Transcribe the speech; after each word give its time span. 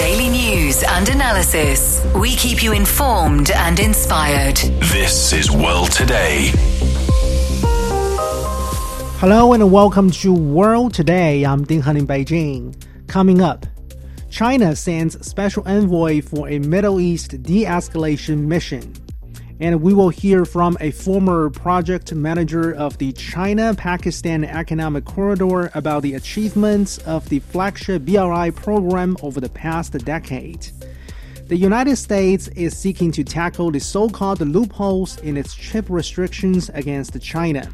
Daily 0.00 0.30
news 0.30 0.82
and 0.82 1.06
analysis. 1.10 2.02
We 2.16 2.34
keep 2.34 2.62
you 2.62 2.72
informed 2.72 3.50
and 3.50 3.78
inspired. 3.78 4.56
This 4.56 5.34
is 5.34 5.50
World 5.50 5.90
Today. 5.90 6.52
Hello 9.18 9.52
and 9.52 9.70
welcome 9.70 10.10
to 10.12 10.32
World 10.32 10.94
Today. 10.94 11.44
I'm 11.44 11.64
Ding 11.64 11.82
Han 11.82 11.98
in 11.98 12.06
Beijing. 12.06 12.82
Coming 13.08 13.42
up, 13.42 13.66
China 14.30 14.74
sends 14.74 15.20
special 15.26 15.68
envoy 15.68 16.22
for 16.22 16.48
a 16.48 16.58
Middle 16.60 16.98
East 16.98 17.42
de 17.42 17.66
escalation 17.66 18.46
mission. 18.46 18.94
And 19.60 19.82
we 19.82 19.92
will 19.92 20.08
hear 20.08 20.46
from 20.46 20.78
a 20.80 20.90
former 20.90 21.50
project 21.50 22.14
manager 22.14 22.72
of 22.72 22.96
the 22.96 23.12
China 23.12 23.74
Pakistan 23.74 24.42
Economic 24.42 25.04
Corridor 25.04 25.70
about 25.74 26.02
the 26.02 26.14
achievements 26.14 26.96
of 26.98 27.28
the 27.28 27.40
flagship 27.40 28.06
BRI 28.06 28.52
program 28.52 29.18
over 29.22 29.38
the 29.38 29.50
past 29.50 29.92
decade. 30.04 30.70
The 31.48 31.56
United 31.56 31.96
States 31.96 32.48
is 32.48 32.74
seeking 32.74 33.12
to 33.12 33.22
tackle 33.22 33.70
the 33.70 33.80
so 33.80 34.08
called 34.08 34.40
loopholes 34.40 35.18
in 35.18 35.36
its 35.36 35.54
chip 35.54 35.90
restrictions 35.90 36.70
against 36.70 37.20
China. 37.20 37.68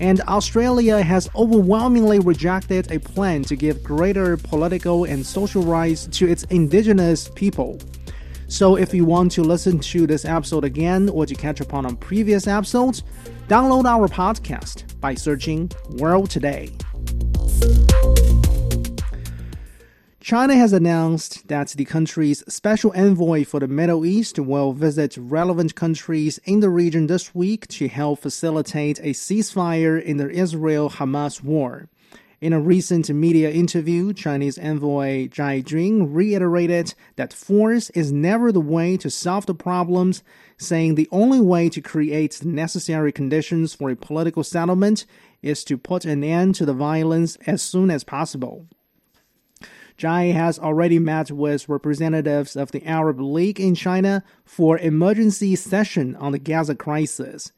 And 0.00 0.22
Australia 0.22 1.02
has 1.02 1.28
overwhelmingly 1.36 2.18
rejected 2.18 2.90
a 2.90 2.98
plan 2.98 3.42
to 3.44 3.56
give 3.56 3.82
greater 3.82 4.36
political 4.36 5.04
and 5.04 5.24
social 5.24 5.62
rights 5.62 6.06
to 6.12 6.28
its 6.28 6.44
indigenous 6.44 7.28
people. 7.34 7.78
So 8.46 8.76
if 8.76 8.92
you 8.94 9.04
want 9.04 9.32
to 9.32 9.42
listen 9.42 9.78
to 9.80 10.06
this 10.06 10.24
episode 10.24 10.64
again 10.64 11.08
or 11.08 11.26
to 11.26 11.34
catch 11.34 11.60
up 11.60 11.74
on 11.74 11.96
previous 11.96 12.46
episodes, 12.46 13.02
download 13.48 13.86
our 13.86 14.08
podcast 14.08 15.00
by 15.00 15.14
searching 15.14 15.70
World 15.96 16.30
Today. 16.30 16.70
China 20.20 20.56
has 20.56 20.72
announced 20.72 21.48
that 21.48 21.68
the 21.68 21.84
country's 21.84 22.42
special 22.52 22.92
envoy 22.96 23.44
for 23.44 23.60
the 23.60 23.68
Middle 23.68 24.06
East 24.06 24.38
will 24.38 24.72
visit 24.72 25.16
relevant 25.18 25.74
countries 25.74 26.38
in 26.44 26.60
the 26.60 26.70
region 26.70 27.08
this 27.08 27.34
week 27.34 27.68
to 27.68 27.88
help 27.88 28.20
facilitate 28.20 28.98
a 29.00 29.12
ceasefire 29.12 30.02
in 30.02 30.16
the 30.16 30.30
Israel 30.30 30.88
Hamas 30.88 31.42
war. 31.42 31.88
In 32.44 32.52
a 32.52 32.60
recent 32.60 33.08
media 33.08 33.50
interview, 33.50 34.12
Chinese 34.12 34.58
envoy 34.58 35.28
Zhai 35.28 35.64
Jun 35.64 36.12
reiterated 36.12 36.92
that 37.16 37.32
force 37.32 37.88
is 37.94 38.12
never 38.12 38.52
the 38.52 38.60
way 38.60 38.98
to 38.98 39.08
solve 39.08 39.46
the 39.46 39.54
problems, 39.54 40.22
saying 40.58 40.94
the 40.94 41.08
only 41.10 41.40
way 41.40 41.70
to 41.70 41.80
create 41.80 42.32
the 42.32 42.48
necessary 42.48 43.12
conditions 43.12 43.72
for 43.72 43.88
a 43.88 43.96
political 43.96 44.44
settlement 44.44 45.06
is 45.40 45.64
to 45.64 45.78
put 45.78 46.04
an 46.04 46.22
end 46.22 46.54
to 46.56 46.66
the 46.66 46.74
violence 46.74 47.36
as 47.46 47.62
soon 47.62 47.90
as 47.90 48.04
possible. 48.04 48.66
Zhai 49.96 50.34
has 50.34 50.58
already 50.58 50.98
met 50.98 51.30
with 51.30 51.66
representatives 51.66 52.56
of 52.56 52.72
the 52.72 52.84
Arab 52.84 53.22
League 53.22 53.58
in 53.58 53.74
China 53.74 54.22
for 54.44 54.76
emergency 54.76 55.56
session 55.56 56.14
on 56.16 56.32
the 56.32 56.38
Gaza 56.38 56.74
crisis. 56.74 57.52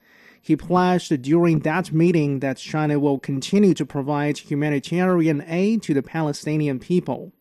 He 0.46 0.54
pledged 0.54 1.22
during 1.22 1.58
that 1.60 1.92
meeting 1.92 2.38
that 2.38 2.56
China 2.58 3.00
will 3.00 3.18
continue 3.18 3.74
to 3.74 3.84
provide 3.84 4.38
humanitarian 4.38 5.42
aid 5.44 5.82
to 5.82 5.92
the 5.92 6.04
Palestinian 6.04 6.78
people. 6.78 7.32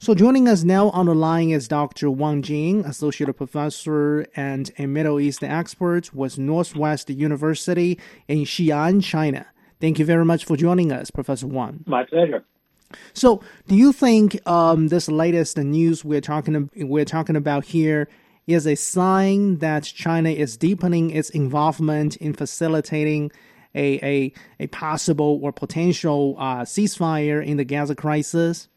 So 0.00 0.12
joining 0.12 0.48
us 0.48 0.64
now 0.64 0.90
on 0.90 1.06
the 1.06 1.14
line 1.14 1.50
is 1.50 1.68
Dr. 1.68 2.10
Wang 2.10 2.42
Jing, 2.42 2.84
associate 2.84 3.32
professor 3.36 4.26
and 4.34 4.72
a 4.76 4.86
Middle 4.86 5.20
East 5.20 5.44
expert 5.44 6.12
with 6.12 6.36
Northwest 6.36 7.08
University 7.10 8.00
in 8.26 8.38
Xi'an, 8.38 9.04
China. 9.04 9.46
Thank 9.80 10.00
you 10.00 10.04
very 10.04 10.24
much 10.24 10.44
for 10.44 10.56
joining 10.56 10.90
us, 10.90 11.12
Professor 11.12 11.46
Wang. 11.46 11.84
My 11.86 12.02
pleasure. 12.02 12.44
So, 13.12 13.40
do 13.68 13.76
you 13.76 13.92
think 13.92 14.44
um, 14.48 14.88
this 14.88 15.08
latest 15.08 15.58
news 15.58 16.04
we're 16.04 16.20
talking 16.20 16.68
we're 16.74 17.04
talking 17.04 17.36
about 17.36 17.66
here 17.66 18.08
is 18.52 18.66
a 18.66 18.74
sign 18.74 19.58
that 19.58 19.84
China 19.84 20.30
is 20.30 20.56
deepening 20.56 21.10
its 21.10 21.30
involvement 21.30 22.16
in 22.16 22.32
facilitating 22.32 23.30
a, 23.74 23.94
a, 24.04 24.32
a 24.60 24.66
possible 24.68 25.38
or 25.42 25.52
potential 25.52 26.36
uh, 26.38 26.62
ceasefire 26.62 27.44
in 27.44 27.56
the 27.56 27.64
Gaza 27.64 27.94
crisis? 27.94 28.68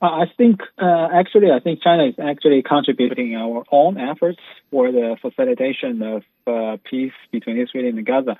Uh, 0.00 0.06
I 0.06 0.24
think 0.36 0.60
uh, 0.78 1.08
actually, 1.12 1.52
I 1.52 1.60
think 1.60 1.80
China 1.82 2.06
is 2.06 2.14
actually 2.18 2.62
contributing 2.62 3.36
our 3.36 3.64
own 3.70 3.98
efforts 3.98 4.40
for 4.70 4.90
the 4.90 5.16
facilitation 5.22 6.02
of 6.02 6.22
uh, 6.46 6.76
peace 6.82 7.12
between 7.30 7.58
Israel 7.58 7.86
and 7.86 8.04
Gaza. 8.04 8.36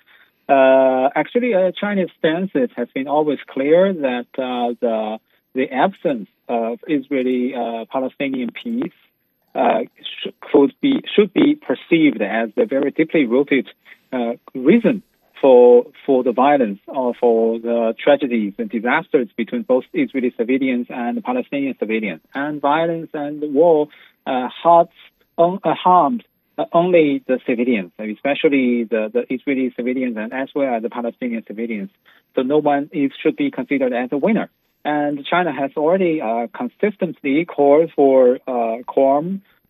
Uh, 0.49 1.09
actually, 1.15 1.55
uh, 1.55 1.71
China's 1.71 2.11
stance 2.19 2.51
has 2.77 2.89
been 2.93 3.07
always 3.07 3.39
clear 3.49 3.93
that 3.93 4.27
the 4.35 5.19
the 5.55 5.71
absence 5.71 6.29
of 6.49 6.81
Israeli 6.89 7.53
Palestinian 7.93 8.51
peace 8.51 8.93
uh, 9.55 9.81
could 10.41 10.73
be 10.81 11.03
should 11.15 11.33
be 11.33 11.55
perceived 11.55 12.23
as 12.23 12.51
a 12.57 12.67
very 12.67 12.91
deeply 12.91 13.27
rooted 13.27 13.69
uh, 14.13 14.33
reason 14.55 15.03
for 15.41 15.87
for 16.07 16.23
the 16.23 16.33
violence 16.33 16.81
or 16.87 17.13
for 17.15 17.59
the 17.59 17.95
tragedies 18.03 18.55
and 18.59 18.71
disasters 18.71 19.29
between 19.37 19.63
both 19.63 19.85
Israeli 19.93 20.33
civilians 20.39 20.87
and 20.89 21.23
Palestinian 21.23 21.75
civilians. 21.79 22.21
And 22.35 22.61
violence 22.61 23.11
and 23.13 23.43
war 23.53 23.89
uh, 24.27 24.49
hurts, 24.63 24.93
uh, 25.37 25.57
uh, 26.59 26.65
only 26.73 27.25
the 27.27 27.41
civilians, 27.47 27.93
especially 27.99 28.85
the, 28.85 29.11
the 29.13 29.35
Israeli 29.35 29.73
civilians 29.75 30.17
and 30.17 30.33
as 30.33 30.49
well 30.55 30.75
as 30.75 30.83
the 30.83 30.91
Palestinian 30.91 31.43
civilians. 31.47 31.91
So 32.35 32.43
no 32.43 32.59
one 32.59 32.89
is, 32.93 33.11
should 33.23 33.37
be 33.37 33.51
considered 33.51 33.93
as 33.93 34.11
a 34.13 34.17
winner. 34.17 34.51
And 34.85 35.25
China 35.25 35.53
has 35.53 35.71
already 35.77 36.21
uh, 36.21 36.49
consistently 36.57 37.45
called 37.45 37.93
for 37.95 38.39
uh, 38.49 38.79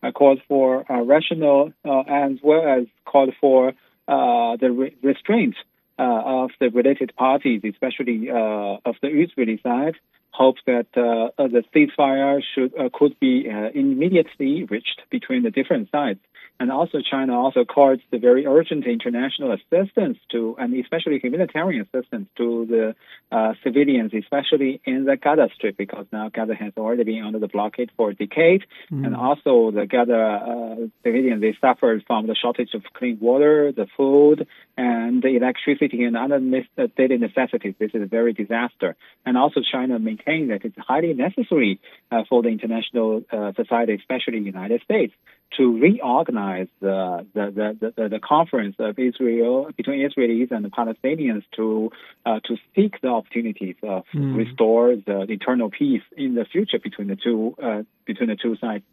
uh, 0.03 0.11
called 0.11 0.41
for 0.47 0.91
uh, 0.91 1.01
rational, 1.01 1.71
uh, 1.85 1.99
as 2.01 2.31
well 2.43 2.67
as 2.67 2.87
called 3.05 3.33
for 3.39 3.69
uh, 4.07 4.57
the 4.57 4.71
re- 4.71 4.95
restraint 5.01 5.55
of 5.97 6.49
the 6.59 6.69
related 6.69 7.15
parties, 7.15 7.61
especially 7.63 8.29
of 8.29 8.95
the 9.01 9.07
Israeli 9.07 9.59
side. 9.63 9.95
Hopes 10.33 10.61
that 10.65 10.87
the 10.93 11.63
ceasefire 11.73 12.41
should 12.53 12.73
could 12.93 13.19
be 13.19 13.47
immediately 13.73 14.65
reached 14.65 15.01
between 15.09 15.43
the 15.43 15.51
different 15.51 15.91
sides. 15.91 16.19
And 16.59 16.71
also, 16.71 16.99
China 17.01 17.33
also 17.33 17.65
calls 17.65 17.99
the 18.11 18.19
very 18.19 18.45
urgent 18.45 18.85
international 18.85 19.51
assistance 19.51 20.17
to, 20.31 20.55
and 20.59 20.73
especially 20.75 21.19
humanitarian 21.19 21.81
assistance 21.81 22.27
to 22.37 22.65
the 22.69 22.95
uh, 23.35 23.53
civilians, 23.63 24.11
especially 24.13 24.79
in 24.85 25.05
the 25.05 25.17
Gaza 25.17 25.49
Strip, 25.55 25.75
because 25.75 26.05
now 26.13 26.29
Gaza 26.29 26.55
has 26.55 26.71
already 26.77 27.03
been 27.03 27.23
under 27.23 27.39
the 27.39 27.47
blockade 27.47 27.89
for 27.97 28.11
a 28.11 28.15
decade. 28.15 28.63
Mm. 28.91 29.05
And 29.05 29.15
also, 29.15 29.71
the 29.71 29.87
Gaza 29.87 30.15
uh, 30.15 30.75
civilians, 31.03 31.41
they 31.41 31.57
suffered 31.59 32.03
from 32.05 32.27
the 32.27 32.35
shortage 32.35 32.73
of 32.75 32.83
clean 32.93 33.17
water, 33.19 33.71
the 33.71 33.87
food, 33.97 34.47
and 34.77 35.23
the 35.23 35.35
electricity 35.35 36.03
and 36.03 36.15
other 36.15 36.37
uh, 36.77 36.87
daily 36.95 37.17
necessities. 37.17 37.73
This 37.79 37.91
is 37.95 38.03
a 38.03 38.05
very 38.05 38.33
disaster. 38.33 38.95
And 39.25 39.37
also, 39.37 39.61
China 39.69 39.97
maintains 39.97 40.22
that 40.25 40.59
it's 40.63 40.77
highly 40.77 41.13
necessary 41.13 41.79
uh, 42.11 42.23
for 42.29 42.41
the 42.41 42.49
international 42.49 43.23
uh, 43.31 43.51
society, 43.55 43.93
especially 43.95 44.39
the 44.39 44.45
United 44.45 44.81
States, 44.81 45.13
to 45.57 45.79
reorganize 45.79 46.67
the, 46.79 47.25
the, 47.33 47.75
the, 47.79 47.93
the, 47.95 48.09
the 48.09 48.19
conference 48.19 48.75
of 48.79 48.97
Israel 48.97 49.69
between 49.77 49.99
Israelis 50.07 50.51
and 50.51 50.65
the 50.65 50.69
Palestinians 50.69 51.43
to 51.55 51.91
uh, 52.25 52.39
to 52.45 52.57
seek 52.75 52.99
the 53.01 53.09
opportunities 53.09 53.75
of 53.83 54.03
mm. 54.13 54.35
restore 54.35 54.95
the 54.95 55.25
eternal 55.29 55.69
peace 55.69 56.01
in 56.17 56.33
the 56.35 56.45
future 56.45 56.79
between 56.79 57.07
the 57.07 57.15
two 57.15 57.55
uh, 57.61 57.83
between 58.05 58.29
the 58.29 58.35
two 58.35 58.55
sides. 58.57 58.83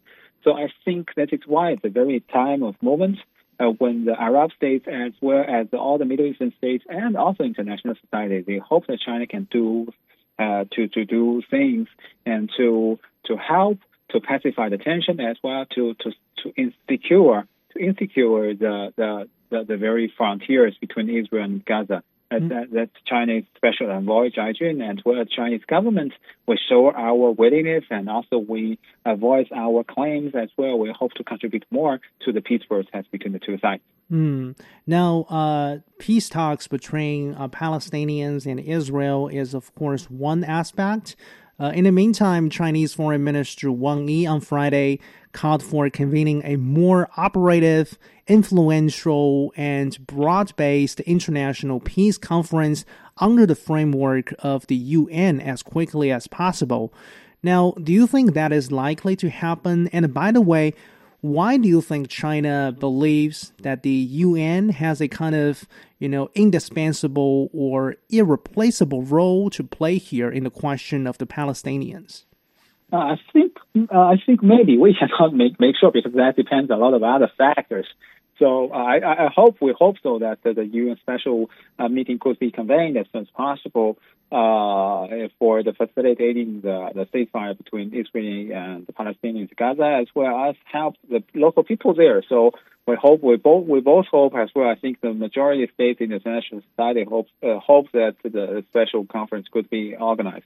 So 0.43 0.53
I 0.53 0.67
think 0.85 1.09
that 1.15 1.33
is 1.33 1.41
why 1.45 1.71
it's 1.71 1.85
a 1.85 1.89
very 1.89 2.23
time 2.31 2.63
of 2.63 2.75
moment 2.81 3.17
uh, 3.61 3.65
when 3.77 4.05
the 4.05 4.19
Arab 4.19 4.51
states, 4.53 4.85
as 4.87 5.13
well 5.21 5.43
as 5.47 5.67
all 5.73 5.97
the 5.97 6.05
Middle 6.05 6.25
Eastern 6.25 6.53
states 6.57 6.83
and 6.89 7.15
also 7.15 7.43
international 7.43 7.95
society, 8.01 8.41
they 8.41 8.57
hope 8.57 8.87
that 8.87 8.99
China 8.99 9.27
can 9.27 9.47
do 9.51 9.93
uh, 10.41 10.65
to 10.73 10.87
to 10.87 11.05
do 11.05 11.41
things 11.49 11.87
and 12.25 12.49
to 12.57 12.99
to 13.25 13.37
help 13.37 13.77
to 14.09 14.19
pacify 14.19 14.69
the 14.69 14.77
tension 14.77 15.19
as 15.19 15.37
well 15.43 15.65
to 15.75 15.93
to 16.01 16.11
to 16.41 16.53
insecure 16.57 17.47
to 17.73 17.79
insecure 17.79 18.53
the 18.55 18.93
the, 18.97 19.29
the, 19.51 19.63
the 19.63 19.77
very 19.77 20.11
frontiers 20.17 20.75
between 20.81 21.09
Israel 21.09 21.43
and 21.43 21.63
Gaza. 21.63 22.03
Mm-hmm. 22.31 22.47
That, 22.47 22.71
that 22.71 22.89
Chinese 23.05 23.43
special 23.57 23.91
envoy 23.91 24.29
Zhai 24.29 24.55
Jun 24.55 24.81
and 24.81 25.01
well, 25.05 25.25
Chinese 25.25 25.65
government 25.67 26.13
will 26.47 26.57
show 26.69 26.89
our 26.89 27.31
willingness 27.31 27.83
and 27.89 28.09
also 28.09 28.37
we 28.37 28.79
voice 29.05 29.49
our 29.53 29.83
claims 29.83 30.33
as 30.33 30.47
well. 30.57 30.79
We 30.79 30.93
hope 30.97 31.11
to 31.15 31.25
contribute 31.25 31.65
more 31.71 31.99
to 32.23 32.31
the 32.31 32.39
peace 32.39 32.63
process 32.63 33.03
between 33.11 33.33
the 33.33 33.39
two 33.39 33.57
sides. 33.59 33.83
Mm. 34.11 34.57
Now, 34.85 35.25
uh, 35.29 35.77
peace 35.97 36.27
talks 36.27 36.67
between 36.67 37.33
uh, 37.35 37.47
Palestinians 37.47 38.45
and 38.45 38.59
Israel 38.59 39.29
is, 39.29 39.53
of 39.53 39.73
course, 39.73 40.09
one 40.09 40.43
aspect. 40.43 41.15
Uh, 41.59 41.71
in 41.75 41.85
the 41.85 41.91
meantime, 41.91 42.49
Chinese 42.49 42.93
Foreign 42.93 43.23
Minister 43.23 43.71
Wang 43.71 44.07
Yi 44.07 44.25
on 44.25 44.41
Friday 44.41 44.99
called 45.31 45.63
for 45.63 45.89
convening 45.89 46.41
a 46.43 46.57
more 46.57 47.09
operative, 47.15 47.97
influential, 48.27 49.53
and 49.55 50.05
broad 50.05 50.55
based 50.55 50.99
international 51.01 51.79
peace 51.79 52.17
conference 52.17 52.83
under 53.17 53.45
the 53.45 53.55
framework 53.55 54.33
of 54.39 54.67
the 54.67 54.75
UN 54.75 55.39
as 55.39 55.63
quickly 55.63 56.11
as 56.11 56.27
possible. 56.27 56.93
Now, 57.43 57.73
do 57.81 57.93
you 57.93 58.07
think 58.07 58.33
that 58.33 58.51
is 58.51 58.71
likely 58.71 59.15
to 59.17 59.29
happen? 59.29 59.87
And 59.89 60.13
by 60.13 60.31
the 60.31 60.41
way, 60.41 60.73
why 61.21 61.57
do 61.57 61.67
you 61.67 61.81
think 61.81 62.09
China 62.09 62.75
believes 62.77 63.53
that 63.61 63.83
the 63.83 63.91
UN 63.91 64.69
has 64.69 65.01
a 65.01 65.07
kind 65.07 65.35
of, 65.35 65.67
you 65.99 66.09
know, 66.09 66.29
indispensable 66.33 67.49
or 67.53 67.95
irreplaceable 68.09 69.03
role 69.03 69.49
to 69.51 69.63
play 69.63 69.97
here 69.97 70.29
in 70.29 70.43
the 70.43 70.49
question 70.49 71.05
of 71.05 71.19
the 71.19 71.27
Palestinians? 71.27 72.25
Uh, 72.91 72.97
I 72.97 73.15
think 73.31 73.53
uh, 73.93 73.97
I 73.97 74.15
think 74.25 74.43
maybe 74.43 74.77
we 74.77 74.93
cannot 74.99 75.33
make 75.33 75.59
make 75.59 75.75
sure 75.79 75.91
because 75.91 76.13
that 76.13 76.35
depends 76.35 76.71
on 76.71 76.77
a 76.77 76.81
lot 76.81 76.93
of 76.93 77.03
other 77.03 77.31
factors. 77.37 77.87
So 78.39 78.71
uh, 78.73 78.75
I, 78.75 79.25
I 79.25 79.29
hope 79.33 79.57
we 79.61 79.73
hope 79.77 79.97
so 80.01 80.17
that 80.19 80.39
the, 80.43 80.65
UN 80.65 80.97
special 80.99 81.51
uh, 81.77 81.87
meeting 81.87 82.17
could 82.19 82.39
be 82.39 82.49
convened 82.49 82.97
as 82.97 83.05
soon 83.13 83.21
as 83.21 83.27
possible 83.29 83.99
for 84.31 85.61
the 85.63 85.73
facilitating 85.73 86.61
the, 86.61 86.89
the 86.95 87.05
ceasefire 87.13 87.57
between 87.57 87.93
Israel 87.93 88.51
and 88.55 88.87
the 88.87 88.93
Palestinians 88.93 89.49
in 89.49 89.55
Gaza, 89.57 89.99
as 90.01 90.07
well 90.15 90.49
as 90.49 90.55
help 90.71 90.95
the 91.09 91.23
local 91.35 91.63
people 91.63 91.93
there. 91.93 92.23
So 92.27 92.51
we 92.87 92.95
hope 92.95 93.21
we 93.21 93.35
both 93.37 93.67
we 93.67 93.79
both 93.79 94.07
hope 94.07 94.33
as 94.35 94.49
well. 94.55 94.69
I 94.69 94.75
think 94.75 95.01
the 95.01 95.13
majority 95.13 95.63
of 95.63 95.69
states 95.73 96.01
in 96.01 96.09
the 96.09 96.15
international 96.15 96.61
society 96.71 97.03
hope 97.03 97.27
uh, 97.43 97.59
hope 97.59 97.91
that 97.91 98.15
the 98.23 98.63
special 98.69 99.05
conference 99.05 99.47
could 99.51 99.69
be 99.69 99.95
organized. 99.95 100.45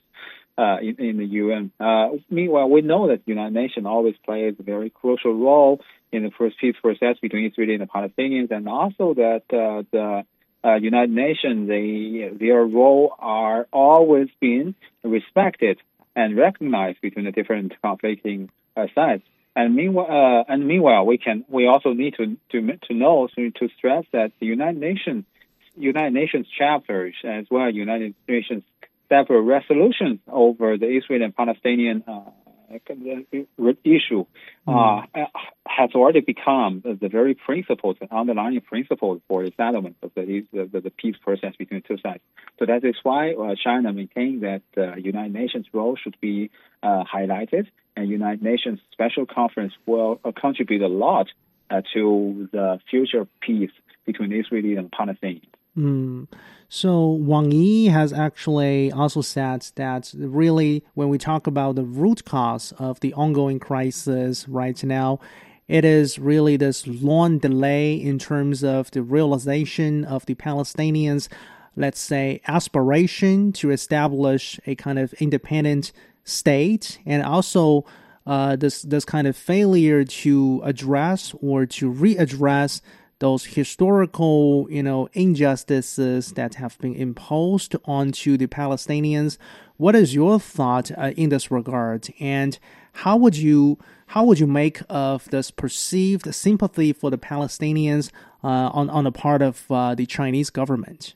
Uh, 0.58 0.78
in, 0.80 0.96
in, 0.98 1.16
the 1.18 1.26
UN. 1.26 1.70
Uh, 1.78 2.16
meanwhile, 2.30 2.66
we 2.66 2.80
know 2.80 3.08
that 3.08 3.22
the 3.26 3.30
United 3.30 3.52
Nations 3.52 3.84
always 3.84 4.14
plays 4.24 4.54
a 4.58 4.62
very 4.62 4.88
crucial 4.88 5.34
role 5.34 5.82
in 6.12 6.22
the 6.22 6.30
peace 6.58 6.74
process 6.80 7.18
between 7.20 7.44
Israel 7.44 7.72
and 7.72 7.82
the 7.82 7.86
Palestinians, 7.86 8.50
and 8.50 8.66
also 8.66 9.12
that 9.12 9.42
uh, 9.50 9.82
the 9.92 10.24
uh, 10.66 10.74
United 10.74 11.10
Nations, 11.10 11.68
they, 11.68 12.30
their 12.38 12.64
role 12.64 13.14
are 13.18 13.66
always 13.72 14.28
been 14.40 14.74
respected 15.04 15.78
and 16.16 16.36
recognized 16.36 17.00
between 17.00 17.26
the 17.26 17.32
different 17.32 17.72
conflicting 17.82 18.50
uh, 18.76 18.86
sides. 18.94 19.22
And 19.54 19.74
meanwhile, 19.74 20.06
uh, 20.10 20.52
and 20.52 20.66
meanwhile, 20.66 21.06
we 21.06 21.16
can 21.16 21.44
we 21.48 21.66
also 21.66 21.94
need 21.94 22.14
to 22.18 22.36
to 22.52 22.76
to 22.88 22.94
know 22.94 23.28
to, 23.36 23.50
to 23.52 23.68
stress 23.78 24.04
that 24.12 24.32
the 24.38 24.46
United 24.46 24.78
Nations 24.78 25.24
United 25.76 26.12
Nations 26.12 26.46
chapters 26.58 27.14
as 27.24 27.46
well 27.50 27.70
United 27.70 28.14
Nations 28.28 28.64
several 29.08 29.40
resolutions 29.40 30.18
over 30.30 30.76
the 30.76 30.86
Israeli 30.86 31.24
and 31.24 31.34
Palestinian 31.34 32.04
uh, 32.06 32.20
issue 33.84 34.26
uh, 34.66 34.70
mm. 34.70 35.26
has 35.66 35.90
already 35.94 36.20
become 36.20 36.82
the 36.84 37.08
very 37.08 37.34
principles, 37.34 37.96
the 38.00 38.14
underlying 38.14 38.60
principles 38.60 39.20
for 39.28 39.44
the 39.44 39.52
settlement 39.56 39.96
of 40.02 40.10
the, 40.14 40.44
the, 40.52 40.80
the 40.80 40.90
peace 40.90 41.16
process 41.22 41.54
between 41.56 41.82
the 41.86 41.94
two 41.94 42.00
sides. 42.00 42.22
So 42.58 42.66
that 42.66 42.84
is 42.84 42.96
why 43.02 43.32
uh, 43.32 43.54
China 43.62 43.92
maintains 43.92 44.42
that 44.42 44.62
uh, 44.76 44.96
United 44.96 45.32
Nations 45.32 45.66
role 45.72 45.96
should 45.96 46.16
be 46.20 46.50
uh, 46.82 47.04
highlighted, 47.04 47.66
and 47.96 48.08
United 48.08 48.42
Nations 48.42 48.80
Special 48.92 49.26
Conference 49.26 49.72
will 49.86 50.20
uh, 50.24 50.32
contribute 50.32 50.82
a 50.82 50.88
lot 50.88 51.28
uh, 51.70 51.82
to 51.94 52.48
the 52.52 52.78
future 52.90 53.26
peace 53.40 53.70
between 54.04 54.32
Israeli 54.32 54.76
and 54.76 54.90
Palestinians. 54.90 55.55
Mm. 55.76 56.26
So 56.68 57.10
Wang 57.10 57.52
Yi 57.52 57.86
has 57.86 58.12
actually 58.12 58.90
also 58.90 59.20
said 59.20 59.66
that 59.76 60.12
really 60.16 60.84
when 60.94 61.08
we 61.08 61.18
talk 61.18 61.46
about 61.46 61.76
the 61.76 61.84
root 61.84 62.24
cause 62.24 62.72
of 62.78 62.98
the 63.00 63.14
ongoing 63.14 63.60
crisis 63.60 64.48
right 64.48 64.82
now, 64.82 65.20
it 65.68 65.84
is 65.84 66.18
really 66.18 66.56
this 66.56 66.86
long 66.86 67.38
delay 67.38 67.94
in 67.94 68.18
terms 68.18 68.64
of 68.64 68.90
the 68.90 69.02
realization 69.02 70.04
of 70.04 70.26
the 70.26 70.34
Palestinians, 70.34 71.28
let's 71.76 72.00
say, 72.00 72.40
aspiration 72.46 73.52
to 73.52 73.70
establish 73.70 74.58
a 74.66 74.74
kind 74.74 74.98
of 74.98 75.12
independent 75.14 75.92
state, 76.24 76.98
and 77.06 77.22
also 77.22 77.84
uh, 78.26 78.56
this 78.56 78.82
this 78.82 79.04
kind 79.04 79.26
of 79.26 79.36
failure 79.36 80.04
to 80.04 80.60
address 80.64 81.34
or 81.40 81.66
to 81.66 81.92
readdress 81.92 82.80
those 83.18 83.46
historical, 83.46 84.66
you 84.70 84.82
know, 84.82 85.08
injustices 85.12 86.32
that 86.32 86.56
have 86.56 86.78
been 86.78 86.94
imposed 86.94 87.74
onto 87.84 88.36
the 88.36 88.46
Palestinians. 88.46 89.38
What 89.78 89.94
is 89.94 90.14
your 90.14 90.38
thought 90.38 90.90
uh, 90.96 91.12
in 91.16 91.30
this 91.30 91.50
regard, 91.50 92.08
and 92.20 92.58
how 92.92 93.16
would 93.16 93.36
you 93.36 93.78
how 94.08 94.24
would 94.24 94.38
you 94.38 94.46
make 94.46 94.80
of 94.88 95.28
this 95.30 95.50
perceived 95.50 96.32
sympathy 96.34 96.92
for 96.92 97.10
the 97.10 97.18
Palestinians 97.18 98.10
uh, 98.44 98.70
on 98.72 98.88
on 98.90 99.04
the 99.04 99.12
part 99.12 99.42
of 99.42 99.64
uh, 99.70 99.94
the 99.94 100.06
Chinese 100.06 100.50
government? 100.50 101.14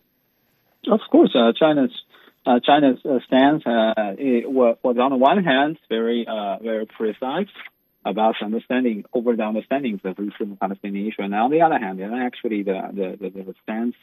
Of 0.91 1.01
course, 1.11 1.35
uh, 1.35 1.53
China's 1.59 1.93
uh, 2.47 2.61
China's 2.61 2.99
uh, 3.05 3.19
stance 3.27 3.63
was, 3.67 4.77
was 4.83 4.97
on 4.99 5.11
the 5.11 5.17
one 5.17 5.45
hand 5.45 5.79
very 5.89 6.27
very 6.63 6.87
precise 6.87 7.49
about 8.05 8.37
understanding 8.43 9.05
over 9.13 9.37
the 9.37 9.43
understandings 9.43 10.01
of 10.05 10.19
Israel 10.19 10.57
Palestinian 10.61 11.07
issue. 11.09 11.23
And 11.23 11.35
on 11.35 11.51
the 11.51 11.63
other 11.63 11.79
hand, 11.79 12.01
and 12.01 12.15
actually 12.15 12.63
the 12.63 12.81
the, 12.93 13.31
the, 13.31 13.43
the 13.43 13.55
stance 13.63 13.95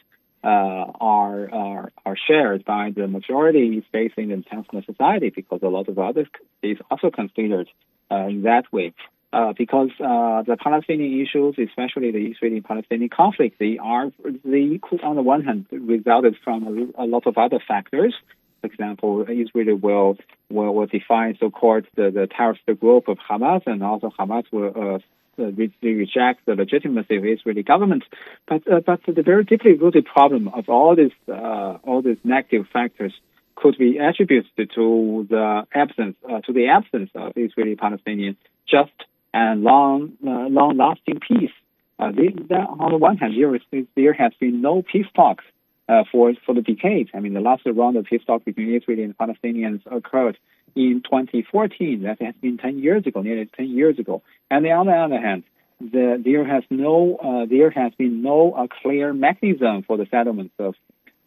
uh, 0.44 0.46
are, 0.46 1.52
are 1.52 1.92
are 2.06 2.16
shared 2.16 2.64
by 2.64 2.92
the 2.94 3.08
majority 3.08 3.84
facing 3.90 4.30
in 4.30 4.44
international 4.44 4.82
society 4.82 5.30
because 5.30 5.60
a 5.62 5.68
lot 5.68 5.88
of 5.88 5.98
others 5.98 6.28
is 6.62 6.78
also 6.90 7.10
considered 7.10 7.68
uh, 8.10 8.26
in 8.26 8.42
that 8.42 8.72
way. 8.72 8.92
Uh, 9.30 9.52
because 9.58 9.90
uh, 10.00 10.42
the 10.42 10.56
Palestinian 10.56 11.20
issues, 11.20 11.54
especially 11.58 12.10
the 12.12 12.24
Israeli-Palestinian 12.32 13.10
conflict, 13.10 13.58
they 13.58 13.76
are 13.76 14.10
they 14.42 14.80
could, 14.80 15.02
on 15.02 15.16
the 15.16 15.22
one 15.22 15.44
hand, 15.44 15.66
resulted 15.70 16.34
from 16.42 16.92
a 16.96 17.04
lot 17.04 17.26
of 17.26 17.36
other 17.36 17.60
factors, 17.68 18.14
for 18.60 18.66
example, 18.66 19.26
Israel 19.28 19.76
will 19.76 20.16
will, 20.50 20.74
will 20.74 20.86
define 20.86 21.36
so-called 21.38 21.86
the, 21.94 22.10
the 22.10 22.26
terrorist 22.26 22.62
group 22.80 23.08
of 23.08 23.18
Hamas, 23.18 23.62
and 23.66 23.82
also 23.82 24.12
Hamas 24.18 24.44
will 24.50 24.72
uh, 24.76 24.98
re- 25.38 25.72
reject 25.82 26.46
the 26.46 26.54
legitimacy 26.54 27.16
of 27.16 27.24
Israeli 27.24 27.62
government. 27.62 28.04
But 28.46 28.70
uh, 28.70 28.80
but 28.80 29.00
the 29.06 29.22
very 29.22 29.44
deeply 29.44 29.74
rooted 29.74 30.06
problem 30.06 30.48
of 30.48 30.68
all 30.68 30.96
these 30.96 31.12
uh, 31.28 31.78
all 31.84 32.02
these 32.02 32.18
negative 32.24 32.66
factors 32.72 33.14
could 33.54 33.76
be 33.76 33.98
attributed 33.98 34.70
to 34.74 35.26
the 35.28 35.66
absence 35.72 36.16
uh, 36.28 36.40
to 36.42 36.52
the 36.52 36.68
absence 36.68 37.10
of 37.14 37.32
Israeli-Palestinian 37.36 38.36
just 38.68 38.92
and 39.34 39.62
long 39.62 40.12
uh, 40.26 40.48
long-lasting 40.48 41.20
peace. 41.20 41.50
Uh, 42.00 42.12
on 42.84 42.92
the 42.92 42.96
one 42.96 43.16
hand, 43.16 43.34
there, 43.36 43.52
is, 43.56 43.62
there 43.96 44.12
has 44.12 44.32
been 44.38 44.60
no 44.62 44.82
peace 44.82 45.06
talks 45.16 45.44
uh, 45.88 46.04
for 46.10 46.32
for 46.44 46.54
the 46.54 46.62
decades. 46.62 47.10
I 47.14 47.20
mean, 47.20 47.34
the 47.34 47.40
last 47.40 47.62
round 47.66 47.96
of 47.96 48.06
talks 48.26 48.44
between 48.44 48.74
Israel 48.74 49.00
and 49.00 49.16
Palestinians 49.16 49.80
occurred 49.90 50.38
in 50.74 51.02
2014. 51.04 52.02
That 52.02 52.20
has 52.22 52.34
been 52.40 52.58
10 52.58 52.78
years 52.78 53.06
ago, 53.06 53.22
nearly 53.22 53.46
10 53.46 53.68
years 53.68 53.98
ago. 53.98 54.22
And 54.50 54.66
on 54.66 54.86
the 54.86 54.92
other 54.92 55.20
hand, 55.20 55.44
the, 55.80 56.20
there 56.22 56.44
has 56.44 56.64
no 56.70 57.16
uh, 57.16 57.46
there 57.46 57.70
has 57.70 57.92
been 57.94 58.22
no 58.22 58.52
uh, 58.52 58.66
clear 58.82 59.12
mechanism 59.12 59.82
for 59.82 59.96
the 59.96 60.06
settlement 60.10 60.52
of 60.58 60.74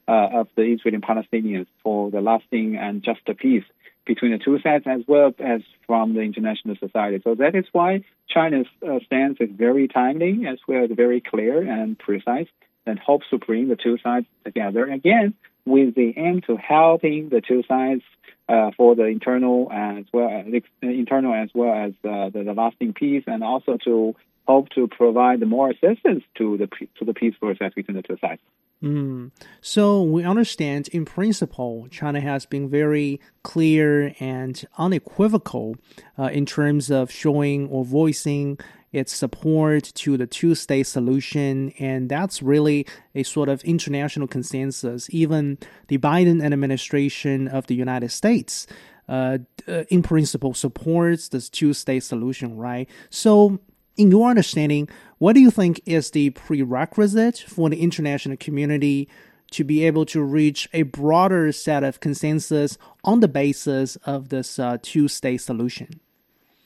uh, 0.08 0.42
of 0.42 0.48
the 0.56 0.64
Israeli 0.64 0.96
and 0.96 1.04
Palestinians 1.04 1.68
for 1.84 2.12
the 2.12 2.22
lasting 2.22 2.76
and 2.76 3.02
just 3.02 3.22
peace 3.38 3.64
between 4.06 4.32
the 4.32 4.40
two 4.40 4.60
sides 4.60 4.86
as 4.88 5.02
well 5.08 5.32
as 5.40 5.62
from 5.86 6.16
the 6.16 6.22
international 6.22 6.76
society. 6.76 7.22
So 7.24 7.36
that 7.36 7.56
is 7.56 7.66
why 7.72 8.04
China's 8.28 8.66
uh, 8.86 9.00
stance 9.06 9.38
is 9.40 9.50
very 9.52 9.88
timely 9.88 10.46
as 10.48 10.58
well 10.68 10.84
as 10.84 10.90
very 10.92 11.22
clear 11.22 11.62
and 11.62 11.98
precise 11.98 12.48
and 12.86 13.00
hopes 13.00 13.26
to 13.30 13.38
bring 13.38 13.68
the 13.68 13.76
two 13.76 13.98
sides 14.04 14.26
together 14.44 14.86
again 14.86 15.34
with 15.66 15.96
the 15.96 16.14
aim 16.18 16.42
to 16.48 16.58
helping 16.58 17.30
the 17.30 17.42
two 17.42 17.64
sides 17.68 18.02
uh, 18.50 18.72
for 18.76 18.96
the 18.96 19.06
internal 19.06 19.72
as 19.72 20.06
well 20.12 20.30
as 20.30 20.62
internal 20.82 21.34
as 21.34 21.50
well 21.54 21.74
as 21.74 21.92
uh, 22.04 22.30
the, 22.30 22.44
the, 22.44 22.54
lasting 22.54 22.94
peace, 22.94 23.24
and 23.28 23.44
also 23.44 23.78
to 23.84 24.16
hope 24.48 24.70
to 24.70 24.88
provide 24.88 25.40
more 25.48 25.70
assistance 25.70 26.24
to 26.38 26.58
the 26.58 26.68
to 26.98 27.06
the 27.06 27.14
peace 27.14 27.36
process 27.40 27.74
between 27.74 27.96
the 27.96 28.04
two 28.04 28.18
sides. 28.20 28.42
Mm. 28.84 29.32
So 29.62 30.02
we 30.02 30.24
understand, 30.24 30.88
in 30.88 31.06
principle, 31.06 31.88
China 31.92 32.20
has 32.20 32.48
been 32.48 32.68
very 32.68 33.22
clear 33.44 34.16
and 34.20 34.66
unequivocal 34.78 35.76
uh, 36.18 36.24
in 36.34 36.48
terms 36.48 36.90
of 36.90 37.12
showing 37.12 37.70
or 37.70 37.86
voicing 37.86 38.58
its 38.92 39.14
support 39.14 39.84
to 39.96 40.18
the 40.18 40.28
two 40.28 40.56
state 40.56 40.88
solution. 40.88 41.74
And 41.80 42.10
that's 42.10 42.42
really 42.42 42.86
a 43.16 43.24
sort 43.24 43.50
of 43.50 43.64
international 43.64 44.28
consensus. 44.28 45.08
Even 45.12 45.58
the 45.88 45.98
Biden 45.98 46.44
administration 46.44 47.48
of 47.48 47.68
the 47.68 47.76
United 47.76 48.12
States, 48.12 48.68
uh, 49.08 49.40
uh 49.68 49.84
in 49.90 50.04
principle, 50.04 50.54
supports 50.54 51.30
this 51.30 51.50
two 51.50 51.74
state 51.74 52.04
solution, 52.04 52.58
right? 52.58 52.90
So, 53.10 53.60
in 53.98 54.10
your 54.10 54.30
understanding, 54.30 54.88
what 55.18 55.34
do 55.34 55.42
you 55.42 55.52
think 55.52 55.82
is 55.86 56.12
the 56.12 56.32
prerequisite 56.32 57.40
for 57.40 57.70
the 57.70 57.82
international 57.82 58.38
community 58.38 59.10
to 59.52 59.66
be 59.66 59.86
able 59.86 60.06
to 60.06 60.24
reach 60.24 60.70
a 60.72 60.84
broader 60.84 61.52
set 61.52 61.84
of 61.84 62.00
consensus 62.00 62.78
on 63.04 63.20
the 63.20 63.28
basis 63.28 63.98
of 63.98 64.30
this 64.30 64.58
uh, 64.58 64.78
two 64.82 65.08
state 65.08 65.42
solution? 65.42 66.00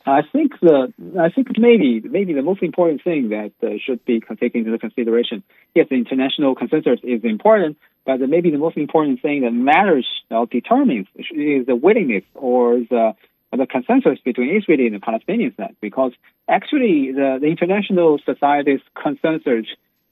I 0.05 0.21
think 0.21 0.59
the 0.61 0.93
I 1.19 1.29
think 1.29 1.57
maybe 1.57 1.99
maybe 2.01 2.33
the 2.33 2.43
most 2.43 2.61
important 2.61 3.03
thing 3.03 3.29
that 3.29 3.53
uh, 3.63 3.77
should 3.83 4.05
be 4.05 4.21
taken 4.39 4.65
into 4.65 4.77
consideration. 4.77 5.43
Yes, 5.73 5.87
the 5.89 5.95
international 5.95 6.53
consensus 6.53 6.99
is 7.03 7.23
important, 7.23 7.77
but 8.05 8.19
maybe 8.21 8.51
the 8.51 8.59
most 8.59 8.77
important 8.77 9.21
thing 9.21 9.41
that 9.41 9.51
matters 9.51 10.07
or 10.29 10.45
determines 10.45 11.07
is 11.15 11.65
the 11.65 11.75
willingness 11.75 12.23
or 12.35 12.79
the 12.89 13.15
the 13.51 13.65
consensus 13.65 14.19
between 14.23 14.55
Israeli 14.55 14.87
and 14.87 14.95
the 14.95 14.99
Palestinians 14.99 15.55
that 15.55 15.75
because 15.79 16.11
actually 16.47 17.13
the, 17.13 17.37
the 17.39 17.47
international 17.47 18.19
society's 18.25 18.81
consensus 19.01 19.65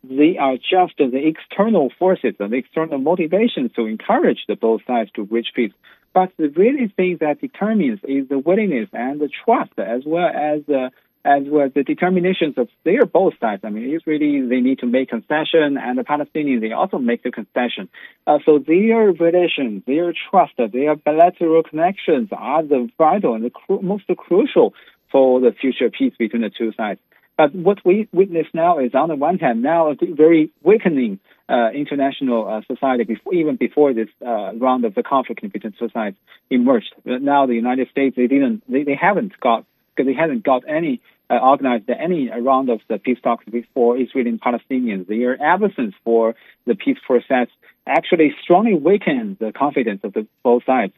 they 0.04 0.38
are 0.38 0.56
just 0.58 0.98
the 0.98 1.28
external 1.28 1.90
forces 1.98 2.36
and 2.40 2.52
the 2.52 2.58
external 2.58 3.00
motivations 3.00 3.72
to 3.74 3.86
encourage 3.86 4.40
the 4.48 4.56
both 4.56 4.82
sides 4.86 5.10
to 5.16 5.24
reach 5.24 5.48
peace. 5.56 5.72
But 6.14 6.32
the 6.38 6.50
really 6.50 6.88
thing 6.96 7.18
that 7.22 7.42
determines 7.42 8.00
is 8.04 8.30
the 8.30 8.38
willingness 8.38 8.90
and 8.94 9.20
the 9.20 9.30
trust, 9.44 9.72
as 9.78 10.04
well 10.06 10.30
as 10.30 10.62
uh, 10.70 10.90
as 11.26 11.44
well 11.48 11.70
the 11.74 11.84
determinations 11.84 12.56
of 12.58 12.68
their 12.84 13.06
both 13.06 13.34
sides. 13.40 13.64
I 13.64 13.70
mean, 13.70 13.96
Israeli 13.96 14.42
they 14.48 14.62
need 14.62 14.80
to 14.80 14.86
make 14.86 15.10
concession, 15.10 15.78
and 15.78 15.98
the 15.98 16.04
Palestinians 16.04 16.62
they 16.62 16.72
also 16.72 16.98
make 17.00 17.24
the 17.24 17.32
concession. 17.32 17.90
Uh, 18.28 18.40
so 18.46 18.60
their 18.60 19.12
relations, 19.12 19.84
their 19.88 20.14
trust, 20.30 20.54
their 20.58 20.96
bilateral 20.96 21.64
connections 21.64 22.30
are 22.32 22.64
the 22.64 22.90
vital 22.98 23.34
and 23.34 23.46
the 23.46 23.50
cru- 23.50 23.82
most 23.82 24.06
crucial 24.18 24.74
for 25.12 25.40
the 25.40 25.52
future 25.52 25.90
peace 25.90 26.14
between 26.18 26.42
the 26.42 26.50
two 26.50 26.74
sides. 26.74 27.00
But 27.38 27.56
what 27.56 27.80
we 27.84 28.08
witness 28.14 28.48
now 28.54 28.80
is, 28.80 28.94
on 28.94 29.10
the 29.10 29.16
one 29.16 29.40
hand, 29.40 29.64
now 29.64 29.92
a 29.92 29.96
very 29.96 30.52
weakening 30.62 31.20
uh, 31.50 31.70
international 31.74 32.48
uh, 32.48 32.62
society, 32.72 33.04
before, 33.04 33.34
even 33.34 33.56
before 33.56 33.94
this 33.94 34.10
uh, 34.26 34.54
round 34.56 34.86
of 34.86 34.94
the 34.96 35.04
conflict 35.04 35.42
between 35.52 35.74
sides 35.94 36.16
emerged. 36.50 36.94
Now 37.06 37.46
the 37.46 37.56
United 37.56 37.90
States, 37.90 38.16
they 38.16 38.28
didn't, 38.28 38.64
they, 38.72 38.84
they 38.84 38.96
haven't 38.96 39.40
got, 39.40 39.66
because 39.96 40.08
they 40.08 40.14
haven't 40.14 40.44
got 40.44 40.64
any 40.68 41.02
uh, 41.30 41.38
organized 41.38 41.90
any 41.90 42.30
round 42.30 42.70
of 42.70 42.82
the 42.88 42.98
peace 42.98 43.18
talks 43.24 43.46
before 43.46 43.98
Israeli 43.98 44.30
and 44.30 44.42
Palestinians. 44.42 45.08
Their 45.08 45.42
absence 45.42 45.96
for 46.04 46.36
the 46.66 46.76
peace 46.76 46.98
process 47.06 47.48
actually 47.88 48.36
strongly 48.42 48.76
weakened 48.76 49.38
the 49.40 49.52
confidence 49.52 50.02
of 50.04 50.14
the 50.14 50.28
both 50.44 50.64
sides 50.66 50.94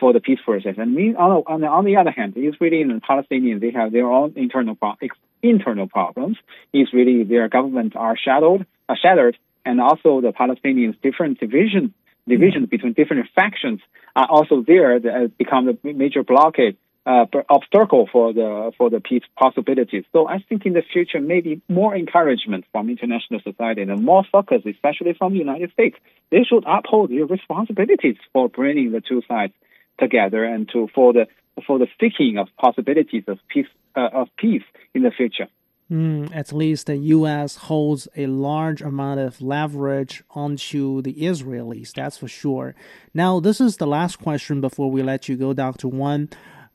for 0.00 0.12
the 0.12 0.20
peace 0.20 0.40
process. 0.44 0.74
And 0.76 1.16
on, 1.16 1.60
the, 1.60 1.66
on 1.68 1.84
the 1.84 1.96
other 1.96 2.10
hand, 2.10 2.34
Israeli 2.36 2.82
and 2.82 3.02
Palestinians, 3.02 3.60
they 3.60 3.70
have 3.70 3.92
their 3.92 4.10
own 4.10 4.32
internal 4.36 4.74
pro- 4.74 4.96
internal 5.42 5.86
problems. 5.86 6.36
is 6.72 6.92
really 6.92 7.24
their 7.24 7.48
governments 7.48 7.96
are 7.96 8.16
shadowed, 8.16 8.66
uh, 8.88 8.94
shattered, 9.00 9.36
and 9.64 9.80
also 9.80 10.20
the 10.20 10.32
Palestinians' 10.32 11.00
different 11.02 11.40
division, 11.40 11.94
divisions 12.26 12.64
mm-hmm. 12.64 12.70
between 12.70 12.92
different 12.92 13.26
factions 13.34 13.80
are 14.14 14.26
also 14.28 14.62
there 14.66 14.98
that 14.98 15.12
has 15.12 15.30
become 15.38 15.66
the 15.66 15.92
major 15.92 16.22
blockade. 16.22 16.76
Uh, 17.06 17.24
obstacle 17.48 18.06
for 18.12 18.34
the 18.34 18.70
for 18.76 18.90
the 18.90 19.00
peace 19.00 19.22
possibilities. 19.34 20.04
So 20.12 20.28
I 20.28 20.44
think 20.46 20.66
in 20.66 20.74
the 20.74 20.82
future 20.82 21.20
maybe 21.22 21.62
more 21.66 21.96
encouragement 21.96 22.66
from 22.70 22.90
international 22.90 23.40
society 23.40 23.80
and 23.80 24.04
more 24.04 24.24
focus, 24.30 24.60
especially 24.66 25.14
from 25.14 25.32
the 25.32 25.38
United 25.38 25.72
States. 25.72 25.96
They 26.30 26.42
should 26.44 26.64
uphold 26.66 27.08
their 27.10 27.24
responsibilities 27.24 28.16
for 28.34 28.50
bringing 28.50 28.92
the 28.92 29.00
two 29.00 29.22
sides 29.26 29.54
together 29.98 30.44
and 30.44 30.68
to 30.74 30.88
for 30.94 31.14
the 31.14 31.28
for 31.66 31.78
the 31.78 31.86
seeking 32.00 32.38
of 32.38 32.48
possibilities 32.56 33.24
of 33.26 33.38
peace 33.48 33.66
uh, 33.96 34.08
of 34.12 34.28
peace 34.36 34.62
in 34.94 35.02
the 35.02 35.10
future. 35.10 35.48
Mm, 35.90 36.34
at 36.36 36.52
least 36.52 36.86
the 36.86 36.96
U.S. 36.96 37.56
holds 37.56 38.08
a 38.14 38.26
large 38.26 38.82
amount 38.82 39.20
of 39.20 39.40
leverage 39.40 40.22
onto 40.30 41.00
the 41.00 41.14
Israelis, 41.14 41.94
that's 41.94 42.18
for 42.18 42.28
sure. 42.28 42.74
Now, 43.14 43.40
this 43.40 43.58
is 43.58 43.78
the 43.78 43.86
last 43.86 44.16
question 44.16 44.60
before 44.60 44.90
we 44.90 45.02
let 45.02 45.30
you 45.30 45.36
go, 45.36 45.54
Dr. 45.54 45.88
Wang. 45.88 46.28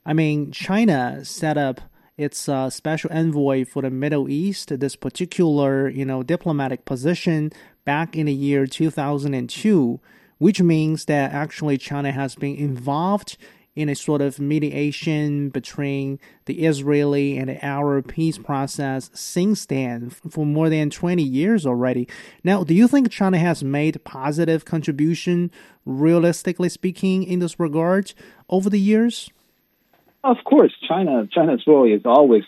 I 0.04 0.14
mean, 0.14 0.50
China 0.50 1.24
set 1.24 1.56
up 1.56 1.80
its 2.16 2.48
uh, 2.48 2.70
special 2.70 3.10
envoy 3.12 3.64
for 3.64 3.82
the 3.82 3.90
Middle 3.90 4.28
East, 4.28 4.80
this 4.80 4.96
particular, 4.96 5.88
you 5.88 6.04
know, 6.04 6.24
diplomatic 6.24 6.84
position 6.84 7.52
back 7.84 8.16
in 8.16 8.26
the 8.26 8.34
year 8.34 8.66
2002 8.66 10.00
which 10.38 10.60
means 10.60 11.06
that 11.06 11.32
actually 11.32 11.78
China 11.78 12.12
has 12.12 12.34
been 12.34 12.56
involved 12.56 13.36
in 13.76 13.88
a 13.88 13.94
sort 13.94 14.20
of 14.20 14.38
mediation 14.38 15.48
between 15.48 16.18
the 16.44 16.64
Israeli 16.64 17.36
and 17.36 17.48
the 17.48 17.64
Arab 17.64 18.08
peace 18.08 18.38
process 18.38 19.10
since 19.14 19.66
then 19.66 20.10
for 20.10 20.46
more 20.46 20.68
than 20.68 20.90
20 20.90 21.22
years 21.22 21.66
already. 21.66 22.08
Now, 22.44 22.62
do 22.62 22.74
you 22.74 22.86
think 22.86 23.10
China 23.10 23.38
has 23.38 23.64
made 23.64 24.02
positive 24.04 24.64
contribution, 24.64 25.50
realistically 25.84 26.68
speaking, 26.68 27.24
in 27.24 27.40
this 27.40 27.58
regard 27.58 28.14
over 28.48 28.70
the 28.70 28.80
years? 28.80 29.30
Of 30.22 30.38
course, 30.44 30.72
China 30.88 31.28
China's 31.30 31.62
role 31.66 31.92
is 31.92 32.02
always, 32.06 32.44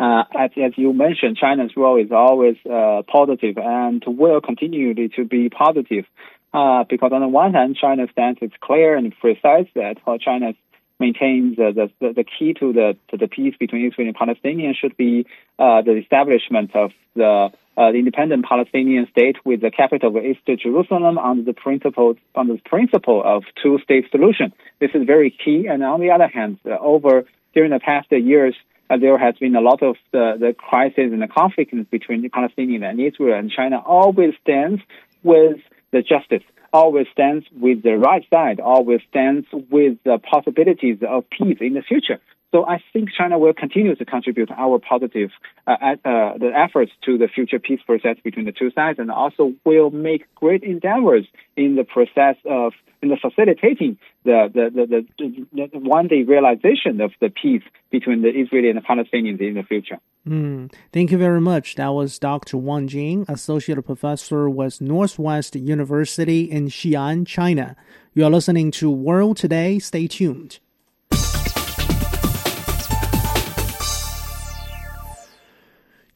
uh, 0.00 0.22
as, 0.38 0.50
as 0.56 0.72
you 0.76 0.92
mentioned, 0.94 1.36
China's 1.36 1.72
role 1.76 2.00
is 2.00 2.10
always 2.10 2.56
uh, 2.64 3.02
positive 3.06 3.58
and 3.58 4.02
will 4.06 4.40
continue 4.40 4.94
to 4.94 5.24
be 5.24 5.50
positive. 5.50 6.06
Uh, 6.54 6.84
because 6.88 7.10
on 7.12 7.20
the 7.20 7.28
one 7.28 7.52
hand, 7.52 7.76
China's 7.78 8.08
stance 8.12 8.38
is 8.40 8.50
clear 8.62 8.96
and 8.96 9.14
precise 9.20 9.66
that 9.74 9.96
China 10.24 10.54
maintains 11.00 11.56
the, 11.56 11.90
the, 12.00 12.12
the 12.12 12.24
key 12.24 12.54
to 12.54 12.72
the 12.72 12.96
to 13.10 13.16
the 13.16 13.28
peace 13.28 13.54
between 13.58 13.86
Israel 13.86 14.08
and 14.08 14.16
Palestinians 14.16 14.76
should 14.76 14.96
be 14.96 15.26
uh, 15.58 15.82
the 15.82 15.96
establishment 15.96 16.74
of 16.74 16.90
the, 17.14 17.50
uh, 17.76 17.92
independent 17.92 18.44
Palestinian 18.44 19.06
state 19.10 19.36
with 19.44 19.60
the 19.60 19.70
capital 19.70 20.16
of 20.16 20.24
East 20.24 20.40
Jerusalem 20.46 21.16
under 21.16 21.44
the 21.44 21.52
principle 21.52 22.16
under 22.34 22.54
the 22.54 22.62
principle 22.62 23.22
of 23.24 23.44
two 23.62 23.78
state 23.84 24.10
solution. 24.10 24.52
This 24.80 24.90
is 24.94 25.06
very 25.06 25.30
key. 25.30 25.66
And 25.68 25.82
on 25.84 26.00
the 26.00 26.10
other 26.10 26.28
hand, 26.28 26.58
uh, 26.66 26.76
over 26.80 27.24
during 27.54 27.70
the 27.70 27.80
past 27.80 28.10
years. 28.10 28.54
Uh, 28.90 28.96
there 28.96 29.18
has 29.18 29.34
been 29.36 29.54
a 29.54 29.60
lot 29.60 29.82
of 29.82 29.96
the, 30.12 30.36
the 30.40 30.54
crisis 30.56 31.12
and 31.12 31.20
the 31.20 31.28
conflict 31.28 31.74
between 31.90 32.22
the 32.22 32.30
Palestinian 32.30 32.82
and 32.82 32.98
Israel, 32.98 33.38
and 33.38 33.50
China 33.50 33.82
always 33.84 34.32
stands 34.40 34.80
with 35.22 35.58
the 35.90 36.00
justice 36.00 36.42
always 36.72 37.06
stands 37.12 37.46
with 37.52 37.82
the 37.82 37.96
right 37.96 38.24
side, 38.30 38.60
always 38.60 39.00
stands 39.08 39.46
with 39.52 39.98
the 40.04 40.18
possibilities 40.18 40.98
of 41.06 41.28
peace 41.30 41.58
in 41.60 41.74
the 41.74 41.82
future. 41.82 42.20
So 42.50 42.64
I 42.66 42.82
think 42.92 43.10
China 43.16 43.38
will 43.38 43.52
continue 43.52 43.94
to 43.94 44.04
contribute 44.04 44.50
our 44.50 44.78
positive 44.78 45.30
uh, 45.66 45.72
uh, 45.72 46.38
the 46.38 46.50
efforts 46.54 46.92
to 47.04 47.18
the 47.18 47.28
future 47.28 47.58
peace 47.58 47.80
process 47.84 48.16
between 48.24 48.46
the 48.46 48.52
two 48.52 48.70
sides, 48.70 48.98
and 48.98 49.10
also 49.10 49.52
will 49.64 49.90
make 49.90 50.22
great 50.34 50.62
endeavors 50.62 51.26
in 51.56 51.76
the 51.76 51.84
process 51.84 52.36
of 52.46 52.72
in 53.02 53.10
the 53.10 53.18
facilitating 53.20 53.98
the 54.24 54.48
the, 54.52 54.70
the, 54.74 55.06
the, 55.18 55.68
the 55.72 55.78
one 55.78 56.08
day 56.08 56.22
realization 56.22 57.02
of 57.02 57.12
the 57.20 57.28
peace 57.28 57.62
between 57.90 58.22
the 58.22 58.28
Israeli 58.28 58.70
and 58.70 58.78
the 58.78 58.82
Palestinians 58.82 59.40
in 59.40 59.54
the 59.54 59.62
future. 59.62 59.98
Mm, 60.26 60.72
thank 60.92 61.10
you 61.10 61.18
very 61.18 61.40
much. 61.40 61.74
That 61.74 61.88
was 61.88 62.18
Dr. 62.18 62.56
Wang 62.56 62.88
Jing, 62.88 63.26
Associate 63.28 63.82
Professor 63.82 64.48
with 64.48 64.80
Northwest 64.80 65.54
University 65.54 66.44
in 66.44 66.68
Xi'an, 66.68 67.26
China. 67.26 67.76
You 68.14 68.24
are 68.24 68.30
listening 68.30 68.70
to 68.72 68.90
World 68.90 69.36
Today. 69.36 69.78
Stay 69.78 70.06
tuned. 70.06 70.60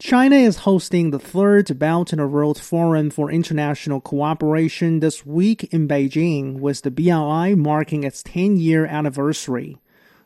China 0.04 0.34
is 0.34 0.56
hosting 0.56 1.10
the 1.12 1.18
third 1.20 1.78
Belt 1.78 2.12
and 2.12 2.34
Road 2.34 2.58
Forum 2.58 3.08
for 3.08 3.30
International 3.30 4.00
Cooperation 4.00 4.98
this 4.98 5.24
week 5.24 5.72
in 5.72 5.86
Beijing, 5.86 6.58
with 6.58 6.82
the 6.82 6.90
BRI 6.90 7.54
marking 7.54 8.02
its 8.02 8.20
10 8.24 8.56
year 8.56 8.84
anniversary. 8.84 9.78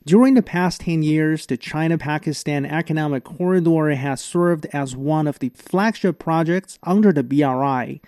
During 0.07 0.33
the 0.33 0.41
past 0.41 0.81
10 0.81 1.03
years, 1.03 1.45
the 1.45 1.59
China 1.59 1.99
Pakistan 1.99 2.65
Economic 2.65 3.25
Corridor 3.25 3.91
has 3.91 4.23
served 4.23 4.65
as 4.73 4.97
one 4.97 5.27
of 5.27 5.41
the 5.41 5.51
flagship 5.51 6.19
projects 6.19 6.79
under 6.83 7.13
the 7.13 7.23
BRI. 7.23 8.01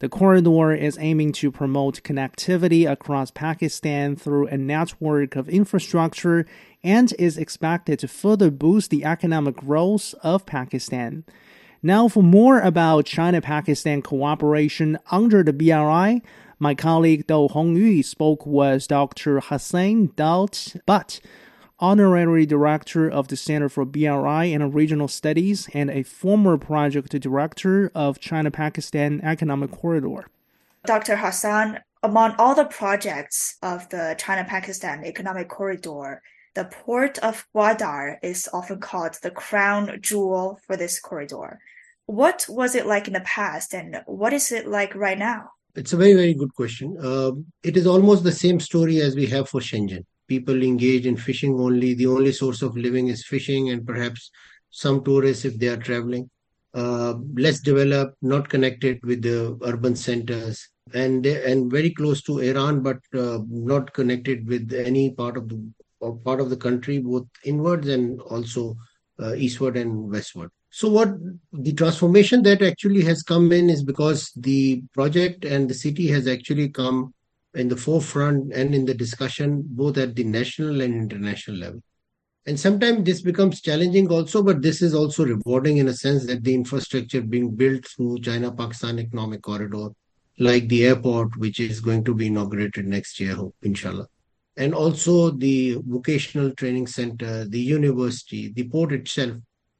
The 0.00 0.08
corridor 0.08 0.72
is 0.72 0.98
aiming 1.00 1.32
to 1.34 1.52
promote 1.52 2.02
connectivity 2.02 2.90
across 2.90 3.30
Pakistan 3.30 4.16
through 4.16 4.48
a 4.48 4.56
network 4.56 5.36
of 5.36 5.48
infrastructure 5.48 6.46
and 6.82 7.12
is 7.18 7.38
expected 7.38 8.00
to 8.00 8.08
further 8.08 8.50
boost 8.50 8.90
the 8.90 9.04
economic 9.04 9.56
growth 9.56 10.14
of 10.22 10.46
Pakistan. 10.46 11.24
Now, 11.82 12.08
for 12.08 12.22
more 12.22 12.60
about 12.60 13.06
China 13.06 13.40
Pakistan 13.40 14.02
cooperation 14.02 14.98
under 15.10 15.42
the 15.42 15.52
BRI, 15.52 16.22
my 16.58 16.74
colleague 16.74 17.26
Dou 17.26 17.48
Hongyu 17.48 18.04
spoke 18.04 18.46
with 18.46 18.88
Dr. 18.88 19.40
Hassan 19.40 20.12
Daud 20.16 20.58
Butt, 20.86 21.20
Honorary 21.80 22.46
Director 22.46 23.08
of 23.10 23.28
the 23.28 23.36
Center 23.36 23.68
for 23.68 23.84
BRI 23.84 24.52
and 24.52 24.74
Regional 24.74 25.08
Studies 25.08 25.68
and 25.74 25.90
a 25.90 26.02
former 26.02 26.56
Project 26.56 27.10
Director 27.20 27.90
of 27.94 28.20
China 28.20 28.50
Pakistan 28.50 29.20
Economic 29.22 29.72
Corridor. 29.72 30.26
Dr. 30.86 31.16
Hassan, 31.16 31.80
among 32.02 32.34
all 32.38 32.54
the 32.54 32.66
projects 32.66 33.56
of 33.62 33.88
the 33.88 34.14
China 34.18 34.44
Pakistan 34.44 35.04
Economic 35.04 35.48
Corridor, 35.48 36.22
the 36.54 36.66
port 36.66 37.18
of 37.18 37.46
Gwadar 37.54 38.18
is 38.22 38.48
often 38.52 38.78
called 38.78 39.18
the 39.22 39.30
crown 39.30 39.98
jewel 40.00 40.60
for 40.66 40.76
this 40.76 41.00
corridor. 41.00 41.58
What 42.06 42.46
was 42.48 42.74
it 42.74 42.86
like 42.86 43.08
in 43.08 43.14
the 43.14 43.20
past 43.20 43.74
and 43.74 44.02
what 44.06 44.32
is 44.32 44.52
it 44.52 44.68
like 44.68 44.94
right 44.94 45.18
now? 45.18 45.50
It's 45.74 45.92
a 45.92 45.96
very, 45.96 46.14
very 46.14 46.34
good 46.34 46.54
question. 46.54 46.96
Uh, 47.02 47.32
it 47.64 47.76
is 47.76 47.86
almost 47.86 48.22
the 48.22 48.30
same 48.30 48.60
story 48.60 49.00
as 49.00 49.16
we 49.16 49.26
have 49.26 49.48
for 49.48 49.60
Shenzhen. 49.60 50.04
People 50.28 50.62
engage 50.62 51.06
in 51.06 51.16
fishing 51.16 51.54
only. 51.54 51.94
The 51.94 52.06
only 52.06 52.32
source 52.32 52.62
of 52.62 52.76
living 52.76 53.08
is 53.08 53.26
fishing, 53.26 53.70
and 53.70 53.86
perhaps 53.86 54.30
some 54.70 55.04
tourists 55.04 55.44
if 55.44 55.58
they 55.58 55.68
are 55.68 55.76
traveling. 55.76 56.30
Uh, 56.74 57.14
less 57.36 57.60
developed, 57.60 58.16
not 58.20 58.48
connected 58.48 58.98
with 59.04 59.22
the 59.22 59.56
urban 59.62 59.94
centers, 59.94 60.68
and 60.92 61.24
and 61.24 61.70
very 61.70 61.90
close 61.90 62.20
to 62.22 62.40
Iran, 62.40 62.82
but 62.82 62.98
uh, 63.16 63.38
not 63.48 63.92
connected 63.92 64.48
with 64.48 64.72
any 64.72 65.12
part 65.12 65.36
of 65.36 65.48
the 65.48 65.72
part 66.24 66.40
of 66.40 66.50
the 66.50 66.56
country, 66.56 66.98
both 66.98 67.26
inwards 67.44 67.88
and 67.88 68.20
also 68.22 68.76
uh, 69.20 69.34
eastward 69.34 69.76
and 69.76 70.10
westward. 70.10 70.50
So, 70.70 70.88
what 70.88 71.10
the 71.52 71.72
transformation 71.72 72.42
that 72.42 72.60
actually 72.60 73.02
has 73.02 73.22
come 73.22 73.52
in 73.52 73.70
is 73.70 73.84
because 73.84 74.32
the 74.34 74.82
project 74.92 75.44
and 75.44 75.68
the 75.68 75.74
city 75.74 76.08
has 76.08 76.26
actually 76.26 76.68
come 76.70 77.14
in 77.54 77.68
the 77.68 77.76
forefront 77.76 78.52
and 78.52 78.74
in 78.74 78.84
the 78.84 78.94
discussion, 78.94 79.62
both 79.66 79.96
at 79.98 80.14
the 80.16 80.24
national 80.24 80.80
and 80.80 80.94
international 80.94 81.56
level. 81.56 81.80
And 82.46 82.60
sometimes 82.60 83.04
this 83.04 83.22
becomes 83.22 83.62
challenging 83.62 84.10
also, 84.10 84.42
but 84.42 84.60
this 84.60 84.82
is 84.82 84.94
also 84.94 85.24
rewarding 85.24 85.78
in 85.78 85.88
a 85.88 85.94
sense 85.94 86.26
that 86.26 86.44
the 86.44 86.52
infrastructure 86.52 87.22
being 87.22 87.54
built 87.54 87.86
through 87.86 88.20
China 88.20 88.52
Pakistan 88.52 88.98
Economic 88.98 89.40
Corridor, 89.40 89.88
like 90.38 90.68
the 90.68 90.84
airport, 90.84 91.36
which 91.38 91.58
is 91.58 91.80
going 91.80 92.04
to 92.04 92.14
be 92.14 92.26
inaugurated 92.26 92.86
next 92.86 93.18
year, 93.18 93.34
hope, 93.34 93.54
inshallah. 93.62 94.06
And 94.56 94.74
also 94.74 95.30
the 95.30 95.78
vocational 95.86 96.50
training 96.52 96.86
center, 96.86 97.46
the 97.46 97.60
university, 97.60 98.52
the 98.52 98.68
port 98.68 98.92
itself. 98.92 99.36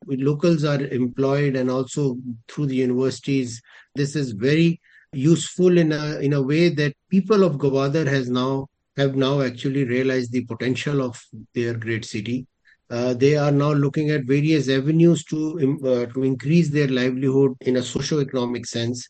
Locals 0.06 0.64
are 0.64 0.80
employed 0.80 1.56
and 1.56 1.70
also 1.70 2.16
through 2.48 2.66
the 2.66 2.76
universities. 2.76 3.60
This 3.94 4.16
is 4.16 4.32
very 4.32 4.80
useful 5.16 5.78
in 5.78 5.92
a 5.92 6.18
in 6.18 6.32
a 6.32 6.42
way 6.42 6.68
that 6.68 6.94
people 7.10 7.44
of 7.44 7.56
Gwadar 7.56 8.06
has 8.06 8.28
now 8.28 8.66
have 8.96 9.16
now 9.16 9.40
actually 9.40 9.84
realized 9.84 10.32
the 10.32 10.44
potential 10.44 11.02
of 11.02 11.20
their 11.54 11.74
great 11.74 12.04
city 12.04 12.46
uh, 12.90 13.14
they 13.14 13.36
are 13.36 13.50
now 13.50 13.72
looking 13.72 14.10
at 14.10 14.24
various 14.24 14.68
avenues 14.68 15.24
to 15.24 15.78
uh, 15.84 16.12
to 16.12 16.22
increase 16.22 16.68
their 16.68 16.88
livelihood 16.88 17.56
in 17.62 17.76
a 17.76 17.82
socio-economic 17.82 18.66
sense. 18.66 19.08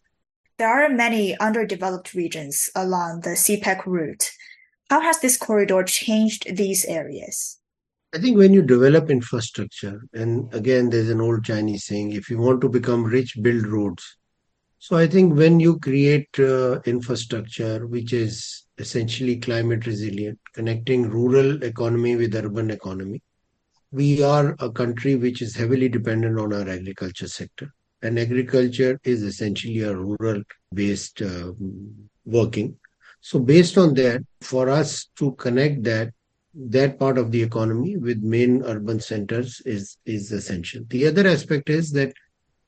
There 0.58 0.68
are 0.68 0.88
many 0.88 1.36
underdeveloped 1.38 2.14
regions 2.14 2.70
along 2.76 3.22
the 3.22 3.30
CPEC 3.30 3.84
route. 3.84 4.30
How 4.88 5.00
has 5.00 5.18
this 5.18 5.36
corridor 5.36 5.82
changed 5.82 6.56
these 6.56 6.84
areas? 6.84 7.58
I 8.14 8.18
think 8.18 8.38
when 8.38 8.52
you 8.52 8.62
develop 8.62 9.10
infrastructure, 9.10 10.00
and 10.12 10.54
again, 10.54 10.90
there's 10.90 11.10
an 11.10 11.20
old 11.20 11.44
Chinese 11.44 11.84
saying, 11.84 12.12
if 12.12 12.30
you 12.30 12.38
want 12.38 12.60
to 12.60 12.68
become 12.68 13.02
rich, 13.02 13.36
build 13.42 13.66
roads. 13.66 14.16
So 14.84 14.98
I 14.98 15.06
think 15.06 15.34
when 15.34 15.60
you 15.60 15.78
create 15.78 16.28
uh, 16.38 16.78
infrastructure, 16.80 17.86
which 17.86 18.12
is 18.12 18.66
essentially 18.76 19.38
climate 19.38 19.86
resilient, 19.86 20.38
connecting 20.52 21.08
rural 21.08 21.62
economy 21.62 22.16
with 22.16 22.34
urban 22.34 22.70
economy, 22.70 23.22
we 23.92 24.22
are 24.22 24.54
a 24.58 24.70
country 24.70 25.16
which 25.16 25.40
is 25.40 25.56
heavily 25.56 25.88
dependent 25.88 26.38
on 26.38 26.52
our 26.52 26.68
agriculture 26.68 27.28
sector. 27.28 27.72
And 28.02 28.18
agriculture 28.18 29.00
is 29.04 29.22
essentially 29.22 29.80
a 29.80 29.96
rural 29.96 30.42
based 30.74 31.22
uh, 31.22 31.52
working. 32.26 32.76
So, 33.22 33.38
based 33.38 33.78
on 33.78 33.94
that, 33.94 34.20
for 34.42 34.68
us 34.68 35.06
to 35.16 35.32
connect 35.36 35.82
that, 35.84 36.10
that 36.54 36.98
part 36.98 37.16
of 37.16 37.32
the 37.32 37.42
economy 37.42 37.96
with 37.96 38.22
main 38.22 38.62
urban 38.64 39.00
centers 39.00 39.62
is, 39.64 39.96
is 40.04 40.30
essential. 40.30 40.82
The 40.88 41.06
other 41.06 41.26
aspect 41.26 41.70
is 41.70 41.90
that 41.92 42.12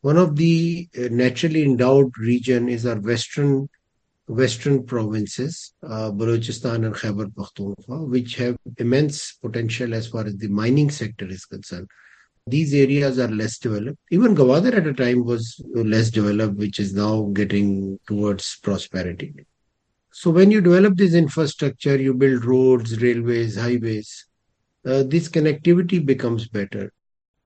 one 0.03 0.17
of 0.17 0.37
the 0.37 0.89
uh, 0.97 1.09
naturally 1.11 1.63
endowed 1.63 2.17
region 2.19 2.69
is 2.69 2.87
our 2.87 3.01
western 3.01 3.69
western 4.29 4.85
provinces, 4.85 5.73
uh, 5.85 6.11
Balochistan 6.11 6.85
and 6.85 6.95
Khyber 6.95 7.27
Pakhtunkhwa, 7.27 8.09
which 8.09 8.35
have 8.37 8.57
immense 8.79 9.33
potential 9.35 9.95
as 9.95 10.09
far 10.09 10.27
as 10.27 10.37
the 10.37 10.49
mining 10.49 10.91
sector 10.91 11.27
is 11.29 11.45
concerned. 11.45 11.89
These 12.49 12.75
areas 12.75 13.19
are 13.19 13.29
less 13.29 13.59
developed. 13.59 13.99
Even 14.11 14.35
Gwadar 14.35 14.75
at 14.77 14.87
a 14.87 14.95
time 14.95 15.25
was 15.25 15.61
less 15.75 16.11
developed, 16.11 16.57
which 16.57 16.81
is 16.81 16.95
now 16.95 17.23
getting 17.33 17.99
towards 18.07 18.59
prosperity. 18.63 19.35
So 20.13 20.31
when 20.31 20.51
you 20.51 20.61
develop 20.61 20.97
this 20.97 21.15
infrastructure, 21.15 21.97
you 21.97 22.15
build 22.15 22.45
roads, 22.45 23.01
railways, 23.03 23.57
highways, 23.57 24.27
uh, 24.87 25.03
this 25.03 25.29
connectivity 25.29 26.05
becomes 26.05 26.49
better. 26.49 26.93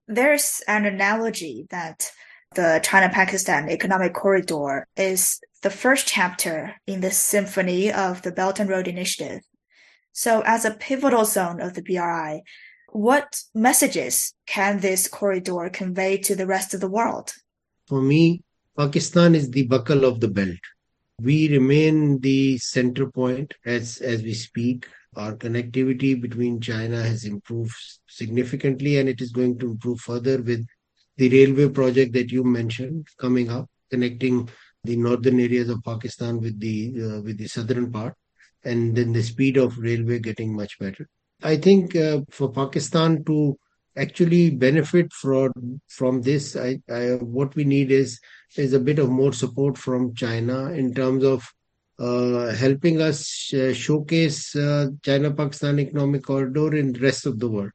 There's 0.07 0.61
an 0.67 0.85
analogy 0.85 1.67
that 1.69 2.11
the 2.53 2.81
China 2.83 3.09
Pakistan 3.09 3.69
Economic 3.69 4.13
Corridor 4.13 4.87
is 4.97 5.39
the 5.61 5.69
first 5.69 6.07
chapter 6.07 6.75
in 6.85 6.99
the 6.99 7.11
symphony 7.11 7.91
of 7.91 8.21
the 8.23 8.31
Belt 8.31 8.59
and 8.59 8.69
Road 8.69 8.87
Initiative. 8.87 9.41
So, 10.11 10.41
as 10.41 10.65
a 10.65 10.71
pivotal 10.71 11.23
zone 11.23 11.61
of 11.61 11.75
the 11.75 11.81
BRI, 11.81 12.43
what 12.89 13.41
messages 13.55 14.33
can 14.45 14.81
this 14.81 15.07
corridor 15.07 15.69
convey 15.69 16.17
to 16.17 16.35
the 16.35 16.45
rest 16.45 16.73
of 16.73 16.81
the 16.81 16.89
world? 16.89 17.31
For 17.87 18.01
me, 18.01 18.43
Pakistan 18.77 19.33
is 19.33 19.49
the 19.49 19.67
buckle 19.67 20.03
of 20.03 20.19
the 20.19 20.27
belt. 20.27 20.59
We 21.21 21.47
remain 21.47 22.19
the 22.19 22.57
center 22.57 23.09
point 23.09 23.53
as, 23.65 23.99
as 23.99 24.23
we 24.23 24.33
speak. 24.33 24.87
Our 25.15 25.35
connectivity 25.35 26.19
between 26.19 26.59
China 26.59 27.01
has 27.01 27.23
improved 27.23 27.75
significantly 28.07 28.97
and 28.97 29.07
it 29.07 29.21
is 29.21 29.31
going 29.31 29.59
to 29.59 29.71
improve 29.71 29.99
further 30.01 30.41
with 30.41 30.65
the 31.21 31.29
railway 31.37 31.69
project 31.69 32.13
that 32.13 32.31
you 32.31 32.43
mentioned 32.43 33.07
coming 33.19 33.49
up, 33.55 33.67
connecting 33.91 34.49
the 34.83 34.95
northern 34.95 35.39
areas 35.39 35.69
of 35.69 35.83
Pakistan 35.83 36.39
with 36.41 36.59
the 36.59 36.77
uh, 37.05 37.21
with 37.25 37.37
the 37.37 37.47
southern 37.55 37.91
part, 37.91 38.15
and 38.63 38.95
then 38.95 39.13
the 39.13 39.21
speed 39.31 39.57
of 39.63 39.77
railway 39.77 40.17
getting 40.27 40.55
much 40.61 40.79
better. 40.79 41.07
I 41.43 41.57
think 41.57 41.95
uh, 41.95 42.21
for 42.31 42.51
Pakistan 42.51 43.23
to 43.25 43.57
actually 43.95 44.49
benefit 44.49 45.13
from 45.13 45.51
from 45.87 46.21
this, 46.29 46.55
I, 46.55 46.79
I, 46.89 47.01
what 47.37 47.55
we 47.55 47.65
need 47.65 47.91
is 47.91 48.19
is 48.57 48.73
a 48.73 48.85
bit 48.89 48.99
of 49.03 49.09
more 49.09 49.33
support 49.33 49.77
from 49.77 50.15
China 50.15 50.71
in 50.71 50.93
terms 51.01 51.23
of 51.23 51.47
uh, 51.99 52.51
helping 52.63 52.99
us 53.09 53.53
uh, 53.53 53.73
showcase 53.73 54.55
uh, 54.55 54.87
China-Pakistan 55.03 55.79
economic 55.79 56.23
corridor 56.23 56.75
in 56.75 56.93
the 56.93 56.99
rest 56.99 57.27
of 57.27 57.37
the 57.37 57.47
world. 57.47 57.71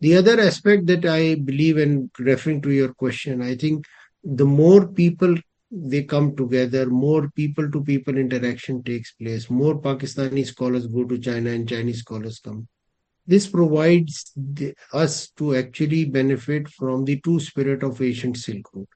The 0.00 0.16
other 0.16 0.40
aspect 0.40 0.86
that 0.86 1.04
I 1.04 1.34
believe 1.34 1.76
in 1.76 2.10
referring 2.18 2.62
to 2.62 2.70
your 2.70 2.94
question, 2.94 3.42
I 3.42 3.56
think 3.56 3.84
the 4.22 4.44
more 4.44 4.86
people 4.86 5.34
they 5.70 6.04
come 6.04 6.36
together, 6.36 6.86
more 6.86 7.30
people 7.30 7.70
to 7.70 7.82
people 7.82 8.16
interaction 8.16 8.82
takes 8.82 9.12
place, 9.12 9.50
more 9.50 9.80
Pakistani 9.80 10.46
scholars 10.46 10.86
go 10.86 11.04
to 11.04 11.18
China 11.18 11.50
and 11.50 11.68
Chinese 11.68 11.98
scholars 11.98 12.38
come. 12.38 12.68
This 13.26 13.46
provides 13.46 14.32
the, 14.36 14.74
us 14.92 15.30
to 15.36 15.56
actually 15.56 16.06
benefit 16.06 16.68
from 16.68 17.04
the 17.04 17.20
true 17.20 17.40
spirit 17.40 17.82
of 17.82 18.00
ancient 18.00 18.38
Silk 18.38 18.72
Road. 18.72 18.86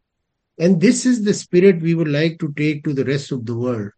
And 0.59 0.81
this 0.81 1.05
is 1.05 1.25
the 1.25 1.35
spirit 1.35 1.83
we 1.83 1.95
would 1.95 2.09
like 2.09 2.39
to 2.39 2.53
take 2.57 2.85
to 2.85 2.95
the 2.95 3.05
rest 3.05 3.33
of 3.33 3.45
the 3.45 3.57
world. 3.57 3.91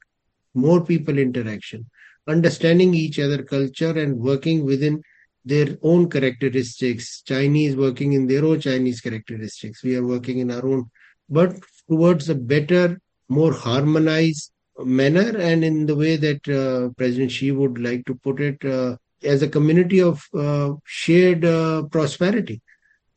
More 0.54 0.84
people 0.84 1.18
interaction, 1.18 1.88
understanding 2.26 2.94
each 2.94 3.18
other 3.18 3.42
culture 3.42 3.96
and 3.96 4.18
working 4.18 4.64
within 4.64 5.02
their 5.44 5.76
own 5.82 6.08
characteristics. 6.08 7.22
Chinese 7.22 7.76
working 7.76 8.14
in 8.14 8.26
their 8.26 8.44
own 8.44 8.60
Chinese 8.60 9.00
characteristics. 9.00 9.82
We 9.82 9.96
are 9.96 10.06
working 10.06 10.38
in 10.38 10.50
our 10.50 10.66
own, 10.66 10.90
but 11.28 11.56
towards 11.88 12.28
a 12.28 12.34
better, 12.34 13.00
more 13.28 13.52
harmonized 13.52 14.52
manner 14.78 15.38
and 15.38 15.64
in 15.64 15.86
the 15.86 15.94
way 15.94 16.16
that 16.16 16.48
uh, 16.48 16.92
President 16.96 17.30
Xi 17.30 17.52
would 17.52 17.78
like 17.78 18.04
to 18.06 18.14
put 18.14 18.40
it 18.40 18.64
uh, 18.64 18.96
as 19.22 19.42
a 19.42 19.48
community 19.48 20.00
of 20.00 20.22
uh, 20.34 20.72
shared 20.84 21.44
uh, 21.44 21.84
prosperity. 21.84 22.60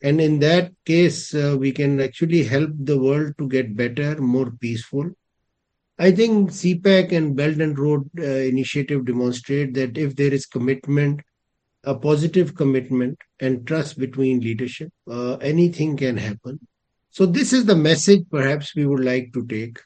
And 0.02 0.22
in 0.22 0.40
that 0.40 0.72
case, 0.86 1.34
uh, 1.34 1.56
we 1.60 1.72
can 1.72 2.00
actually 2.00 2.44
help 2.44 2.70
the 2.78 3.00
world 3.00 3.34
to 3.40 3.48
get 3.48 3.76
better, 3.76 4.22
more 4.22 4.52
peaceful. 4.52 5.10
I 5.98 6.12
think 6.12 6.52
CPEC 6.52 7.12
and 7.14 7.36
Belt 7.36 7.58
and 7.58 7.78
Road 7.78 8.08
uh, 8.20 8.24
Initiative 8.24 9.06
demonstrate 9.06 9.74
that 9.74 9.98
if 9.98 10.16
there 10.16 10.32
is 10.32 10.46
commitment, 10.46 11.22
a 11.88 11.96
positive 11.96 12.54
commitment 12.56 13.18
and 13.40 13.66
trust 13.66 13.98
between 13.98 14.40
leadership, 14.42 14.92
anything 15.42 15.96
can 15.98 16.18
happen. 16.18 16.60
So 17.12 17.26
this 17.26 17.54
is 17.54 17.66
the 17.66 17.76
message 17.76 18.24
perhaps 18.30 18.76
we 18.76 18.86
would 18.86 19.04
like 19.04 19.32
to 19.34 19.46
take 19.48 19.80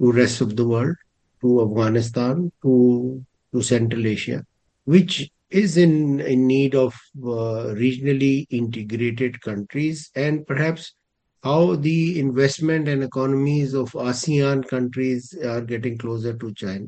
to 0.00 0.12
rest 0.12 0.40
of 0.40 0.56
the 0.56 0.66
world, 0.66 0.96
to 1.42 1.62
Afghanistan, 1.62 2.50
to 2.62 3.24
to 3.52 3.62
Central 3.62 4.06
Asia, 4.06 4.44
which 4.84 5.30
is 5.50 5.76
in, 5.76 6.20
in 6.20 6.46
need 6.46 6.74
of 6.74 6.94
uh, 7.18 7.74
regionally 7.84 8.46
integrated 8.50 9.40
countries 9.42 10.10
and 10.14 10.46
perhaps 10.46 10.94
how 11.42 11.74
the 11.76 12.20
investment 12.20 12.86
and 12.86 13.02
economies 13.02 13.74
of 13.74 13.90
ASEAN 13.92 14.68
countries 14.68 15.36
are 15.44 15.60
getting 15.60 15.98
closer 15.98 16.32
to 16.36 16.54
China. 16.54 16.86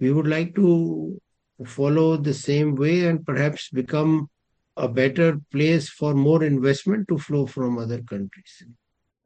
We 0.00 0.12
would 0.12 0.26
like 0.26 0.54
to 0.54 1.20
follow 1.64 2.16
the 2.16 2.34
same 2.34 2.74
way 2.74 3.06
and 3.06 3.24
perhaps 3.24 3.68
become 3.70 4.28
a 4.76 4.88
better 4.88 5.40
place 5.50 5.88
for 5.88 6.14
more 6.14 6.42
investment 6.42 7.08
to 7.08 7.18
flow 7.18 7.46
from 7.46 7.78
other 7.78 8.02
countries. 8.02 8.64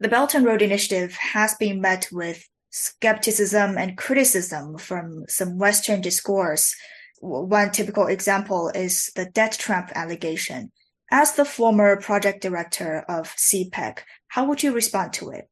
The 0.01 0.09
Belt 0.09 0.35
and 0.35 0.45
Road 0.45 0.63
Initiative 0.63 1.15
has 1.17 1.55
been 1.55 1.81
met 1.81 2.09
with 2.13 2.47
skepticism 2.71 3.79
and 3.79 3.97
criticism 3.97 4.77
from 4.77 5.25
some 5.29 5.57
Western 5.59 6.01
discourse. 6.01 6.75
One 7.21 7.71
typical 7.71 8.07
example 8.07 8.71
is 8.75 9.11
the 9.17 9.25
debt 9.25 9.53
trap 9.53 9.93
allegation. 9.95 10.73
As 11.11 11.35
the 11.35 11.45
former 11.45 11.97
project 11.97 12.43
director 12.43 13.05
of 13.09 13.35
CPEC, 13.37 14.01
how 14.29 14.45
would 14.47 14.63
you 14.63 14.73
respond 14.73 15.13
to 15.15 15.31
it? 15.31 15.49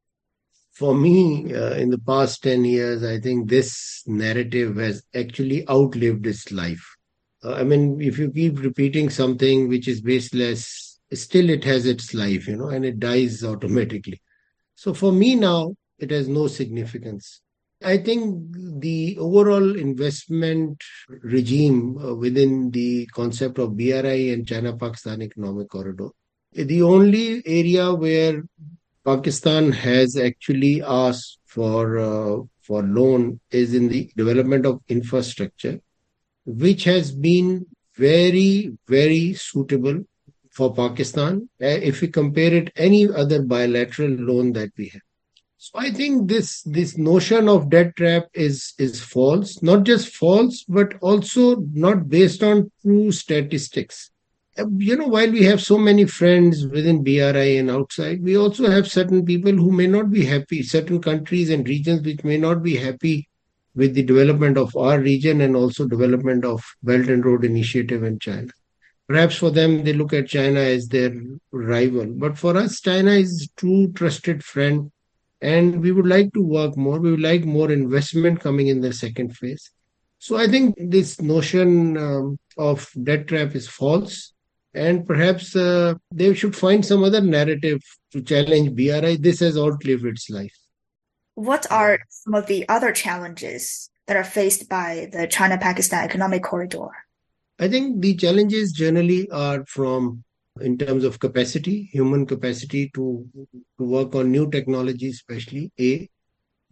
For 0.74 0.92
me, 0.92 1.54
uh, 1.54 1.74
in 1.74 1.90
the 1.90 1.98
past 1.98 2.42
10 2.42 2.64
years, 2.64 3.04
I 3.04 3.20
think 3.20 3.48
this 3.48 4.02
narrative 4.06 4.76
has 4.76 5.04
actually 5.14 5.68
outlived 5.68 6.26
its 6.26 6.50
life. 6.50 6.84
Uh, 7.44 7.54
I 7.54 7.62
mean, 7.62 8.00
if 8.00 8.18
you 8.18 8.30
keep 8.32 8.58
repeating 8.58 9.08
something 9.08 9.68
which 9.68 9.86
is 9.86 10.00
baseless, 10.00 10.98
still 11.12 11.48
it 11.48 11.62
has 11.62 11.86
its 11.86 12.12
life, 12.12 12.48
you 12.48 12.56
know, 12.56 12.68
and 12.68 12.84
it 12.84 12.98
dies 12.98 13.44
automatically. 13.52 14.20
So 14.74 14.92
for 14.92 15.12
me 15.12 15.36
now, 15.36 15.76
it 15.98 16.10
has 16.10 16.26
no 16.26 16.48
significance. 16.48 17.40
I 17.84 17.98
think 17.98 18.80
the 18.80 19.16
overall 19.18 19.76
investment 19.76 20.82
regime 21.08 21.98
uh, 21.98 22.14
within 22.14 22.70
the 22.72 23.06
concept 23.06 23.58
of 23.58 23.76
BRI 23.76 24.32
and 24.32 24.46
China 24.48 24.76
Pakistan 24.76 25.22
Economic 25.22 25.68
Corridor, 25.68 26.08
the 26.52 26.82
only 26.82 27.42
area 27.46 27.94
where 27.94 28.42
Pakistan 29.04 29.70
has 29.72 30.16
actually 30.16 30.82
asked 30.82 31.38
for 31.46 31.98
uh, 31.98 32.42
for 32.62 32.82
loan 32.82 33.40
is 33.50 33.74
in 33.74 33.88
the 33.88 34.10
development 34.16 34.64
of 34.64 34.80
infrastructure, 34.88 35.78
which 36.46 36.84
has 36.84 37.12
been 37.12 37.66
very 37.96 38.72
very 38.88 39.34
suitable 39.34 40.04
for 40.50 40.72
Pakistan 40.74 41.48
uh, 41.62 41.66
if 41.66 42.00
we 42.00 42.08
compare 42.08 42.54
it 42.54 42.72
any 42.76 43.08
other 43.08 43.42
bilateral 43.42 44.10
loan 44.10 44.52
that 44.52 44.70
we 44.78 44.88
have. 44.88 45.02
So 45.58 45.78
I 45.78 45.90
think 45.90 46.28
this 46.28 46.62
this 46.62 46.96
notion 46.96 47.48
of 47.48 47.70
debt 47.70 47.96
trap 47.96 48.28
is 48.34 48.74
is 48.78 49.00
false. 49.02 49.62
Not 49.62 49.84
just 49.84 50.14
false, 50.14 50.64
but 50.68 50.94
also 51.00 51.56
not 51.72 52.08
based 52.08 52.42
on 52.42 52.70
true 52.82 53.10
statistics. 53.12 54.10
You 54.56 54.96
know, 54.96 55.08
while 55.08 55.30
we 55.32 55.42
have 55.44 55.60
so 55.60 55.76
many 55.76 56.04
friends 56.04 56.66
within 56.66 57.02
BRI 57.02 57.58
and 57.58 57.70
outside, 57.70 58.22
we 58.22 58.36
also 58.36 58.70
have 58.70 58.90
certain 58.90 59.24
people 59.24 59.52
who 59.52 59.72
may 59.72 59.88
not 59.88 60.10
be 60.12 60.24
happy, 60.24 60.62
certain 60.62 61.00
countries 61.00 61.50
and 61.50 61.68
regions 61.68 62.02
which 62.02 62.22
may 62.22 62.36
not 62.36 62.62
be 62.62 62.76
happy 62.76 63.28
with 63.74 63.94
the 63.94 64.02
development 64.04 64.56
of 64.56 64.76
our 64.76 65.00
region 65.00 65.40
and 65.40 65.56
also 65.56 65.88
development 65.88 66.44
of 66.44 66.62
Belt 66.84 67.08
and 67.08 67.24
Road 67.24 67.44
Initiative 67.44 68.04
in 68.04 68.20
China. 68.20 68.48
Perhaps 69.08 69.36
for 69.36 69.50
them, 69.50 69.82
they 69.82 69.92
look 69.92 70.12
at 70.12 70.28
China 70.28 70.60
as 70.60 70.86
their 70.86 71.12
rival. 71.50 72.06
But 72.06 72.38
for 72.38 72.56
us, 72.56 72.80
China 72.80 73.10
is 73.10 73.48
true 73.56 73.92
trusted 73.92 74.44
friend 74.44 74.92
and 75.40 75.82
we 75.82 75.90
would 75.90 76.06
like 76.06 76.32
to 76.32 76.40
work 76.40 76.76
more. 76.76 77.00
We 77.00 77.10
would 77.10 77.20
like 77.20 77.44
more 77.44 77.72
investment 77.72 78.40
coming 78.40 78.68
in 78.68 78.80
the 78.80 78.92
second 78.92 79.36
phase. 79.36 79.70
So 80.18 80.36
I 80.36 80.46
think 80.46 80.76
this 80.78 81.20
notion 81.20 81.98
um, 81.98 82.38
of 82.56 82.88
debt 83.02 83.26
trap 83.26 83.54
is 83.54 83.68
false, 83.68 84.32
and 84.74 85.06
perhaps 85.06 85.54
uh, 85.54 85.94
they 86.12 86.34
should 86.34 86.56
find 86.56 86.84
some 86.84 87.04
other 87.04 87.20
narrative 87.20 87.80
to 88.12 88.22
challenge 88.22 88.74
BRI. 88.74 89.16
This 89.16 89.40
has 89.40 89.56
outlived 89.56 90.04
its 90.04 90.28
life. 90.30 90.56
What 91.34 91.70
are 91.70 92.00
some 92.08 92.34
of 92.34 92.46
the 92.46 92.68
other 92.68 92.92
challenges 92.92 93.90
that 94.06 94.16
are 94.16 94.24
faced 94.24 94.68
by 94.68 95.08
the 95.12 95.26
China-Pakistan 95.26 96.04
Economic 96.04 96.42
Corridor? 96.42 96.88
I 97.58 97.68
think 97.68 98.00
the 98.00 98.14
challenges 98.16 98.72
generally 98.72 99.30
are 99.30 99.64
from 99.66 100.24
in 100.60 100.78
terms 100.78 101.04
of 101.04 101.18
capacity, 101.18 101.88
human 101.92 102.26
capacity 102.26 102.90
to, 102.94 103.26
to 103.78 103.84
work 103.84 104.14
on 104.14 104.30
new 104.30 104.48
technology, 104.50 105.08
especially 105.08 105.72
A. 105.80 106.08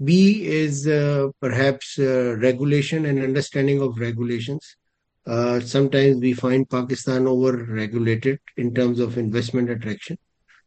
B 0.02 0.44
is 0.44 0.86
uh, 0.86 1.28
perhaps 1.40 1.98
uh, 1.98 2.36
regulation 2.38 3.06
and 3.06 3.22
understanding 3.22 3.80
of 3.80 3.98
regulations. 3.98 4.76
Uh, 5.26 5.60
sometimes 5.60 6.16
we 6.16 6.32
find 6.32 6.68
Pakistan 6.68 7.26
over 7.26 7.56
regulated 7.56 8.40
in 8.56 8.74
terms 8.74 8.98
of 8.98 9.18
investment 9.18 9.70
attraction. 9.70 10.18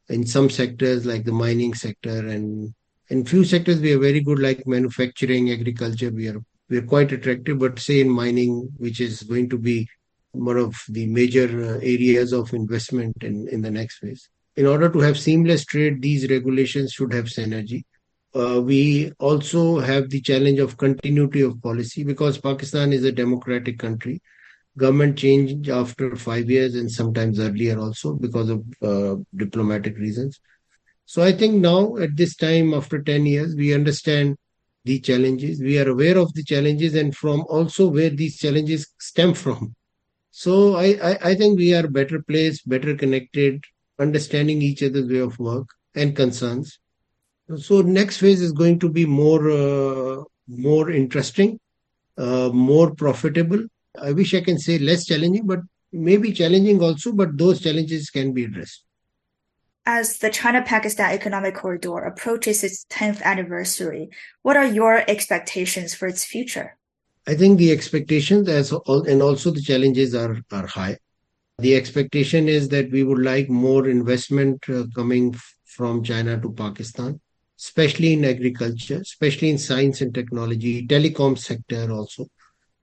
In 0.07 0.25
some 0.25 0.49
sectors, 0.49 1.05
like 1.05 1.25
the 1.25 1.31
mining 1.31 1.73
sector, 1.73 2.27
and 2.27 2.73
in 3.09 3.25
few 3.25 3.43
sectors, 3.43 3.79
we 3.79 3.93
are 3.93 3.99
very 3.99 4.21
good, 4.21 4.39
like 4.39 4.65
manufacturing, 4.65 5.51
agriculture. 5.51 6.11
We 6.11 6.29
are 6.29 6.41
we 6.69 6.77
are 6.77 6.83
quite 6.85 7.11
attractive, 7.11 7.59
but 7.59 7.79
say 7.79 7.99
in 8.01 8.09
mining, 8.09 8.71
which 8.77 8.99
is 8.99 9.23
going 9.23 9.49
to 9.49 9.57
be 9.57 9.87
one 10.31 10.57
of 10.57 10.75
the 10.89 11.05
major 11.07 11.47
uh, 11.47 11.79
areas 11.81 12.33
of 12.33 12.53
investment 12.53 13.15
in, 13.23 13.47
in 13.49 13.61
the 13.61 13.71
next 13.71 13.99
phase. 13.99 14.29
In 14.55 14.65
order 14.65 14.89
to 14.89 14.99
have 14.99 15.17
seamless 15.17 15.65
trade, 15.65 16.01
these 16.01 16.29
regulations 16.29 16.93
should 16.93 17.13
have 17.13 17.25
synergy. 17.25 17.83
Uh, 18.33 18.61
we 18.61 19.11
also 19.19 19.79
have 19.79 20.09
the 20.09 20.21
challenge 20.21 20.59
of 20.59 20.77
continuity 20.77 21.41
of 21.41 21.61
policy 21.61 22.03
because 22.03 22.37
Pakistan 22.37 22.93
is 22.93 23.03
a 23.03 23.11
democratic 23.11 23.79
country. 23.79 24.21
Government 24.77 25.17
change 25.17 25.69
after 25.69 26.15
five 26.15 26.49
years 26.49 26.75
and 26.75 26.91
sometimes 26.91 27.39
earlier 27.39 27.79
also 27.79 28.13
because 28.13 28.49
of 28.49 28.63
uh, 28.81 29.15
diplomatic 29.35 29.97
reasons. 29.97 30.39
So 31.05 31.21
I 31.23 31.31
think 31.31 31.55
now 31.55 31.97
at 31.97 32.17
this 32.17 32.35
time, 32.35 32.73
after 32.73 33.01
10 33.01 33.25
years, 33.25 33.55
we 33.55 33.73
understand 33.73 34.37
the 34.83 34.99
challenges. 34.99 35.61
We 35.61 35.79
are 35.79 35.89
aware 35.89 36.17
of 36.17 36.33
the 36.33 36.43
challenges 36.43 36.95
and 36.95 37.15
from 37.15 37.45
also 37.47 37.87
where 37.87 38.09
these 38.09 38.37
challenges 38.37 38.91
stem 38.99 39.33
from. 39.33 39.75
So 40.31 40.75
I, 40.75 40.97
I, 41.01 41.17
I 41.29 41.35
think 41.35 41.57
we 41.57 41.73
are 41.73 41.87
better 41.87 42.21
placed, 42.21 42.67
better 42.67 42.95
connected, 42.95 43.63
understanding 43.99 44.61
each 44.61 44.83
other's 44.83 45.07
way 45.07 45.19
of 45.19 45.39
work 45.39 45.67
and 45.95 46.15
concerns. 46.15 46.79
So 47.57 47.81
next 47.81 48.17
phase 48.17 48.41
is 48.41 48.51
going 48.51 48.79
to 48.79 48.89
be 48.89 49.05
more 49.05 49.49
uh, 49.49 50.23
more 50.47 50.91
interesting, 50.91 51.59
uh, 52.17 52.49
more 52.51 52.93
profitable. 52.95 53.63
I 54.01 54.11
wish 54.11 54.33
I 54.33 54.41
can 54.41 54.57
say 54.57 54.77
less 54.79 55.05
challenging, 55.05 55.45
but 55.45 55.59
maybe 55.91 56.31
challenging 56.31 56.81
also. 56.81 57.11
But 57.11 57.37
those 57.37 57.61
challenges 57.61 58.09
can 58.09 58.33
be 58.33 58.45
addressed. 58.45 58.83
As 59.87 60.17
the 60.17 60.31
China-Pakistan 60.31 61.11
Economic 61.11 61.55
Corridor 61.55 61.99
approaches 61.99 62.63
its 62.63 62.85
10th 62.89 63.21
anniversary, 63.21 64.09
what 64.41 64.57
are 64.57 64.65
your 64.65 65.03
expectations 65.07 65.93
for 65.93 66.07
its 66.07 66.25
future? 66.25 66.77
I 67.27 67.35
think 67.35 67.57
the 67.57 67.71
expectations 67.71 68.47
as 68.49 68.71
and 68.71 69.21
also 69.21 69.51
the 69.51 69.61
challenges 69.61 70.13
are 70.15 70.37
are 70.51 70.67
high. 70.67 70.97
The 71.59 71.75
expectation 71.75 72.49
is 72.49 72.67
that 72.69 72.91
we 72.91 73.03
would 73.03 73.23
like 73.23 73.49
more 73.49 73.87
investment 73.87 74.67
uh, 74.69 74.85
coming 74.93 75.33
f- 75.33 75.55
from 75.63 76.03
China 76.03 76.39
to 76.41 76.51
Pakistan, 76.51 77.21
especially 77.57 78.13
in 78.13 78.25
agriculture, 78.25 78.99
especially 79.01 79.49
in 79.49 79.57
science 79.57 80.01
and 80.01 80.13
technology, 80.13 80.85
telecom 80.85 81.37
sector 81.37 81.91
also, 81.91 82.27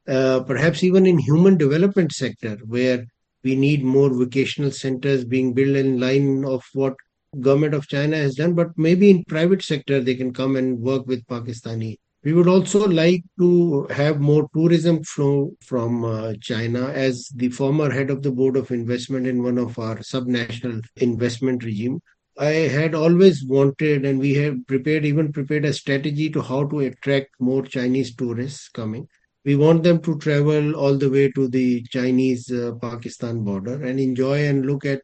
perhaps 0.07 0.83
even 0.83 1.07
in 1.07 1.19
human 1.19 1.57
development 1.57 2.13
sector 2.13 2.59
where 2.67 3.05
we 3.45 3.57
need 3.57 3.85
more 3.85 4.11
vocational 4.11 4.71
centers 4.71 5.25
being 5.25 5.53
built 5.53 5.77
in 5.77 6.01
line 6.01 6.45
of 6.45 6.63
what 6.75 6.95
government 7.41 7.75
of 7.75 7.89
China 7.89 8.17
has 8.17 8.35
done, 8.35 8.55
but 8.55 8.69
maybe 8.77 9.11
in 9.11 9.25
private 9.25 9.63
sector 9.63 10.01
they 10.01 10.15
can 10.15 10.33
come 10.33 10.57
and 10.57 10.79
work 10.79 11.07
with 11.07 11.27
Pakistani 11.27 11.97
we 12.25 12.33
would 12.33 12.47
also 12.47 12.87
like 12.87 13.25
to 13.39 13.87
have 13.91 14.21
more 14.21 14.49
tourism 14.55 15.03
flow 15.03 15.53
from 15.61 16.05
uh, 16.05 16.35
China 16.41 16.89
as 16.91 17.29
the 17.35 17.49
former 17.49 17.91
head 17.91 18.11
of 18.11 18.23
the 18.23 18.31
board 18.31 18.57
of 18.57 18.71
investment 18.71 19.27
in 19.27 19.43
one 19.43 19.59
of 19.59 19.77
our 19.79 19.97
subnational 19.97 20.81
investment 20.97 21.65
regime. 21.65 22.01
I 22.39 22.71
had 22.77 22.95
always 22.95 23.45
wanted, 23.45 24.07
and 24.07 24.21
we 24.21 24.35
have 24.35 24.67
prepared, 24.67 25.05
even 25.05 25.33
prepared 25.33 25.65
a 25.65 25.73
strategy 25.73 26.31
to 26.31 26.41
how 26.41 26.65
to 26.69 26.81
attract 26.81 27.31
more 27.41 27.63
Chinese 27.63 28.15
tourists 28.15 28.69
coming. 28.69 29.09
We 29.45 29.57
want 29.57 29.83
them 29.83 30.01
to 30.03 30.19
travel 30.19 30.75
all 30.75 30.97
the 30.97 31.11
way 31.11 31.31
to 31.33 31.49
the 31.49 31.83
Chinese 31.85 32.51
uh, 32.51 32.73
Pakistan 32.81 33.43
border 33.43 33.83
and 33.83 33.99
enjoy 33.99 34.47
and 34.47 34.67
look 34.67 34.85
at 34.85 35.03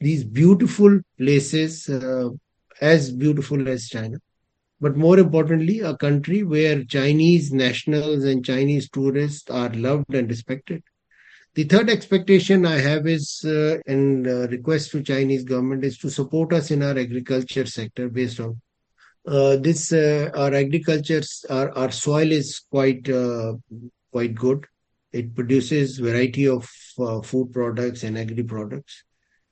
these 0.00 0.24
beautiful 0.24 1.00
places, 1.16 1.88
uh, 1.88 2.28
as 2.80 3.10
beautiful 3.10 3.66
as 3.68 3.88
China 3.88 4.18
but 4.80 4.96
more 4.96 5.18
importantly, 5.18 5.80
a 5.80 5.96
country 5.96 6.44
where 6.44 6.84
Chinese 6.84 7.52
nationals 7.52 8.24
and 8.24 8.44
Chinese 8.44 8.88
tourists 8.88 9.50
are 9.50 9.70
loved 9.70 10.14
and 10.14 10.28
respected. 10.28 10.82
The 11.54 11.64
third 11.64 11.90
expectation 11.90 12.64
I 12.64 12.78
have 12.78 13.06
is 13.06 13.44
uh, 13.44 13.78
and 13.86 14.28
uh, 14.28 14.46
request 14.48 14.92
to 14.92 15.02
Chinese 15.02 15.42
government 15.42 15.84
is 15.84 15.98
to 15.98 16.10
support 16.10 16.52
us 16.52 16.70
in 16.70 16.82
our 16.84 16.96
agriculture 16.96 17.66
sector 17.66 18.08
based 18.08 18.38
on 18.38 18.60
this. 19.24 19.92
Uh, 19.92 20.30
our 20.34 20.54
agriculture, 20.54 21.22
our, 21.50 21.70
our 21.72 21.90
soil 21.90 22.32
is 22.32 22.60
quite 22.70 23.08
uh, 23.08 23.54
quite 24.12 24.34
good. 24.34 24.66
It 25.12 25.34
produces 25.34 25.98
variety 25.98 26.48
of 26.48 26.70
uh, 26.98 27.20
food 27.22 27.52
products 27.52 28.02
and 28.02 28.18
agri 28.18 28.42
products 28.42 29.04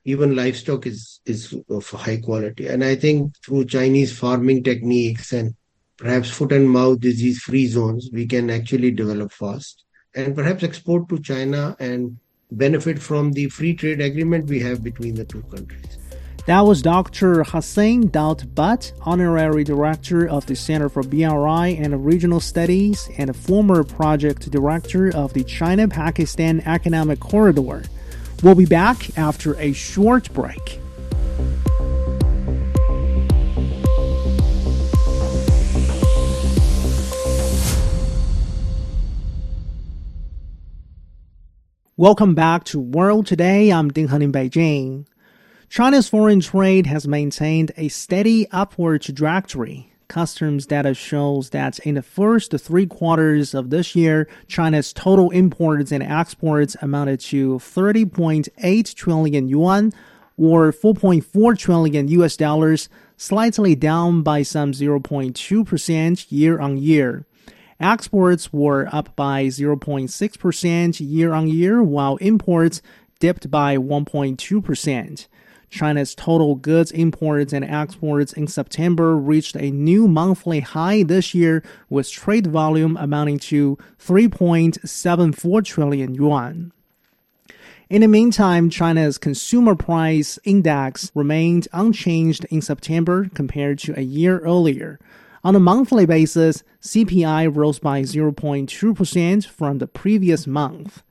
even 0.07 0.37
livestock 0.37 0.87
is 0.87 1.21
is 1.27 1.55
of 1.69 1.91
high 1.91 2.17
quality. 2.17 2.69
And 2.69 2.85
I 2.85 2.95
think 2.95 3.35
through 3.45 3.65
Chinese 3.67 4.17
farming 4.17 4.63
techniques 4.63 5.33
and 5.33 5.55
perhaps 5.97 6.31
foot 6.31 6.53
and 6.53 6.71
mouth 6.71 7.01
disease 7.01 7.41
free 7.41 7.67
zones, 7.67 8.09
we 8.13 8.27
can 8.27 8.49
actually 8.49 8.93
develop 8.93 9.33
fast 9.33 9.85
and 10.15 10.35
perhaps 10.35 10.63
export 10.63 11.09
to 11.09 11.19
China 11.19 11.77
and 11.81 12.17
benefit 12.53 13.01
from 13.01 13.33
the 13.33 13.49
free 13.49 13.75
trade 13.75 14.01
agreement 14.01 14.49
we 14.49 14.61
have 14.61 14.83
between 14.83 15.17
the 15.17 15.25
two 15.25 15.43
countries. 15.43 16.06
That 16.47 16.61
was 16.61 16.81
Dr. 16.81 17.43
Hassan 17.43 18.11
Daud 18.11 18.55
Butt, 18.55 18.93
Honorary 19.01 19.65
Director 19.65 20.29
of 20.29 20.47
the 20.47 20.55
Center 20.55 20.89
for 20.89 21.03
BRI 21.03 21.77
and 21.77 22.07
Regional 22.07 22.39
Studies 22.39 23.11
and 23.19 23.29
a 23.29 23.33
former 23.33 23.83
Project 23.83 24.49
Director 24.53 25.13
of 25.13 25.33
the 25.33 25.43
China 25.43 25.89
Pakistan 25.89 26.61
Economic 26.61 27.19
Corridor. 27.19 27.83
We'll 28.45 28.55
be 28.55 28.65
back 28.65 29.19
after 29.19 29.57
a 29.57 29.73
short 29.73 30.33
break. 30.33 30.79
Welcome 41.97 42.37
back 42.37 42.63
to 42.67 42.79
World 42.79 43.27
Today. 43.27 43.73
I'm 43.73 43.91
Ding 43.91 44.07
Han 44.07 44.23
in 44.23 44.31
Beijing. 44.31 45.07
China's 45.69 46.09
foreign 46.09 46.41
trade 46.41 46.87
has 46.87 47.09
maintained 47.09 47.73
a 47.77 47.89
steady 47.89 48.47
upward 48.51 49.03
trajectory. 49.03 49.93
Customs 50.09 50.65
data 50.65 50.95
shows 50.95 51.51
that 51.51 51.81
in 51.81 51.97
the 51.97 52.03
first 52.03 52.53
three 52.59 52.87
quarters 52.87 53.53
of 53.53 53.71
this 53.71 53.97
year, 53.97 54.29
China's 54.47 54.93
total 54.93 55.31
imports 55.31 55.91
and 55.91 56.03
exports 56.03 56.77
amounted 56.81 57.19
to 57.21 57.57
30.8 57.59 58.95
trillion 58.95 59.49
yuan, 59.49 59.93
or 60.39 60.73
4.4 60.73 61.59
trillion 61.59 62.09
US 62.09 62.37
dollars, 62.37 62.89
slightly 63.17 63.75
down 63.75 64.23
by 64.23 64.43
some 64.43 64.73
0.2% 64.73 66.27
year 66.31 66.61
on 66.61 66.79
year. 66.79 67.27
Exports 67.81 68.53
were 68.53 68.89
up 68.93 69.15
by 69.17 69.47
0.6% 69.47 71.01
year 71.01 71.33
on 71.33 71.49
year, 71.49 71.83
while 71.83 72.17
imports 72.19 72.81
dipped 73.19 73.51
by 73.51 73.77
1.2%. 73.77 75.27
China's 75.71 76.15
total 76.15 76.55
goods 76.55 76.91
imports 76.93 77.53
and 77.53 77.65
exports 77.65 78.33
in 78.33 78.47
September 78.47 79.17
reached 79.17 79.57
a 79.57 79.71
new 79.71 80.09
monthly 80.09 80.61
high 80.61 81.03
this 81.03 81.35
year, 81.35 81.63
with 81.89 82.11
trade 82.11 82.47
volume 82.47 82.97
amounting 82.99 83.39
to 83.39 83.77
3.74 83.99 85.65
trillion 85.65 86.15
yuan. 86.15 86.73
In 87.89 88.01
the 88.01 88.09
meantime, 88.09 88.69
China's 88.69 89.17
consumer 89.17 89.77
price 89.77 90.41
index 90.43 91.13
remained 91.15 91.69
unchanged 91.73 92.45
in 92.51 92.61
September 92.61 93.29
compared 93.33 93.79
to 93.81 93.97
a 93.97 94.03
year 94.03 94.41
earlier. 94.41 94.99
On 95.45 95.55
a 95.55 95.61
monthly 95.61 96.07
basis, 96.07 96.65
CPI 96.83 97.55
rose 97.55 97.79
by 97.79 98.03
0.2% 98.03 99.47
from 99.47 99.79
the 99.79 99.87
previous 99.87 100.49
month. 100.49 101.05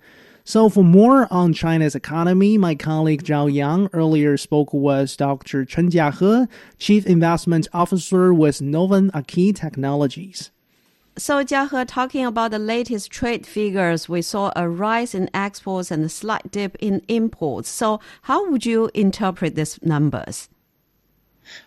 So, 0.48 0.70
for 0.70 0.84
more 0.84 1.28
on 1.34 1.54
China's 1.54 1.96
economy, 1.96 2.56
my 2.60 2.76
colleague 2.76 3.24
Zhao 3.24 3.52
Yang 3.52 3.90
earlier 3.94 4.38
spoke 4.38 4.72
with 4.72 5.18
Dr. 5.18 5.66
Chen 5.66 5.90
Jiahe, 5.90 6.48
Chief 6.78 7.04
Investment 7.08 7.68
Officer 7.74 8.32
with 8.32 8.60
Novan 8.60 9.10
Aki 9.16 9.54
Technologies. 9.54 10.52
So, 11.18 11.44
Jiahe, 11.44 11.86
talking 11.88 12.28
about 12.28 12.52
the 12.52 12.60
latest 12.60 13.10
trade 13.10 13.48
figures, 13.48 14.08
we 14.08 14.22
saw 14.22 14.52
a 14.56 14.70
rise 14.70 15.16
in 15.16 15.32
exports 15.34 15.90
and 15.90 16.06
a 16.06 16.10
slight 16.10 16.52
dip 16.52 16.76
in 16.80 17.02
imports. 17.08 17.68
So, 17.68 18.00
how 18.22 18.48
would 18.52 18.68
you 18.68 18.92
interpret 18.94 19.56
these 19.56 19.82
numbers? 19.82 20.48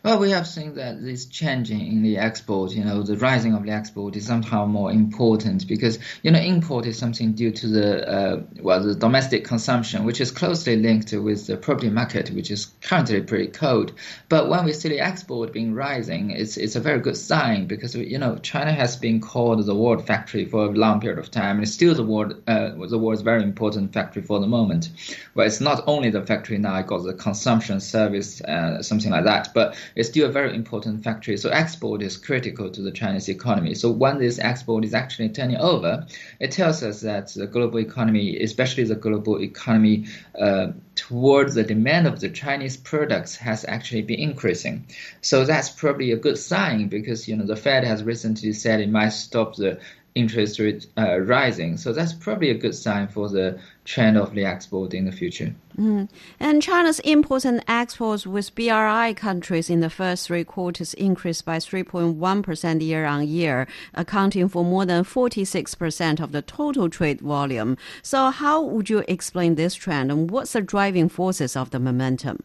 Well, 0.02 0.18
we 0.18 0.30
have 0.30 0.46
seen 0.46 0.74
that 0.74 1.02
this 1.02 1.26
changing 1.26 1.86
in 1.86 2.02
the 2.02 2.18
export, 2.18 2.72
you 2.72 2.84
know, 2.84 3.02
the 3.02 3.16
rising 3.16 3.54
of 3.54 3.64
the 3.64 3.70
export 3.70 4.16
is 4.16 4.26
somehow 4.26 4.66
more 4.66 4.92
important 4.92 5.66
because, 5.66 5.98
you 6.22 6.30
know, 6.30 6.38
import 6.38 6.86
is 6.86 6.98
something 6.98 7.32
due 7.32 7.50
to 7.50 7.66
the, 7.66 8.08
uh, 8.08 8.42
well, 8.60 8.82
the 8.82 8.94
domestic 8.94 9.44
consumption, 9.44 10.04
which 10.04 10.20
is 10.20 10.30
closely 10.30 10.76
linked 10.76 11.12
with 11.12 11.46
the 11.46 11.56
property 11.56 11.90
market, 11.90 12.30
which 12.30 12.50
is 12.50 12.66
currently 12.82 13.20
pretty 13.22 13.48
cold. 13.48 13.92
But 14.28 14.48
when 14.48 14.64
we 14.64 14.72
see 14.72 14.88
the 14.88 15.00
export 15.00 15.52
being 15.52 15.74
rising, 15.74 16.30
it's, 16.30 16.56
it's 16.56 16.76
a 16.76 16.80
very 16.80 17.00
good 17.00 17.16
sign 17.16 17.66
because, 17.66 17.94
you 17.94 18.18
know, 18.18 18.36
China 18.36 18.72
has 18.72 18.96
been 18.96 19.20
called 19.20 19.64
the 19.64 19.74
world 19.74 20.06
factory 20.06 20.44
for 20.44 20.66
a 20.66 20.70
long 20.70 21.00
period 21.00 21.18
of 21.18 21.30
time 21.30 21.56
and 21.56 21.62
it's 21.62 21.72
still 21.72 21.94
the 21.94 22.04
world, 22.04 22.40
uh, 22.46 22.70
the 22.88 22.98
world's 22.98 23.22
very 23.22 23.42
important 23.42 23.92
factory 23.92 24.22
for 24.22 24.38
the 24.40 24.46
moment. 24.46 24.90
Well, 25.34 25.46
it's 25.46 25.60
not 25.60 25.84
only 25.86 26.10
the 26.10 26.24
factory 26.24 26.58
now, 26.58 26.76
it 26.78 26.86
got 26.86 27.02
the 27.02 27.14
consumption 27.14 27.80
service, 27.80 28.40
uh, 28.42 28.82
something 28.82 29.10
like 29.10 29.24
that, 29.24 29.48
but 29.54 29.76
it's 29.94 30.08
still 30.08 30.28
a 30.28 30.32
very 30.32 30.54
important 30.54 31.02
factory. 31.04 31.36
So 31.36 31.50
export 31.50 32.02
is 32.02 32.16
critical 32.16 32.70
to 32.70 32.82
the 32.82 32.90
Chinese 32.90 33.28
economy. 33.28 33.74
So 33.74 33.90
when 33.90 34.18
this 34.18 34.38
export 34.38 34.84
is 34.84 34.94
actually 34.94 35.30
turning 35.30 35.56
over, 35.56 36.06
it 36.40 36.50
tells 36.50 36.82
us 36.82 37.00
that 37.02 37.28
the 37.28 37.46
global 37.46 37.78
economy, 37.78 38.38
especially 38.38 38.84
the 38.84 38.94
global 38.94 39.40
economy 39.40 40.06
uh, 40.38 40.68
towards 40.94 41.54
the 41.54 41.64
demand 41.64 42.06
of 42.06 42.20
the 42.20 42.28
Chinese 42.28 42.76
products, 42.76 43.36
has 43.36 43.64
actually 43.66 44.02
been 44.02 44.20
increasing. 44.20 44.86
So 45.20 45.44
that's 45.44 45.70
probably 45.70 46.12
a 46.12 46.16
good 46.16 46.38
sign 46.38 46.88
because 46.88 47.28
you 47.28 47.36
know 47.36 47.46
the 47.46 47.56
Fed 47.56 47.84
has 47.84 48.02
recently 48.02 48.52
said 48.52 48.80
it 48.80 48.90
might 48.90 49.10
stop 49.10 49.56
the 49.56 49.78
interest 50.14 50.58
rate 50.58 50.86
uh, 50.96 51.18
rising. 51.20 51.76
So 51.76 51.92
that's 51.92 52.12
probably 52.12 52.50
a 52.50 52.54
good 52.54 52.74
sign 52.74 53.08
for 53.08 53.28
the 53.28 53.58
trend 53.84 54.16
of 54.16 54.34
the 54.34 54.44
export 54.44 54.92
in 54.92 55.04
the 55.04 55.12
future. 55.12 55.54
Mm. 55.78 56.08
And 56.40 56.62
China's 56.62 56.98
imports 57.00 57.44
and 57.44 57.62
exports 57.68 58.26
with 58.26 58.54
BRI 58.54 59.14
countries 59.14 59.70
in 59.70 59.80
the 59.80 59.90
first 59.90 60.26
three 60.26 60.44
quarters 60.44 60.94
increased 60.94 61.44
by 61.44 61.58
3.1% 61.58 62.82
year 62.82 63.06
on 63.06 63.28
year, 63.28 63.66
accounting 63.94 64.48
for 64.48 64.64
more 64.64 64.84
than 64.84 65.04
46% 65.04 66.20
of 66.20 66.32
the 66.32 66.42
total 66.42 66.90
trade 66.90 67.20
volume. 67.20 67.76
So, 68.02 68.30
how 68.30 68.62
would 68.62 68.90
you 68.90 69.04
explain 69.06 69.54
this 69.54 69.74
trend 69.74 70.10
and 70.10 70.30
what's 70.30 70.52
the 70.52 70.60
driving 70.60 71.08
forces 71.08 71.56
of 71.56 71.70
the 71.70 71.78
momentum? 71.78 72.42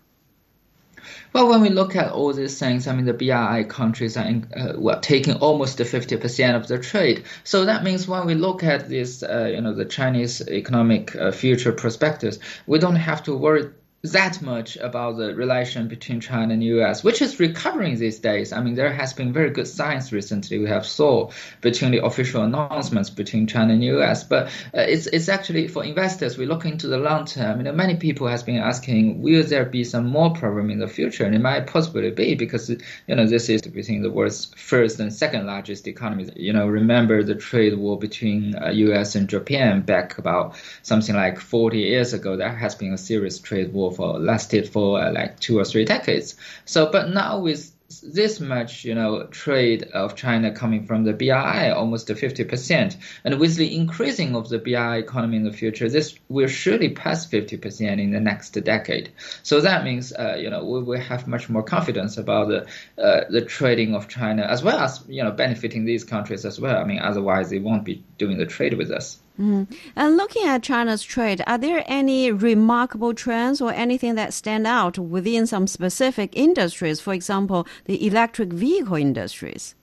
Well, 1.34 1.50
when 1.50 1.62
we 1.62 1.70
look 1.70 1.96
at 1.96 2.12
all 2.12 2.34
these 2.34 2.58
things, 2.60 2.88
I 2.88 2.96
mean, 2.96 3.06
the 3.06 3.14
BRI 3.14 3.66
countries 3.66 4.18
are 4.18 4.26
uh, 4.26 4.74
well, 4.78 5.00
taking 5.00 5.36
almost 5.36 5.78
50% 5.78 6.56
of 6.56 6.68
the 6.68 6.80
trade. 6.80 7.24
So 7.44 7.66
that 7.66 7.84
means 7.84 8.08
when 8.08 8.26
we 8.26 8.36
look 8.36 8.64
at 8.64 8.90
this, 8.90 9.24
uh, 9.24 9.52
you 9.54 9.62
know, 9.62 9.74
the 9.74 9.86
Chinese 9.86 10.42
economic 10.48 11.16
uh, 11.16 11.32
future 11.32 11.72
prospectus, 11.72 12.40
we 12.68 12.80
don't 12.80 12.96
have 12.96 13.24
to 13.24 13.36
worry 13.36 13.70
that 14.04 14.42
much 14.42 14.76
about 14.76 15.16
the 15.16 15.34
relation 15.34 15.88
between 15.88 16.20
China 16.20 16.54
and 16.54 16.62
U.S., 16.62 17.06
which 17.06 17.22
is 17.22 17.40
recovering 17.40 17.98
these 17.98 18.20
days. 18.20 18.52
I 18.52 18.62
mean, 18.62 18.76
there 18.76 18.92
has 18.92 19.14
been 19.14 19.32
very 19.32 19.50
good 19.50 19.68
signs 19.68 20.12
recently. 20.12 20.60
We 20.60 20.68
have 20.68 20.86
saw 20.86 21.32
between 21.62 21.92
the 21.92 22.04
official 22.04 22.44
announcements 22.44 23.10
between 23.10 23.48
China 23.48 23.72
and 23.72 23.84
U.S. 23.86 24.26
But 24.26 24.48
uh, 24.48 24.82
it's 24.82 25.08
it's 25.08 25.30
actually 25.30 25.70
for 25.70 25.86
investors. 25.86 26.38
We 26.38 26.46
look 26.46 26.66
into 26.66 26.88
the 26.88 26.98
long 26.98 27.24
term. 27.26 27.60
You 27.60 27.64
know, 27.64 27.72
many 27.72 27.96
people 27.96 28.28
has 28.28 28.44
been 28.44 28.58
asking, 28.58 29.22
will 29.22 29.44
there 29.44 29.64
be 29.64 29.86
some 29.86 30.08
more 30.08 30.34
problem 30.34 30.70
in 30.70 30.80
the 30.80 30.88
future? 30.90 31.24
And 31.24 31.34
it 31.34 31.40
might 31.40 31.68
possibly 31.68 32.12
be 32.12 32.36
because 32.36 32.70
you 32.70 33.16
know 33.16 33.26
this 33.26 33.48
is 33.48 33.62
between 33.62 34.02
the 34.02 34.12
world's 34.12 34.54
first 34.58 35.00
and 35.00 35.14
second 35.14 35.48
largest 35.48 35.88
economies. 35.88 36.30
You 36.36 36.52
know, 36.52 36.68
remember 36.68 37.24
the 37.24 37.36
trade 37.36 37.78
war 37.78 37.98
between 37.98 38.54
uh, 38.56 38.72
U.S. 38.72 39.16
and 39.16 39.30
Japan 39.30 39.80
back 39.80 40.18
about 40.18 40.56
something 40.82 41.16
like 41.16 41.40
40 41.40 41.78
years 41.78 42.12
ago. 42.12 42.36
There 42.36 42.54
has 42.54 42.76
been 42.76 42.92
a 42.92 42.98
serious 42.98 43.40
trade 43.40 43.72
war 43.72 43.93
for 43.94 44.20
lasted 44.20 44.70
for 44.70 45.02
uh, 45.02 45.12
like 45.12 45.40
two 45.40 45.60
or 45.60 45.66
three 45.66 45.86
decades. 45.86 46.36
So, 46.66 46.92
but 46.92 47.10
now 47.10 47.40
with 47.40 47.72
this 48.02 48.40
much, 48.40 48.86
you 48.86 48.96
know, 48.96 49.26
trade 49.28 49.84
of 49.94 50.16
China 50.16 50.52
coming 50.52 50.86
from 50.86 51.04
the 51.04 51.14
BRI, 51.14 51.70
almost 51.70 52.08
50%. 52.08 52.96
And 53.24 53.40
with 53.40 53.56
the 53.56 53.76
increasing 53.76 54.36
of 54.36 54.50
the 54.50 54.58
BRI 54.58 54.98
economy 54.98 55.38
in 55.38 55.44
the 55.44 55.52
future, 55.52 55.90
this 55.90 56.16
will 56.30 56.48
surely 56.48 56.90
pass 56.90 57.28
50% 57.28 58.02
in 58.02 58.12
the 58.12 58.20
next 58.20 58.52
decade. 58.52 59.12
So 59.44 59.62
that 59.62 59.84
means, 59.84 60.12
uh, 60.14 60.38
you 60.40 60.50
know, 60.50 60.64
we 60.64 60.82
will 60.82 61.00
have 61.00 61.28
much 61.28 61.50
more 61.50 61.64
confidence 61.64 62.18
about 62.18 62.48
the 62.48 62.66
uh, 63.02 63.26
the 63.30 63.42
trading 63.42 63.96
of 63.96 64.08
China 64.08 64.44
as 64.44 64.64
well 64.64 64.80
as, 64.80 65.04
you 65.08 65.24
know, 65.24 65.32
benefiting 65.32 65.86
these 65.86 66.04
countries 66.04 66.46
as 66.46 66.60
well. 66.60 66.78
I 66.78 66.86
mean, 66.86 67.00
otherwise 67.00 67.50
they 67.50 67.60
won't 67.60 67.84
be 67.84 68.04
doing 68.18 68.38
the 68.38 68.46
trade 68.46 68.76
with 68.76 68.92
us. 68.92 69.20
Mm. 69.40 69.76
And 69.96 70.18
looking 70.18 70.46
at 70.46 70.62
China's 70.62 71.04
trade, 71.04 71.42
are 71.48 71.58
there 71.58 71.84
any 71.88 72.32
remarkable 72.32 73.14
trends 73.14 73.62
or 73.62 73.72
anything 73.74 74.16
that 74.16 74.34
stand 74.34 74.68
out 74.68 75.00
within 75.00 75.48
some 75.48 75.66
specific 75.66 76.32
industries? 76.34 77.00
For 77.00 77.14
example, 77.14 77.68
the 77.86 78.06
electric 78.06 78.54
vehicle 78.54 78.96
industries. 78.96 79.76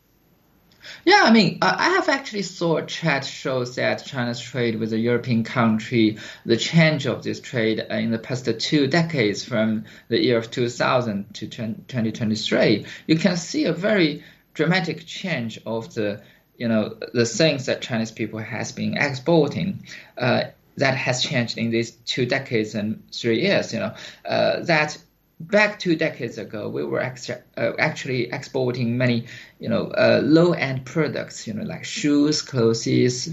Yeah, 1.05 1.23
I 1.25 1.31
mean, 1.31 1.59
I 1.61 1.91
have 1.91 2.09
actually 2.09 2.43
saw 2.43 2.79
a 2.79 2.87
chart 2.87 3.25
shows 3.25 3.75
that 3.77 4.05
China's 4.05 4.41
trade 4.41 4.79
with 4.79 4.93
a 4.93 4.99
European 4.99 5.45
country, 5.45 6.19
the 6.47 6.57
change 6.57 7.07
of 7.07 7.23
this 7.23 7.41
trade 7.41 7.81
in 7.91 8.11
the 8.11 8.19
past 8.19 8.49
two 8.59 8.87
decades 8.87 9.45
from 9.45 9.85
the 10.09 10.23
year 10.23 10.39
of 10.39 10.51
2000 10.51 11.35
to 11.35 11.47
2023, 11.49 12.87
you 13.07 13.17
can 13.17 13.37
see 13.37 13.65
a 13.65 13.73
very 13.73 14.25
dramatic 14.55 15.05
change 15.07 15.61
of 15.67 15.95
the 15.95 16.23
you 16.61 16.69
know 16.69 16.95
the 17.15 17.25
things 17.25 17.67
that 17.67 17.81
Chinese 17.81 18.13
people 18.13 18.39
has 18.39 18.71
been 18.71 18.97
exporting. 18.97 19.87
Uh, 20.17 20.45
that 20.77 20.97
has 20.97 21.23
changed 21.23 21.59
in 21.59 21.71
these 21.71 21.91
two 21.91 22.25
decades 22.25 22.75
and 22.75 23.03
three 23.13 23.41
years. 23.41 23.73
You 23.73 23.81
know 23.81 23.95
uh, 24.25 24.61
that 24.61 24.97
back 25.41 25.79
two 25.79 25.97
decades 25.97 26.37
ago, 26.37 26.69
we 26.69 26.85
were 26.85 27.01
extra, 27.01 27.43
uh, 27.57 27.73
actually 27.79 28.31
exporting 28.31 28.99
many, 28.99 29.25
you 29.59 29.69
know, 29.69 29.87
uh, 29.87 30.21
low-end 30.23 30.85
products, 30.85 31.47
you 31.47 31.55
know, 31.55 31.63
like 31.63 31.85
shoes, 31.85 32.43
clothes, 32.43 32.85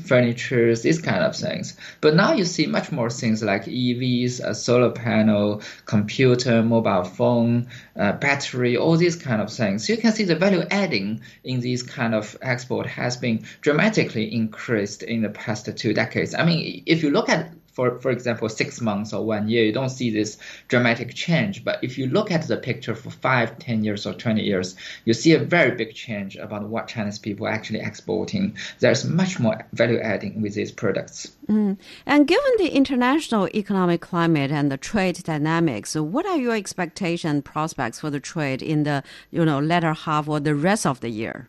furniture, 0.08 0.74
these 0.76 1.02
kind 1.02 1.24
of 1.24 1.36
things. 1.36 1.78
But 2.00 2.16
now 2.16 2.32
you 2.32 2.46
see 2.46 2.66
much 2.66 2.92
more 2.92 3.10
things 3.10 3.44
like 3.44 3.66
EVs, 3.66 4.40
a 4.40 4.56
solar 4.56 4.92
panel, 4.92 5.62
computer, 5.86 6.64
mobile 6.64 7.04
phone, 7.04 7.68
uh, 7.98 8.14
battery, 8.14 8.78
all 8.78 8.96
these 8.96 9.18
kind 9.18 9.42
of 9.42 9.52
things. 9.52 9.86
So 9.86 9.94
you 9.94 10.00
can 10.00 10.14
see 10.14 10.24
the 10.24 10.36
value 10.36 10.64
adding 10.72 11.22
in 11.44 11.60
these 11.60 11.84
kind 11.84 12.16
of 12.16 12.38
export 12.42 12.88
has 12.88 13.18
been 13.18 13.46
dramatically 13.60 14.34
increased 14.34 15.04
in 15.04 15.22
the 15.22 15.30
past 15.30 15.70
two 15.78 15.94
decades. 15.94 16.34
I 16.34 16.46
mean, 16.46 16.84
if 16.86 17.04
you 17.04 17.12
look 17.12 17.28
at 17.28 17.52
for 17.78 18.00
for 18.00 18.10
example 18.10 18.50
six 18.50 18.82
months 18.82 19.14
or 19.14 19.24
one 19.24 19.48
year, 19.48 19.64
you 19.64 19.72
don't 19.72 19.98
see 20.00 20.10
this 20.10 20.40
dramatic 20.68 21.14
change. 21.14 21.64
But 21.64 21.78
if 21.84 21.96
you 22.00 22.08
look 22.08 22.32
at 22.32 22.48
the 22.48 22.58
picture 22.58 22.96
for 22.96 23.12
five, 23.12 23.60
ten 23.60 23.84
years 23.84 24.08
or 24.08 24.14
twenty 24.14 24.42
years, 24.42 24.76
you 25.06 25.14
see 25.14 25.34
a 25.34 25.40
very 25.56 25.76
big 25.82 25.94
change 25.94 26.36
about 26.38 26.64
what 26.68 26.88
Chinese 26.88 27.20
people 27.20 27.46
are 27.46 27.52
actually 27.52 27.82
exporting. 27.82 28.58
There's 28.80 29.06
much 29.06 29.40
more 29.40 29.58
value 29.74 30.00
adding 30.00 30.42
with 30.42 30.56
these 30.56 30.72
products. 30.72 31.20
Mm. 31.48 31.78
And 32.08 32.28
given 32.28 32.54
the 32.58 32.70
international 32.70 33.48
economic 33.54 34.02
climate 34.02 34.52
and 34.52 34.72
the 34.72 34.78
trade 34.78 35.18
dynamics, 35.24 35.96
what 35.96 36.26
are 36.26 36.38
your 36.38 36.56
expectation 36.56 37.44
prospects 37.44 38.00
for 38.00 38.10
the 38.10 38.20
trade 38.20 38.64
in 38.64 38.80
the 38.84 39.04
you 39.30 39.46
know 39.46 39.60
latter 39.60 39.94
half 39.94 40.28
or 40.28 40.40
the 40.40 40.56
rest 40.56 40.88
of 40.88 41.02
the 41.02 41.10
year? 41.10 41.48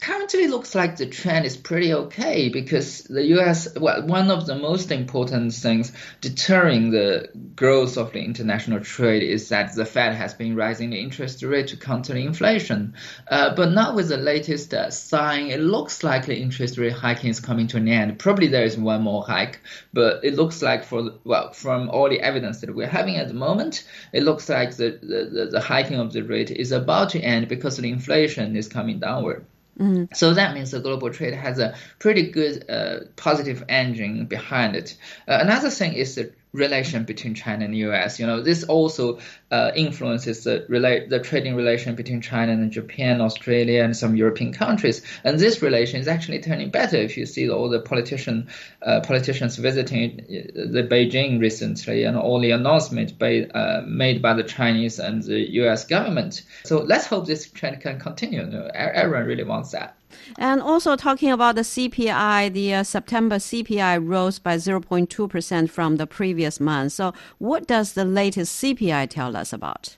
Currently 0.00 0.48
looks 0.48 0.74
like 0.74 0.96
the 0.96 1.06
trend 1.06 1.44
is 1.44 1.56
pretty 1.56 1.92
okay 1.92 2.48
because 2.48 3.02
the 3.02 3.24
U.S. 3.36 3.68
Well, 3.78 4.06
one 4.06 4.30
of 4.30 4.46
the 4.46 4.54
most 4.54 4.90
important 4.90 5.52
things 5.52 5.92
deterring 6.20 6.90
the 6.90 7.28
growth 7.54 7.96
of 7.98 8.12
the 8.12 8.20
international 8.20 8.80
trade 8.80 9.22
is 9.22 9.50
that 9.50 9.74
the 9.74 9.84
Fed 9.84 10.14
has 10.14 10.34
been 10.34 10.56
raising 10.56 10.90
the 10.90 11.00
interest 11.00 11.42
rate 11.42 11.68
to 11.68 11.76
counter 11.76 12.16
inflation. 12.16 12.94
Uh, 13.28 13.54
but 13.54 13.72
now 13.72 13.94
with 13.94 14.08
the 14.08 14.16
latest 14.16 14.72
uh, 14.72 14.90
sign, 14.90 15.50
it 15.50 15.60
looks 15.60 16.02
like 16.02 16.26
the 16.26 16.36
interest 16.36 16.78
rate 16.78 16.92
hiking 16.92 17.30
is 17.30 17.40
coming 17.40 17.66
to 17.68 17.76
an 17.76 17.88
end. 17.88 18.18
Probably 18.18 18.46
there 18.46 18.64
is 18.64 18.78
one 18.78 19.02
more 19.02 19.22
hike, 19.22 19.60
but 19.92 20.24
it 20.24 20.34
looks 20.34 20.62
like 20.62 20.84
for 20.84 21.10
well 21.24 21.52
from 21.52 21.90
all 21.90 22.08
the 22.08 22.20
evidence 22.20 22.60
that 22.60 22.74
we're 22.74 22.86
having 22.86 23.16
at 23.16 23.28
the 23.28 23.34
moment, 23.34 23.84
it 24.12 24.22
looks 24.22 24.48
like 24.48 24.76
the, 24.76 24.98
the, 25.02 25.48
the 25.50 25.60
hiking 25.60 25.98
of 25.98 26.12
the 26.12 26.22
rate 26.22 26.50
is 26.50 26.72
about 26.72 27.10
to 27.10 27.20
end 27.20 27.48
because 27.48 27.76
the 27.76 27.90
inflation 27.90 28.56
is 28.56 28.68
coming 28.68 28.98
downward. 28.98 29.44
Mm. 29.80 30.14
So 30.14 30.34
that 30.34 30.54
means 30.54 30.70
the 30.72 30.80
global 30.80 31.10
trade 31.10 31.32
has 31.34 31.58
a 31.58 31.74
pretty 31.98 32.30
good 32.30 32.68
uh, 32.68 33.00
positive 33.16 33.64
engine 33.68 34.26
behind 34.26 34.76
it. 34.76 34.96
Uh, 35.26 35.38
another 35.40 35.70
thing 35.70 35.94
is 35.94 36.14
the 36.16 36.32
relation 36.52 37.04
between 37.04 37.34
China 37.34 37.64
and 37.64 37.74
the 37.74 37.78
U.S. 37.78 38.18
You 38.18 38.26
know, 38.26 38.42
this 38.42 38.64
also 38.64 39.18
uh, 39.50 39.70
influences 39.74 40.44
the 40.44 40.66
relate 40.68 41.08
the 41.08 41.20
trading 41.20 41.54
relation 41.54 41.94
between 41.94 42.20
China 42.20 42.52
and 42.52 42.70
Japan, 42.72 43.20
Australia, 43.20 43.84
and 43.84 43.96
some 43.96 44.16
European 44.16 44.52
countries. 44.52 45.02
And 45.24 45.38
this 45.38 45.62
relation 45.62 46.00
is 46.00 46.08
actually 46.08 46.40
turning 46.40 46.70
better 46.70 46.96
if 46.96 47.16
you 47.16 47.26
see 47.26 47.48
all 47.48 47.68
the 47.68 47.80
politician 47.80 48.48
uh, 48.82 49.00
politicians 49.00 49.56
visiting 49.56 50.20
uh, 50.20 50.72
the 50.72 50.82
Beijing 50.82 51.40
recently 51.40 52.04
and 52.04 52.16
all 52.16 52.40
the 52.40 52.50
announcements 52.50 53.12
by, 53.12 53.42
uh, 53.42 53.82
made 53.86 54.20
by 54.20 54.34
the 54.34 54.44
Chinese 54.44 54.98
and 54.98 55.22
the 55.22 55.40
U.S. 55.62 55.84
government. 55.84 56.42
So 56.64 56.78
let's 56.78 57.06
hope 57.06 57.26
this 57.26 57.48
trend 57.48 57.80
can 57.80 58.00
continue. 58.00 58.40
You 58.40 58.46
know, 58.46 58.70
everyone 58.74 59.26
really 59.26 59.44
wants 59.44 59.70
that. 59.72 59.96
And 60.38 60.60
also 60.60 60.96
talking 60.96 61.30
about 61.30 61.54
the 61.54 61.62
CPI, 61.62 62.52
the 62.52 62.74
uh, 62.74 62.82
September 62.82 63.36
CPI 63.36 64.06
rose 64.06 64.38
by 64.38 64.56
0.2% 64.56 65.70
from 65.70 65.96
the 65.96 66.06
previous 66.06 66.60
month. 66.60 66.92
So, 66.92 67.12
what 67.38 67.66
does 67.66 67.92
the 67.92 68.04
latest 68.04 68.62
CPI 68.62 69.08
tell 69.10 69.36
us 69.36 69.52
about? 69.52 69.96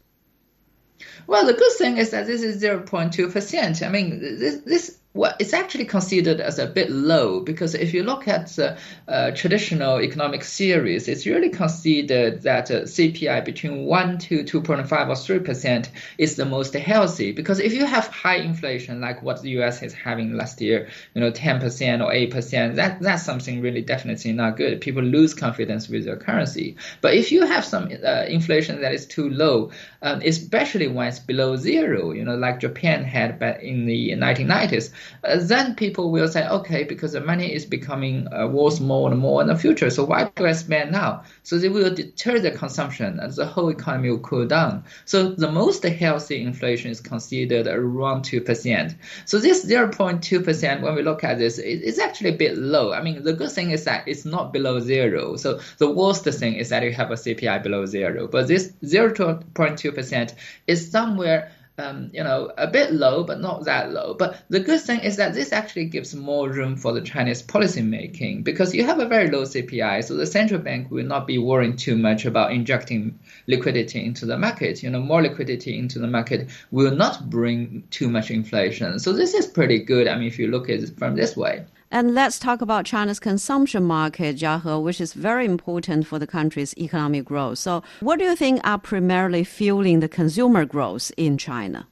Well, 1.26 1.46
the 1.46 1.54
good 1.54 1.72
thing 1.72 1.98
is 1.98 2.10
that 2.10 2.26
this 2.26 2.42
is 2.42 2.62
0.2%. 2.62 3.86
I 3.86 3.88
mean, 3.88 4.20
this, 4.20 4.56
this 4.64 4.98
well, 5.14 5.34
it's 5.38 5.52
actually 5.52 5.84
considered 5.84 6.40
as 6.40 6.58
a 6.58 6.66
bit 6.66 6.90
low 6.90 7.40
because 7.40 7.74
if 7.74 7.92
you 7.92 8.02
look 8.02 8.26
at 8.26 8.46
the 8.48 8.78
uh, 9.08 9.30
traditional 9.32 10.00
economic 10.00 10.42
theories, 10.42 11.06
it's 11.06 11.26
really 11.26 11.50
considered 11.50 12.40
that 12.42 12.70
uh, 12.70 12.82
CPI 12.82 13.44
between 13.44 13.84
1 13.84 14.18
to 14.18 14.42
2.5 14.42 15.08
or 15.08 15.16
3 15.16 15.38
percent 15.40 15.90
is 16.16 16.36
the 16.36 16.46
most 16.46 16.72
healthy. 16.72 17.32
Because 17.32 17.60
if 17.60 17.74
you 17.74 17.84
have 17.84 18.06
high 18.06 18.36
inflation 18.36 19.02
like 19.02 19.22
what 19.22 19.42
the 19.42 19.50
US 19.60 19.82
is 19.82 19.92
having 19.92 20.32
last 20.32 20.62
year, 20.62 20.88
you 21.14 21.20
know, 21.20 21.30
10 21.30 21.60
percent 21.60 22.00
or 22.00 22.10
8 22.10 22.30
percent, 22.30 22.76
that 22.76 23.00
that's 23.02 23.22
something 23.22 23.60
really 23.60 23.82
definitely 23.82 24.32
not 24.32 24.56
good. 24.56 24.80
People 24.80 25.02
lose 25.02 25.34
confidence 25.34 25.90
with 25.90 26.06
their 26.06 26.16
currency. 26.16 26.76
But 27.02 27.12
if 27.12 27.30
you 27.30 27.44
have 27.44 27.66
some 27.66 27.90
uh, 28.02 28.24
inflation 28.28 28.80
that 28.80 28.94
is 28.94 29.04
too 29.04 29.28
low, 29.28 29.72
um, 30.00 30.22
especially 30.24 30.88
when 30.88 31.08
it's 31.08 31.18
below 31.18 31.56
zero, 31.56 32.12
you 32.12 32.24
know, 32.24 32.36
like 32.36 32.60
Japan 32.60 33.04
had 33.04 33.38
back 33.38 33.62
in 33.62 33.84
the 33.84 34.12
1990s 34.12 34.90
uh, 35.24 35.38
then 35.40 35.74
people 35.74 36.10
will 36.10 36.28
say, 36.28 36.46
okay, 36.48 36.84
because 36.84 37.12
the 37.12 37.20
money 37.20 37.52
is 37.54 37.64
becoming 37.64 38.26
uh, 38.32 38.46
worth 38.46 38.80
more 38.80 39.10
and 39.10 39.20
more 39.20 39.40
in 39.42 39.48
the 39.48 39.56
future, 39.56 39.90
so 39.90 40.04
why 40.04 40.30
do 40.36 40.46
I 40.46 40.52
spend 40.52 40.92
now? 40.92 41.24
So 41.42 41.58
they 41.58 41.68
will 41.68 41.94
deter 41.94 42.38
the 42.38 42.50
consumption 42.50 43.20
and 43.20 43.32
the 43.32 43.46
whole 43.46 43.68
economy 43.68 44.10
will 44.10 44.18
cool 44.18 44.46
down. 44.46 44.84
So 45.04 45.30
the 45.30 45.50
most 45.50 45.84
healthy 45.84 46.42
inflation 46.42 46.90
is 46.90 47.00
considered 47.00 47.66
around 47.66 48.22
2%. 48.22 48.96
So 49.24 49.38
this 49.38 49.64
0.2%, 49.64 50.80
when 50.82 50.94
we 50.94 51.02
look 51.02 51.24
at 51.24 51.38
this, 51.38 51.58
it's 51.58 51.98
actually 51.98 52.30
a 52.30 52.36
bit 52.36 52.56
low. 52.56 52.92
I 52.92 53.02
mean, 53.02 53.22
the 53.22 53.32
good 53.32 53.50
thing 53.50 53.70
is 53.70 53.84
that 53.84 54.06
it's 54.06 54.24
not 54.24 54.52
below 54.52 54.80
zero. 54.80 55.36
So 55.36 55.60
the 55.78 55.90
worst 55.90 56.24
thing 56.24 56.54
is 56.54 56.68
that 56.68 56.82
you 56.82 56.92
have 56.92 57.10
a 57.10 57.14
CPI 57.14 57.62
below 57.62 57.86
zero. 57.86 58.28
But 58.28 58.48
this 58.48 58.72
0.2% 58.84 60.34
is 60.66 60.90
somewhere 60.90 61.52
um, 61.78 62.10
you 62.12 62.22
know, 62.22 62.52
a 62.58 62.66
bit 62.66 62.92
low, 62.92 63.24
but 63.24 63.40
not 63.40 63.64
that 63.64 63.92
low. 63.92 64.14
But 64.14 64.42
the 64.50 64.60
good 64.60 64.80
thing 64.80 65.00
is 65.00 65.16
that 65.16 65.32
this 65.32 65.52
actually 65.52 65.86
gives 65.86 66.14
more 66.14 66.48
room 66.48 66.76
for 66.76 66.92
the 66.92 67.00
Chinese 67.00 67.40
policy 67.40 67.80
making 67.80 68.42
because 68.42 68.74
you 68.74 68.84
have 68.84 68.98
a 68.98 69.08
very 69.08 69.30
low 69.30 69.42
CPI, 69.42 70.04
so 70.04 70.14
the 70.14 70.26
central 70.26 70.60
bank 70.60 70.90
will 70.90 71.06
not 71.06 71.26
be 71.26 71.38
worrying 71.38 71.76
too 71.76 71.96
much 71.96 72.26
about 72.26 72.52
injecting 72.52 73.18
liquidity 73.46 74.04
into 74.04 74.26
the 74.26 74.38
market. 74.38 74.82
You 74.82 74.90
know, 74.90 75.00
more 75.00 75.22
liquidity 75.22 75.78
into 75.78 75.98
the 75.98 76.08
market 76.08 76.50
will 76.70 76.94
not 76.94 77.30
bring 77.30 77.84
too 77.90 78.08
much 78.08 78.30
inflation. 78.30 78.98
So 78.98 79.12
this 79.12 79.32
is 79.34 79.46
pretty 79.46 79.78
good. 79.78 80.08
I 80.08 80.16
mean, 80.16 80.28
if 80.28 80.38
you 80.38 80.48
look 80.48 80.68
at 80.68 80.80
it 80.80 80.98
from 80.98 81.16
this 81.16 81.36
way. 81.36 81.64
And 81.94 82.14
let's 82.14 82.38
talk 82.38 82.62
about 82.62 82.86
China's 82.86 83.20
consumption 83.20 83.84
market, 83.84 84.36
Jiahe, 84.36 84.82
which 84.82 84.98
is 84.98 85.12
very 85.12 85.44
important 85.44 86.06
for 86.06 86.18
the 86.18 86.26
country's 86.26 86.74
economic 86.78 87.26
growth. 87.26 87.58
So, 87.58 87.82
what 88.00 88.18
do 88.18 88.24
you 88.24 88.34
think 88.34 88.62
are 88.64 88.78
primarily 88.78 89.44
fueling 89.44 90.00
the 90.00 90.08
consumer 90.08 90.64
growth 90.64 91.12
in 91.18 91.36
China? 91.36 91.86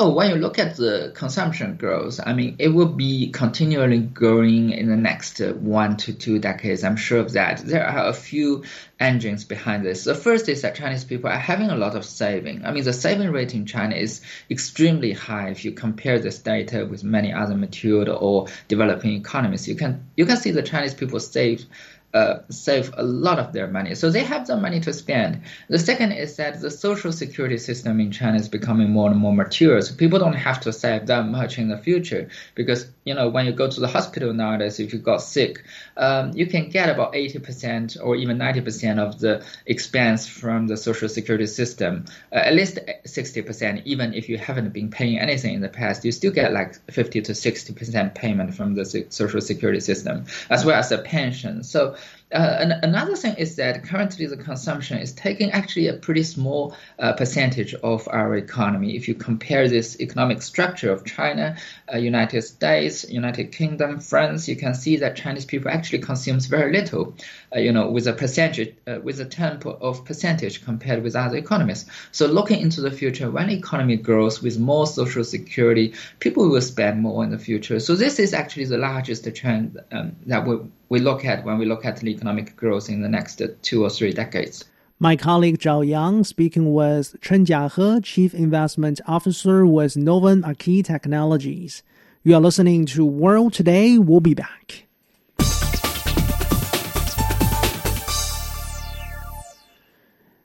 Oh, 0.00 0.10
when 0.10 0.30
you 0.30 0.36
look 0.36 0.60
at 0.60 0.76
the 0.76 1.10
consumption 1.12 1.74
growth, 1.74 2.20
I 2.24 2.32
mean, 2.32 2.54
it 2.60 2.68
will 2.68 2.86
be 2.86 3.32
continually 3.32 3.98
growing 3.98 4.70
in 4.70 4.88
the 4.88 4.96
next 4.96 5.40
uh, 5.40 5.54
one 5.54 5.96
to 5.96 6.12
two 6.12 6.38
decades. 6.38 6.84
I'm 6.84 6.94
sure 6.94 7.18
of 7.18 7.32
that. 7.32 7.58
There 7.66 7.84
are 7.84 8.06
a 8.06 8.12
few 8.12 8.62
engines 9.00 9.44
behind 9.44 9.84
this. 9.84 10.04
The 10.04 10.14
first 10.14 10.48
is 10.48 10.62
that 10.62 10.76
Chinese 10.76 11.02
people 11.02 11.28
are 11.30 11.36
having 11.36 11.70
a 11.70 11.76
lot 11.76 11.96
of 11.96 12.04
saving. 12.04 12.64
I 12.64 12.70
mean, 12.70 12.84
the 12.84 12.92
saving 12.92 13.32
rate 13.32 13.54
in 13.54 13.66
China 13.66 13.96
is 13.96 14.20
extremely 14.48 15.14
high 15.14 15.48
if 15.48 15.64
you 15.64 15.72
compare 15.72 16.20
this 16.20 16.38
data 16.38 16.86
with 16.86 17.02
many 17.02 17.32
other 17.32 17.56
matured 17.56 18.08
or 18.08 18.46
developing 18.68 19.14
economies. 19.14 19.66
You 19.66 19.74
can 19.74 20.06
you 20.16 20.26
can 20.26 20.36
see 20.36 20.52
the 20.52 20.62
Chinese 20.62 20.94
people 20.94 21.18
save 21.18 21.66
uh, 22.14 22.38
save 22.48 22.90
a 22.96 23.02
lot 23.02 23.38
of 23.38 23.52
their 23.52 23.66
money. 23.66 23.94
So 23.94 24.10
they 24.10 24.24
have 24.24 24.46
the 24.46 24.56
money 24.56 24.80
to 24.80 24.92
spend. 24.94 25.42
The 25.68 25.78
second 25.78 26.12
is 26.12 26.36
that 26.36 26.60
the 26.60 26.70
social 26.70 27.12
security 27.12 27.58
system 27.58 28.00
in 28.00 28.12
China 28.12 28.36
is 28.38 28.48
becoming 28.48 28.90
more 28.90 29.10
and 29.10 29.20
more 29.20 29.34
mature. 29.34 29.80
So 29.82 29.94
people 29.94 30.18
don't 30.18 30.32
have 30.32 30.60
to 30.62 30.72
save 30.72 31.06
that 31.06 31.26
much 31.26 31.58
in 31.58 31.68
the 31.68 31.76
future 31.76 32.30
because, 32.54 32.86
you 33.04 33.14
know, 33.14 33.28
when 33.28 33.44
you 33.44 33.52
go 33.52 33.68
to 33.68 33.80
the 33.80 33.88
hospital 33.88 34.32
nowadays, 34.32 34.80
if 34.80 34.94
you 34.94 35.00
got 35.00 35.20
sick, 35.20 35.64
um, 35.98 36.32
you 36.34 36.46
can 36.46 36.70
get 36.70 36.88
about 36.88 37.12
80% 37.12 37.98
or 38.02 38.16
even 38.16 38.38
90% 38.38 38.98
of 38.98 39.20
the 39.20 39.44
expense 39.66 40.26
from 40.26 40.66
the 40.66 40.78
social 40.78 41.10
security 41.10 41.46
system, 41.46 42.06
uh, 42.32 42.36
at 42.36 42.54
least 42.54 42.78
60%, 43.06 43.82
even 43.84 44.14
if 44.14 44.30
you 44.30 44.38
haven't 44.38 44.72
been 44.72 44.90
paying 44.90 45.18
anything 45.18 45.54
in 45.54 45.60
the 45.60 45.68
past, 45.68 46.06
you 46.06 46.12
still 46.12 46.32
get 46.32 46.54
like 46.54 46.74
50 46.90 47.20
to 47.22 47.32
60% 47.32 48.14
payment 48.14 48.54
from 48.54 48.74
the 48.74 48.86
social 49.10 49.42
security 49.42 49.80
system, 49.80 50.24
as 50.48 50.64
well 50.64 50.78
as 50.78 50.88
the 50.88 50.98
pension. 50.98 51.62
So 51.62 51.96
uh, 52.30 52.78
another 52.82 53.16
thing 53.16 53.34
is 53.36 53.56
that 53.56 53.84
currently 53.84 54.26
the 54.26 54.36
consumption 54.36 54.98
is 54.98 55.12
taking 55.12 55.50
actually 55.52 55.88
a 55.88 55.94
pretty 55.94 56.22
small 56.22 56.76
uh, 56.98 57.12
percentage 57.14 57.72
of 57.74 58.06
our 58.08 58.36
economy. 58.36 58.96
If 58.96 59.08
you 59.08 59.14
compare 59.14 59.66
this 59.66 59.98
economic 60.00 60.42
structure 60.42 60.92
of 60.92 61.06
China, 61.06 61.56
uh, 61.92 61.96
United 61.96 62.42
States, 62.42 63.08
United 63.08 63.52
Kingdom, 63.52 64.00
France, 64.00 64.46
you 64.46 64.56
can 64.56 64.74
see 64.74 64.96
that 64.98 65.16
Chinese 65.16 65.46
people 65.46 65.70
actually 65.70 66.00
consumes 66.00 66.46
very 66.46 66.70
little, 66.70 67.14
uh, 67.54 67.60
you 67.60 67.72
know, 67.72 67.90
with 67.90 68.06
a 68.06 68.12
percentage, 68.12 68.74
uh, 68.86 68.98
with 69.02 69.20
a 69.20 69.24
term 69.24 69.58
of 69.80 70.04
percentage 70.04 70.62
compared 70.62 71.02
with 71.02 71.16
other 71.16 71.38
economies. 71.38 71.86
So 72.12 72.26
looking 72.26 72.60
into 72.60 72.82
the 72.82 72.90
future, 72.90 73.30
when 73.30 73.48
economy 73.48 73.96
grows 73.96 74.42
with 74.42 74.58
more 74.58 74.86
social 74.86 75.24
security, 75.24 75.94
people 76.18 76.50
will 76.50 76.60
spend 76.60 77.00
more 77.00 77.24
in 77.24 77.30
the 77.30 77.38
future. 77.38 77.80
So 77.80 77.94
this 77.94 78.18
is 78.18 78.34
actually 78.34 78.66
the 78.66 78.78
largest 78.78 79.26
trend 79.34 79.80
um, 79.92 80.16
that 80.26 80.46
we 80.46 80.58
we 80.88 80.98
look 81.00 81.24
at 81.24 81.44
when 81.44 81.58
we 81.58 81.66
look 81.66 81.84
at 81.84 81.98
the 81.98 82.08
economic 82.08 82.56
growth 82.56 82.88
in 82.88 83.02
the 83.02 83.08
next 83.08 83.42
two 83.62 83.84
or 83.84 83.90
three 83.90 84.12
decades. 84.12 84.64
My 84.98 85.14
colleague 85.16 85.58
Zhao 85.58 85.86
Yang 85.86 86.24
speaking 86.24 86.72
with 86.74 87.14
Chen 87.20 87.46
Jiahe, 87.46 88.02
Chief 88.02 88.34
Investment 88.34 89.00
Officer 89.06 89.64
with 89.64 89.94
Novan 89.94 90.44
Aki 90.44 90.82
Technologies. 90.82 91.82
You 92.24 92.34
are 92.34 92.40
listening 92.40 92.84
to 92.86 93.04
World 93.04 93.52
Today. 93.52 93.98
We'll 93.98 94.20
be 94.20 94.34
back. 94.34 94.86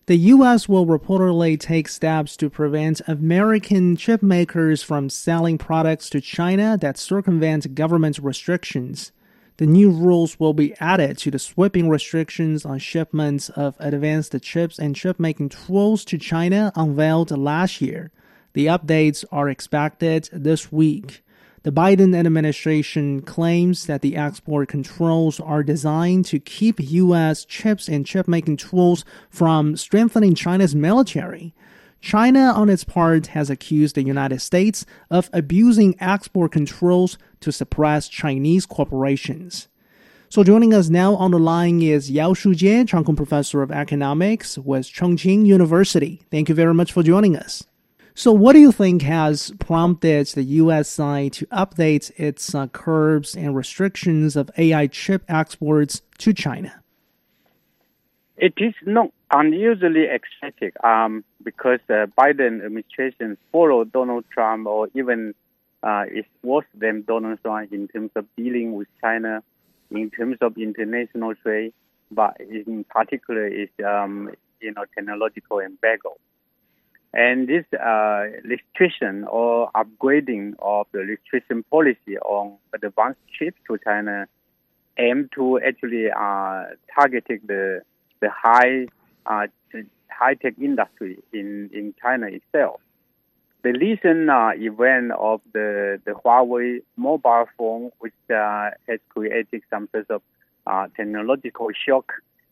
The 0.06 0.18
U.S. 0.18 0.68
will 0.68 0.86
reportedly 0.86 1.58
take 1.58 1.88
steps 1.88 2.36
to 2.38 2.50
prevent 2.50 3.00
American 3.08 3.96
chip 3.96 4.22
makers 4.22 4.84
from 4.84 5.10
selling 5.10 5.58
products 5.58 6.10
to 6.10 6.20
China 6.20 6.78
that 6.82 6.98
circumvent 6.98 7.74
government 7.74 8.20
restrictions. 8.20 9.14
The 9.58 9.68
new 9.68 9.92
rules 9.92 10.40
will 10.40 10.54
be 10.54 10.76
added 10.80 11.20
to 11.20 11.32
the 11.32 11.38
sweeping 11.38 11.88
restrictions 11.88 12.66
on 12.66 12.80
shipments 12.80 13.50
of 13.50 13.76
advanced 13.80 14.36
chips 14.42 14.80
and 14.80 14.96
chip 14.96 15.20
making 15.20 15.50
tools 15.50 16.04
to 16.06 16.18
China 16.18 16.72
unveiled 16.76 17.30
last 17.30 17.80
year. 17.80 18.12
The 18.54 18.66
updates 18.66 19.24
are 19.32 19.50
expected 19.50 20.30
this 20.34 20.72
week. 20.72 21.24
The 21.62 21.72
Biden 21.72 22.16
administration 22.16 23.22
claims 23.22 23.86
that 23.86 24.02
the 24.02 24.18
export 24.18 24.68
controls 24.70 25.40
are 25.40 25.64
designed 25.64 26.26
to 26.26 26.40
keep 26.40 26.80
U.S. 26.80 27.46
chips 27.46 27.88
and 27.88 28.06
chip 28.06 28.28
making 28.28 28.58
tools 28.58 29.06
from 29.30 29.78
strengthening 29.78 30.36
China's 30.36 30.76
military. 30.76 31.54
China, 32.04 32.52
on 32.52 32.70
its 32.70 32.84
part, 32.84 33.28
has 33.28 33.50
accused 33.50 33.96
the 33.96 34.04
United 34.04 34.42
States 34.42 34.86
of 35.10 35.30
abusing 35.32 35.96
export 36.02 36.52
controls 36.52 37.18
to 37.40 37.50
suppress 37.50 38.10
Chinese 38.10 38.66
corporations. 38.66 39.70
So 40.28 40.44
joining 40.44 40.74
us 40.74 40.90
now 40.90 41.16
on 41.16 41.32
the 41.32 41.40
line 41.40 41.82
is 41.82 42.12
Yao 42.12 42.34
Shujie, 42.34 42.84
Cheung 42.84 43.06
Kong 43.06 43.16
Professor 43.16 43.62
of 43.62 43.72
Economics 43.72 44.58
with 44.58 44.86
Chongqing 44.86 45.46
University. 45.46 46.22
Thank 46.30 46.50
you 46.50 46.56
very 46.56 46.74
much 46.74 46.92
for 46.92 47.04
joining 47.04 47.38
us. 47.38 47.64
So, 48.16 48.34
what 48.34 48.52
do 48.52 48.60
you 48.60 48.74
think 48.74 49.02
has 49.04 49.54
prompted 49.58 50.28
the 50.28 50.44
U.S. 50.44 50.90
side 50.90 51.32
to 51.34 51.46
update 51.48 52.12
its 52.18 52.54
uh, 52.54 52.68
curbs 52.68 53.34
and 53.34 53.56
restrictions 53.56 54.36
of 54.36 54.52
AI 54.58 54.88
chip 54.88 55.24
exports 55.30 56.02
to 56.18 56.34
China? 56.34 56.84
It 58.36 58.54
is 58.58 58.74
not 58.86 59.12
unusually 59.34 60.06
ecstatic 60.06 60.82
um, 60.84 61.24
because 61.44 61.80
the 61.88 62.10
Biden 62.18 62.64
administration 62.64 63.38
followed 63.52 63.92
Donald 63.92 64.26
Trump 64.32 64.68
or 64.68 64.88
even 64.94 65.34
uh, 65.82 66.06
is 66.14 66.26
worse 66.44 66.66
than 66.76 67.04
Donald 67.04 67.40
Trump 67.42 67.74
in 67.74 67.88
terms 67.88 68.12
of 68.16 68.26
dealing 68.38 68.74
with 68.74 68.88
China, 69.02 69.44
in 69.92 70.10
terms 70.12 70.38
of 70.42 70.58
international 70.58 71.34
trade, 71.36 71.74
but 72.12 72.38
in 72.40 72.86
particular 72.90 73.48
is 73.48 73.70
um, 73.86 74.30
you 74.62 74.72
know 74.72 74.86
technological 74.96 75.60
embargo. 75.60 76.16
And 77.16 77.48
this 77.48 77.66
uh, 77.80 78.26
restriction 78.44 79.24
or 79.26 79.70
upgrading 79.76 80.56
of 80.60 80.88
the 80.94 81.00
restriction 81.00 81.64
policy 81.70 82.18
on 82.24 82.58
advanced 82.74 83.20
chips 83.38 83.58
to 83.68 83.78
China 83.84 84.28
aim 84.98 85.30
to 85.36 85.60
actually 85.60 86.10
uh, 86.10 86.66
targeting 86.96 87.42
the 87.46 87.82
the 88.20 88.30
high 88.30 88.88
uh, 89.26 89.48
high 90.10 90.36
tech 90.36 90.54
industry 90.62 91.20
in, 91.32 91.70
in 91.74 91.94
China 92.02 92.28
itself. 92.28 92.80
The 93.64 93.72
recent 93.72 94.30
uh, 94.30 94.52
event 94.56 95.12
of 95.18 95.42
the, 95.54 96.02
the 96.06 96.12
Huawei 96.12 96.82
mobile 96.98 97.48
phone, 97.58 97.92
which 98.00 98.14
uh, 98.30 98.72
has 98.88 99.00
created 99.10 99.62
some 99.70 99.88
sort 99.94 100.10
of 100.10 100.22
uh, 100.68 100.88
technological 100.96 101.70
shock, 101.86 102.12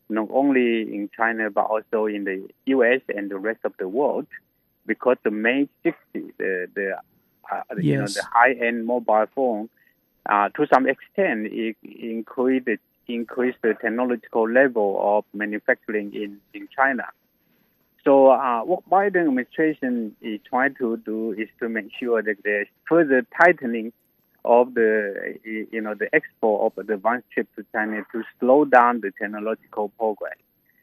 not 0.09 0.30
only 0.32 0.82
in 0.82 1.09
China 1.15 1.49
but 1.49 1.65
also 1.65 2.05
in 2.05 2.24
the 2.24 2.47
U.S. 2.67 3.01
and 3.13 3.30
the 3.30 3.38
rest 3.38 3.59
of 3.65 3.74
the 3.78 3.88
world, 3.88 4.28
because 4.86 5.17
the 5.24 5.32
Mate 5.32 5.69
60, 5.84 5.97
the 6.38 6.67
the 6.74 6.97
uh, 7.51 7.61
yes. 7.72 7.84
you 7.84 7.97
know 7.97 8.07
the 8.07 8.24
high 8.32 8.53
end 8.53 8.86
mobile 8.86 9.26
phone, 9.36 9.69
uh, 10.30 10.49
to 10.49 10.67
some 10.74 10.88
extent, 10.88 11.47
it 11.47 11.76
increased 11.84 12.67
increase 13.14 13.55
the 13.62 13.74
technological 13.82 14.49
level 14.49 14.99
of 15.01 15.26
manufacturing 15.34 16.14
in, 16.14 16.39
in 16.53 16.68
China. 16.76 17.05
So 18.03 18.32
uh, 18.32 18.62
what 18.62 18.89
Biden 18.89 19.28
administration 19.28 20.16
is 20.22 20.39
trying 20.49 20.76
to 20.76 20.97
do 20.97 21.34
is 21.34 21.47
to 21.59 21.70
make 21.70 21.91
sure 21.99 22.22
that 22.24 22.38
there's 22.43 22.68
further 22.88 23.26
tightening 23.39 23.93
of 24.43 24.74
the 24.74 25.36
you 25.43 25.80
know 25.82 25.93
the 25.93 26.14
export 26.16 26.74
of 26.78 26.89
advanced 26.89 27.28
chips 27.34 27.49
to 27.55 27.66
China 27.72 28.01
to 28.12 28.24
slow 28.39 28.66
down 28.66 29.01
the 29.01 29.12
technological 29.20 29.89
progress 29.99 30.38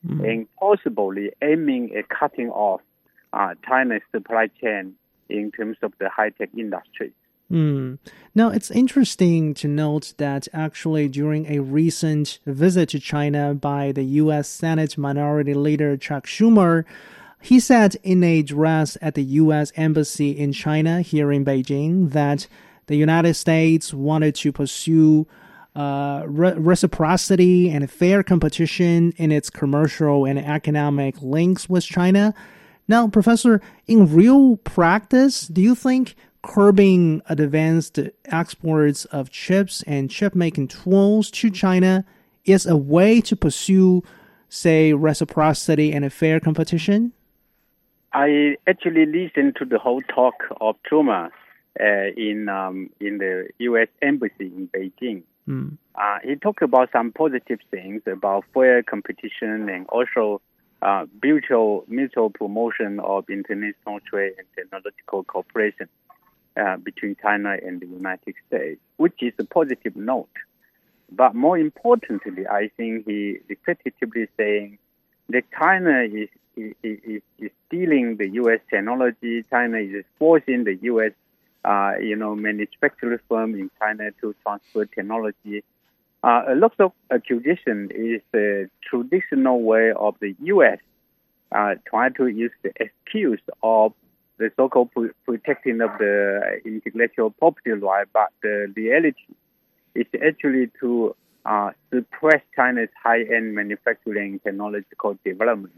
mm-hmm. 0.06 0.24
and 0.24 0.46
possibly 0.60 1.30
aiming 1.42 1.92
at 1.96 2.08
cutting 2.08 2.50
off 2.50 2.80
uh, 3.32 3.54
China's 3.66 4.02
supply 4.12 4.48
chain 4.60 4.94
in 5.28 5.50
terms 5.50 5.76
of 5.82 5.92
the 5.98 6.08
high 6.08 6.30
tech 6.30 6.50
industry. 6.56 7.12
Mm. 7.50 7.98
Now, 8.34 8.50
it's 8.50 8.70
interesting 8.70 9.54
to 9.54 9.68
note 9.68 10.14
that 10.18 10.48
actually 10.52 11.08
during 11.08 11.46
a 11.46 11.60
recent 11.60 12.40
visit 12.44 12.90
to 12.90 13.00
China 13.00 13.54
by 13.54 13.92
the 13.92 14.04
U.S. 14.04 14.48
Senate 14.48 14.98
Minority 14.98 15.54
Leader 15.54 15.96
Chuck 15.96 16.26
Schumer, 16.26 16.84
he 17.40 17.58
said 17.58 17.96
in 18.02 18.22
a 18.22 18.40
address 18.40 18.98
at 19.00 19.14
the 19.14 19.24
U.S. 19.24 19.72
Embassy 19.76 20.30
in 20.30 20.52
China 20.52 21.00
here 21.00 21.32
in 21.32 21.44
Beijing 21.44 22.10
that 22.10 22.46
the 22.86 22.96
United 22.96 23.34
States 23.34 23.94
wanted 23.94 24.34
to 24.36 24.52
pursue 24.52 25.26
uh, 25.74 26.24
re- 26.26 26.54
reciprocity 26.54 27.70
and 27.70 27.90
fair 27.90 28.22
competition 28.22 29.12
in 29.16 29.30
its 29.30 29.48
commercial 29.48 30.24
and 30.24 30.38
economic 30.38 31.22
links 31.22 31.68
with 31.68 31.84
China. 31.84 32.34
Now, 32.88 33.06
Professor, 33.08 33.60
in 33.86 34.12
real 34.12 34.56
practice, 34.56 35.46
do 35.46 35.60
you 35.60 35.74
think 35.74 36.16
curbing 36.42 37.22
advanced 37.28 37.98
exports 38.26 39.04
of 39.06 39.30
chips 39.30 39.82
and 39.86 40.10
chip 40.10 40.34
making 40.34 40.68
tools 40.68 41.30
to 41.32 41.50
China 41.50 42.04
is 42.44 42.66
a 42.66 42.76
way 42.76 43.20
to 43.22 43.36
pursue, 43.36 44.02
say, 44.48 44.92
reciprocity 44.92 45.92
and 45.92 46.04
a 46.04 46.10
fair 46.10 46.40
competition? 46.40 47.12
I 48.12 48.56
actually 48.66 49.06
listened 49.06 49.56
to 49.56 49.64
the 49.64 49.78
whole 49.78 50.00
talk 50.00 50.34
of 50.60 50.76
Schumer 50.90 51.30
uh, 51.78 51.84
in 52.16 52.48
um, 52.48 52.90
in 53.00 53.18
the 53.18 53.48
U.S. 53.58 53.88
embassy 54.00 54.46
in 54.46 54.68
Beijing. 54.68 55.22
Mm. 55.46 55.76
Uh, 55.94 56.18
he 56.24 56.36
talked 56.36 56.62
about 56.62 56.90
some 56.92 57.12
positive 57.12 57.58
things 57.70 58.02
about 58.06 58.44
fair 58.54 58.82
competition 58.82 59.68
and 59.68 59.86
also 59.88 60.40
uh, 60.82 61.06
mutual 61.22 61.84
mutual 61.88 62.30
promotion 62.30 63.00
of 63.00 63.28
international 63.28 64.00
trade 64.08 64.34
and 64.38 64.46
technological 64.56 65.24
cooperation. 65.24 65.88
Uh, 66.58 66.76
between 66.76 67.14
China 67.22 67.56
and 67.64 67.80
the 67.80 67.86
United 67.86 68.34
States, 68.48 68.80
which 68.96 69.22
is 69.22 69.32
a 69.38 69.44
positive 69.44 69.94
note. 69.94 70.28
But 71.12 71.36
more 71.36 71.56
importantly, 71.56 72.48
I 72.48 72.70
think 72.76 73.06
he 73.06 73.38
repetitively 73.48 74.26
saying 74.36 74.78
that 75.28 75.44
China 75.56 76.02
is, 76.02 76.28
is, 76.56 77.22
is 77.38 77.50
stealing 77.66 78.16
the 78.16 78.28
U.S. 78.30 78.58
technology. 78.70 79.44
China 79.48 79.78
is 79.78 80.04
forcing 80.18 80.64
the 80.64 80.74
U.S. 80.82 81.12
Uh, 81.64 81.92
you 82.02 82.16
know, 82.16 82.34
manufacturing 82.34 83.20
firm 83.28 83.54
in 83.54 83.70
China 83.78 84.10
to 84.20 84.34
transfer 84.42 84.84
technology. 84.86 85.62
Uh, 86.24 86.42
a 86.48 86.56
lot 86.56 86.72
of 86.80 86.90
accusation 87.12 87.88
is 87.94 88.20
the 88.32 88.68
traditional 88.82 89.62
way 89.62 89.92
of 89.92 90.16
the 90.20 90.34
U.S. 90.40 90.78
Uh, 91.52 91.76
trying 91.88 92.14
to 92.14 92.26
use 92.26 92.52
the 92.64 92.72
excuse 92.80 93.42
of 93.62 93.92
the 94.38 94.50
so-called 94.56 94.90
protecting 95.24 95.80
of 95.80 95.90
the 95.98 96.60
intellectual 96.64 97.30
property 97.30 97.70
right, 97.70 98.06
but 98.12 98.28
the 98.42 98.72
reality 98.76 99.34
is 99.94 100.06
actually 100.26 100.70
to 100.80 101.14
uh, 101.44 101.70
suppress 101.92 102.42
China's 102.54 102.88
high-end 103.02 103.54
manufacturing 103.54 104.38
technological 104.40 105.18
development. 105.24 105.72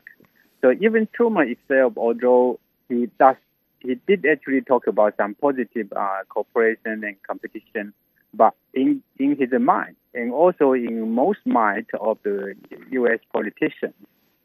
So 0.60 0.72
even 0.72 1.08
Schumer 1.18 1.50
itself, 1.50 1.94
although 1.96 2.60
he 2.88 3.08
does, 3.18 3.36
he 3.80 3.94
did 4.06 4.26
actually 4.26 4.60
talk 4.60 4.86
about 4.86 5.14
some 5.16 5.34
positive 5.34 5.92
uh, 5.96 6.18
cooperation 6.28 7.04
and 7.04 7.16
competition, 7.26 7.94
but 8.34 8.54
in 8.74 9.02
in 9.18 9.36
his 9.36 9.48
mind 9.58 9.96
and 10.14 10.32
also 10.32 10.72
in 10.72 11.12
most 11.12 11.40
mind 11.46 11.86
of 12.00 12.18
the 12.24 12.54
U.S. 12.90 13.20
politicians, 13.32 13.94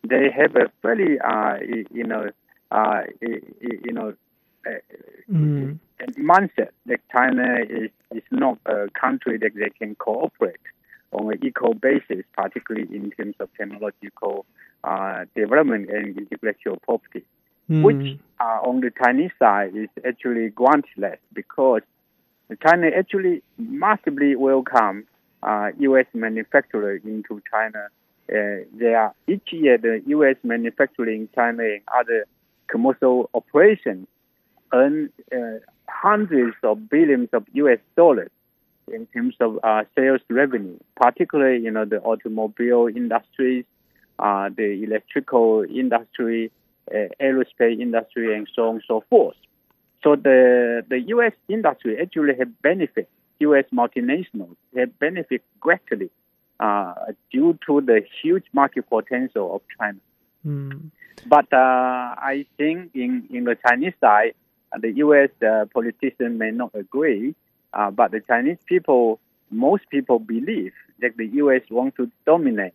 they 0.08 0.30
have 0.32 0.56
a 0.56 0.72
very 0.82 1.20
uh, 1.20 1.58
you 1.92 2.04
know 2.04 2.30
uh, 2.72 3.02
you 3.22 3.94
know, 3.94 4.14
mm. 5.32 5.80
mindset 6.18 6.70
that 6.86 7.00
China 7.12 7.58
is, 7.70 7.90
is 8.12 8.24
not 8.32 8.58
a 8.66 8.88
country 9.00 9.38
that 9.38 9.52
they 9.56 9.70
can 9.70 9.96
cooperate 9.96 10.58
on 11.12 11.32
an 11.32 11.40
equal 11.46 11.74
basis, 11.74 12.26
particularly 12.36 12.88
in 12.96 13.12
terms 13.12 13.36
of 13.40 13.50
technological 13.58 14.46
uh, 14.84 15.26
development 15.36 15.90
and 15.90 16.18
intellectual 16.18 16.78
property, 16.78 17.24
mm. 17.70 17.84
which 17.84 18.20
uh, 18.40 18.60
on 18.64 18.82
the 18.82 18.92
Chinese 19.04 19.32
side 19.40 19.76
is 19.76 19.90
actually 20.06 20.50
grantless 20.50 21.20
because 21.34 21.82
China 22.66 22.88
actually 22.96 23.42
massively 23.58 24.36
welcome 24.36 25.06
uh, 25.42 25.70
U.S. 25.80 26.06
manufacturers 26.14 27.02
into 27.06 27.42
China. 27.52 27.88
Uh, 28.28 28.66
there 28.74 29.00
are 29.00 29.14
each 29.28 29.50
year 29.52 29.78
the 29.78 30.02
U.S. 30.08 30.36
manufacturing 30.44 31.30
China 31.36 31.64
and 31.64 31.82
other 31.96 32.26
commercial 32.68 33.30
operations 33.34 34.08
earn 34.74 35.10
uh, 35.32 35.60
hundreds 35.88 36.56
of 36.64 36.90
billions 36.90 37.30
of 37.34 37.46
U.S. 37.54 37.80
dollars 37.96 38.32
in 38.92 39.08
terms 39.08 39.36
of 39.40 39.60
uh, 39.64 39.84
sales 39.96 40.22
revenue, 40.30 40.78
particularly 40.96 41.64
you 41.64 41.72
know 41.72 41.86
the 41.86 42.00
automobile 42.02 42.88
industries, 42.88 43.66
uh, 44.20 44.50
the 44.56 44.84
electrical 44.84 45.64
industry, 45.64 46.52
aerospace 46.92 47.80
industry, 47.80 48.36
and 48.36 48.48
so 48.56 48.70
on 48.70 48.76
and 48.76 48.84
so 48.88 49.04
forth. 49.10 49.36
So 50.04 50.16
the 50.16 50.86
the 50.88 51.00
U.S. 51.16 51.34
industry 51.50 51.98
actually 52.02 52.36
have 52.38 52.62
benefit 52.62 53.10
U.S. 53.40 53.66
multinationals 53.74 54.56
have 54.78 54.98
benefited 55.00 55.42
greatly 55.60 56.10
uh, 56.60 56.94
due 57.32 57.58
to 57.68 57.82
the 57.82 58.02
huge 58.22 58.46
market 58.54 58.90
potential 58.90 59.56
of 59.56 59.62
China. 59.78 60.00
Mm. 60.46 60.92
But 61.26 61.52
uh, 61.52 62.16
I 62.18 62.46
think 62.58 62.92
in, 62.94 63.28
in 63.32 63.46
the 63.46 63.58
Chinese 63.68 63.94
side, 64.00 64.34
the 64.80 64.92
U.S. 64.98 65.30
Uh, 65.42 65.66
politicians 65.74 66.38
may 66.40 66.52
not 66.52 66.72
agree, 66.74 67.36
uh, 67.74 67.92
but 67.92 68.12
the 68.12 68.22
Chinese 68.22 68.58
people, 68.66 69.20
most 69.50 69.90
people 69.90 70.20
believe 70.20 70.74
that 71.00 71.18
the 71.18 71.28
U.S. 71.44 71.62
want 71.70 71.96
to 71.96 72.12
dominate 72.26 72.74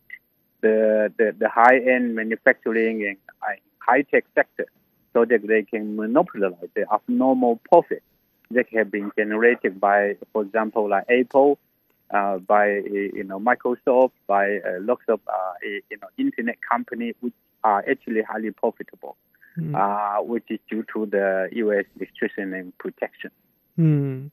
the, 0.61 1.13
the, 1.17 1.35
the 1.39 1.49
high-end 1.49 2.15
manufacturing 2.15 3.07
and 3.07 3.17
high-tech 3.79 4.25
sector 4.35 4.67
so 5.13 5.25
that 5.25 5.47
they 5.47 5.63
can 5.63 5.97
monopolize 5.97 6.55
the 6.75 6.87
abnormal 6.93 7.61
profit 7.69 8.03
that 8.51 8.67
have 8.73 8.91
been 8.91 9.11
generated 9.17 9.81
by, 9.81 10.17
for 10.33 10.43
example, 10.43 10.89
like 10.89 11.05
Apple, 11.11 11.59
uh, 12.11 12.39
by 12.39 12.67
you 12.69 13.25
know 13.25 13.39
Microsoft, 13.39 14.13
by 14.27 14.59
uh, 14.59 14.79
lots 14.81 15.03
of 15.09 15.21
uh, 15.29 15.53
you 15.63 15.97
know 16.03 16.09
internet 16.19 16.59
companies 16.69 17.15
which 17.21 17.35
are 17.65 17.85
actually 17.89 18.23
highly 18.23 18.51
profitable, 18.51 19.17
mm. 19.59 20.27
which 20.27 20.45
is 20.49 20.59
due 20.71 20.85
to 20.93 21.07
the 21.07 21.49
U.S. 21.53 21.85
restriction 21.99 22.55
and 22.55 22.77
protection. 22.79 23.31
Mm. 23.79 24.31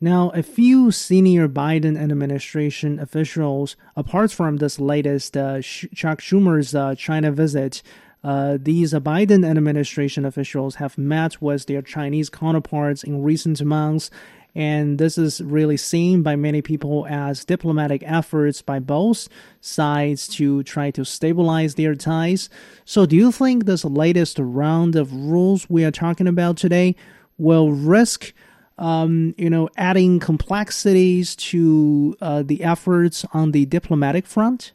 Now, 0.00 0.30
a 0.30 0.42
few 0.42 0.92
senior 0.92 1.48
Biden 1.48 2.00
administration 2.00 3.00
officials, 3.00 3.76
apart 3.96 4.30
from 4.30 4.58
this 4.58 4.78
latest 4.78 5.36
uh, 5.36 5.60
Chuck 5.60 6.20
Schumer's 6.20 6.72
uh, 6.74 6.94
China 6.94 7.32
visit, 7.32 7.82
uh, 8.22 8.58
these 8.60 8.92
Biden 8.94 9.48
administration 9.48 10.24
officials 10.24 10.76
have 10.76 10.98
met 10.98 11.40
with 11.42 11.66
their 11.66 11.82
Chinese 11.82 12.30
counterparts 12.30 13.02
in 13.02 13.22
recent 13.22 13.62
months 13.64 14.10
and 14.54 14.98
this 14.98 15.18
is 15.18 15.40
really 15.40 15.76
seen 15.76 16.22
by 16.22 16.36
many 16.36 16.62
people 16.62 17.06
as 17.08 17.44
diplomatic 17.44 18.02
efforts 18.04 18.62
by 18.62 18.78
both 18.78 19.28
sides 19.60 20.26
to 20.28 20.62
try 20.62 20.90
to 20.90 21.04
stabilize 21.04 21.74
their 21.74 21.94
ties. 21.94 22.48
So, 22.84 23.06
do 23.06 23.16
you 23.16 23.30
think 23.30 23.64
this 23.64 23.84
latest 23.84 24.38
round 24.38 24.96
of 24.96 25.12
rules 25.12 25.68
we 25.68 25.84
are 25.84 25.90
talking 25.90 26.26
about 26.26 26.56
today 26.56 26.96
will 27.36 27.72
risk? 27.72 28.32
Um, 28.78 29.34
you 29.36 29.50
know, 29.50 29.68
adding 29.76 30.20
complexities 30.20 31.34
to 31.36 32.16
uh, 32.20 32.44
the 32.44 32.62
efforts 32.62 33.24
on 33.32 33.50
the 33.50 33.66
diplomatic 33.66 34.24
front? 34.24 34.70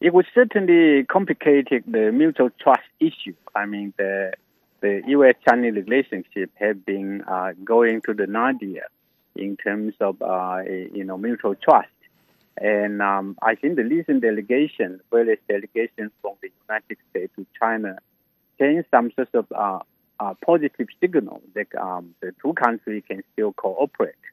It 0.00 0.12
would 0.12 0.26
certainly 0.34 1.04
complicate 1.04 1.68
the 1.70 2.10
mutual 2.12 2.50
trust 2.60 2.82
issue. 2.98 3.34
I 3.54 3.66
mean, 3.66 3.94
the 3.96 4.32
the 4.84 5.00
U.S.-China 5.06 5.74
relationship 5.74 6.50
have 6.56 6.84
been 6.84 7.22
uh, 7.22 7.52
going 7.64 8.02
to 8.02 8.12
the 8.12 8.26
nadir 8.26 8.86
in 9.34 9.56
terms 9.56 9.94
of 9.98 10.20
uh, 10.20 10.60
you 10.92 11.04
know 11.04 11.16
mutual 11.16 11.54
trust. 11.54 11.88
And 12.58 13.00
um, 13.00 13.38
I 13.40 13.54
think 13.54 13.76
the 13.76 13.84
recent 13.84 14.20
delegation, 14.20 15.00
various 15.10 15.40
delegations 15.48 16.12
from 16.20 16.34
the 16.42 16.50
United 16.68 16.98
States 17.08 17.32
to 17.36 17.46
China, 17.58 17.96
send 18.58 18.84
some 18.90 19.10
sort 19.16 19.34
of 19.34 19.46
uh, 19.52 19.78
uh, 20.20 20.34
positive 20.44 20.88
signal 21.00 21.40
that 21.54 21.74
um, 21.80 22.14
the 22.20 22.32
two 22.42 22.52
countries 22.52 23.02
can 23.08 23.22
still 23.32 23.54
cooperate. 23.54 24.24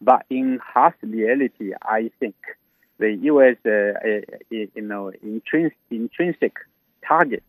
But 0.00 0.24
in 0.30 0.60
harsh 0.64 0.94
reality, 1.02 1.72
I 1.82 2.12
think 2.20 2.36
the 2.98 3.14
U.S. 3.32 3.56
Uh, 3.66 3.70
uh, 3.70 4.38
you 4.48 4.70
know 4.76 5.10
intrinsic, 5.24 5.76
intrinsic 5.90 6.54
target 7.04 7.42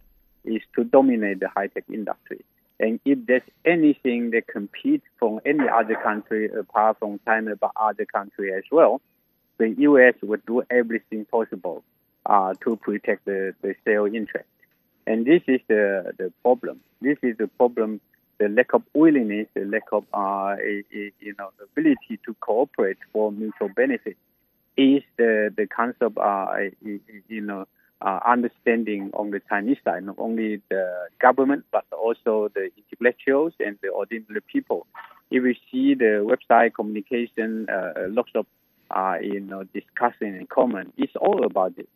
is 0.44 0.62
to 0.76 0.84
dominate 0.84 1.40
the 1.40 1.50
high 1.50 1.68
tech 1.68 1.86
industry. 1.92 2.44
And 2.80 3.00
if 3.04 3.26
there's 3.26 3.42
anything 3.66 4.32
that 4.32 4.48
competes 4.48 5.06
from 5.18 5.42
any 5.46 5.68
other 5.68 5.96
country 5.96 6.50
apart 6.50 6.98
from 7.00 7.20
China, 7.26 7.56
but 7.56 7.72
other 7.76 8.06
country 8.06 8.54
as 8.54 8.64
well, 8.72 9.02
the 9.58 9.70
U.S. 9.70 10.14
would 10.22 10.46
do 10.46 10.64
everything 10.70 11.26
possible 11.26 11.84
uh, 12.26 12.54
to 12.64 12.78
protect 12.78 13.26
the, 13.26 13.54
the 13.62 13.76
sale 13.84 14.06
interest. 14.06 14.48
And 15.06 15.26
this 15.26 15.42
is 15.48 15.60
the, 15.68 16.14
the 16.18 16.32
problem. 16.42 16.80
This 17.02 17.18
is 17.22 17.38
the 17.38 17.48
problem, 17.48 18.00
the 18.38 18.48
lack 18.48 18.74
of 18.74 18.84
willingness, 18.94 19.48
the 19.54 19.66
lack 19.66 19.92
of 19.92 20.06
uh, 20.14 20.56
a, 20.62 20.84
a, 20.94 21.12
you 21.20 21.36
know 21.38 21.50
ability 21.62 22.20
to 22.26 22.34
cooperate 22.40 22.98
for 23.12 23.32
mutual 23.32 23.70
benefit 23.70 24.16
is 24.78 25.04
the, 25.18 25.54
the 25.56 25.68
concept, 25.68 26.18
uh, 26.18 26.56
you 26.82 27.42
know, 27.42 27.68
uh, 28.02 28.20
understanding 28.26 29.12
on 29.14 29.32
the 29.32 29.42
Chinese 29.50 29.78
side, 29.84 30.04
not 30.04 30.16
only 30.18 30.62
the 30.70 31.08
government, 31.20 31.66
but 31.72 31.86
also 31.92 32.50
the 32.54 32.70
intellectuals 32.78 33.54
and 33.60 33.78
the 33.82 33.90
ordinary 33.90 34.42
people. 34.42 34.88
If 35.32 35.44
we 35.44 35.60
see 35.72 35.94
the 35.96 36.26
website 36.26 36.74
communication, 36.74 37.68
uh, 37.70 38.08
lots 38.08 38.32
of, 38.36 38.46
uh, 38.90 39.18
you 39.22 39.40
know, 39.40 39.64
discussion 39.66 40.36
and 40.36 40.50
comment, 40.50 40.94
it's 40.98 41.16
all 41.16 41.46
about 41.46 41.74
it. 41.78 41.90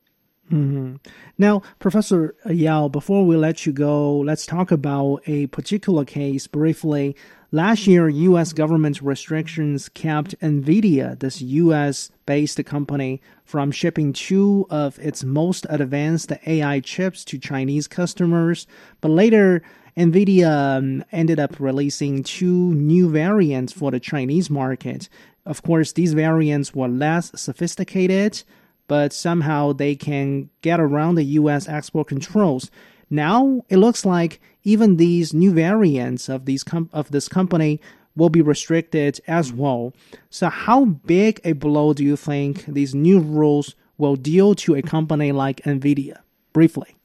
Mm-hmm. 0.51 0.95
Now, 1.37 1.61
Professor 1.79 2.35
Yao, 2.45 2.89
before 2.89 3.25
we 3.25 3.37
let 3.37 3.65
you 3.65 3.71
go, 3.71 4.17
let's 4.17 4.45
talk 4.45 4.71
about 4.71 5.21
a 5.25 5.47
particular 5.47 6.03
case 6.03 6.47
briefly. 6.47 7.15
Last 7.53 7.85
year, 7.85 8.09
U.S. 8.09 8.51
government 8.51 8.99
restrictions 8.99 9.87
kept 9.87 10.33
NVIDIA, 10.39 11.19
this 11.19 11.39
U.S. 11.39 12.09
based 12.25 12.65
company, 12.65 13.21
from 13.45 13.71
shipping 13.71 14.11
two 14.11 14.65
of 14.71 14.97
its 14.97 15.23
most 15.23 15.67
advanced 15.69 16.31
AI 16.47 16.79
chips 16.79 17.23
to 17.25 17.37
Chinese 17.37 17.87
customers. 17.87 18.65
But 19.01 19.11
later, 19.11 19.61
NVIDIA 19.95 20.77
um, 20.77 21.05
ended 21.11 21.39
up 21.39 21.59
releasing 21.59 22.23
two 22.23 22.73
new 22.73 23.07
variants 23.07 23.71
for 23.71 23.91
the 23.91 23.99
Chinese 23.99 24.49
market. 24.49 25.07
Of 25.45 25.61
course, 25.61 25.91
these 25.91 26.13
variants 26.13 26.73
were 26.73 26.87
less 26.87 27.39
sophisticated, 27.39 28.41
but 28.87 29.13
somehow 29.13 29.73
they 29.73 29.95
can 29.95 30.49
get 30.61 30.79
around 30.79 31.15
the 31.15 31.37
U.S. 31.37 31.69
export 31.69 32.07
controls. 32.07 32.71
Now 33.13 33.61
it 33.69 33.77
looks 33.77 34.05
like 34.05 34.41
even 34.63 34.97
these 34.97 35.35
new 35.35 35.53
variants 35.53 36.29
of 36.29 36.45
these 36.45 36.63
com- 36.63 36.89
of 36.91 37.11
this 37.11 37.27
company 37.27 37.79
will 38.15 38.29
be 38.29 38.41
restricted 38.41 39.21
as 39.27 39.53
well. 39.53 39.93
So 40.31 40.49
how 40.49 40.85
big 40.85 41.39
a 41.43 41.53
blow 41.53 41.93
do 41.93 42.03
you 42.03 42.15
think 42.15 42.65
these 42.65 42.95
new 42.95 43.19
rules 43.19 43.75
will 43.99 44.15
deal 44.15 44.55
to 44.55 44.73
a 44.73 44.81
company 44.81 45.31
like 45.31 45.57
Nvidia? 45.61 46.21
Briefly. 46.53 46.95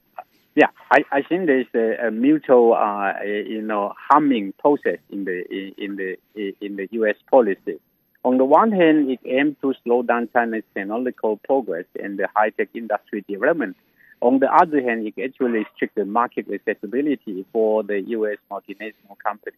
Yeah, 0.55 0.69
I, 0.91 1.05
I 1.11 1.21
think 1.21 1.45
there's 1.45 1.67
a, 1.75 2.07
a 2.07 2.09
mutual, 2.09 2.73
uh, 2.73 3.13
you 3.23 3.61
know, 3.61 3.93
harming 4.09 4.53
process 4.57 4.97
in 5.11 5.25
the 5.25 5.37
in 5.77 5.95
the 5.95 6.17
in 6.59 6.75
the 6.75 6.87
U.S. 6.93 7.17
policy. 7.29 7.79
On 8.25 8.39
the 8.39 8.45
one 8.45 8.71
hand, 8.71 9.11
it 9.11 9.19
aims 9.25 9.57
to 9.61 9.75
slow 9.83 10.01
down 10.01 10.27
China's 10.33 10.63
technological 10.73 11.37
progress 11.37 11.85
and 12.03 12.17
the 12.17 12.27
high-tech 12.35 12.69
industry 12.73 13.23
development 13.29 13.77
on 14.21 14.39
the 14.39 14.53
other 14.53 14.81
hand, 14.81 15.07
it 15.07 15.21
actually 15.23 15.59
restricts 15.59 15.95
the 15.95 16.05
market 16.05 16.47
accessibility 16.51 17.45
for 17.53 17.83
the 17.83 18.01
U.S. 18.01 18.37
multinational 18.51 19.17
company. 19.23 19.55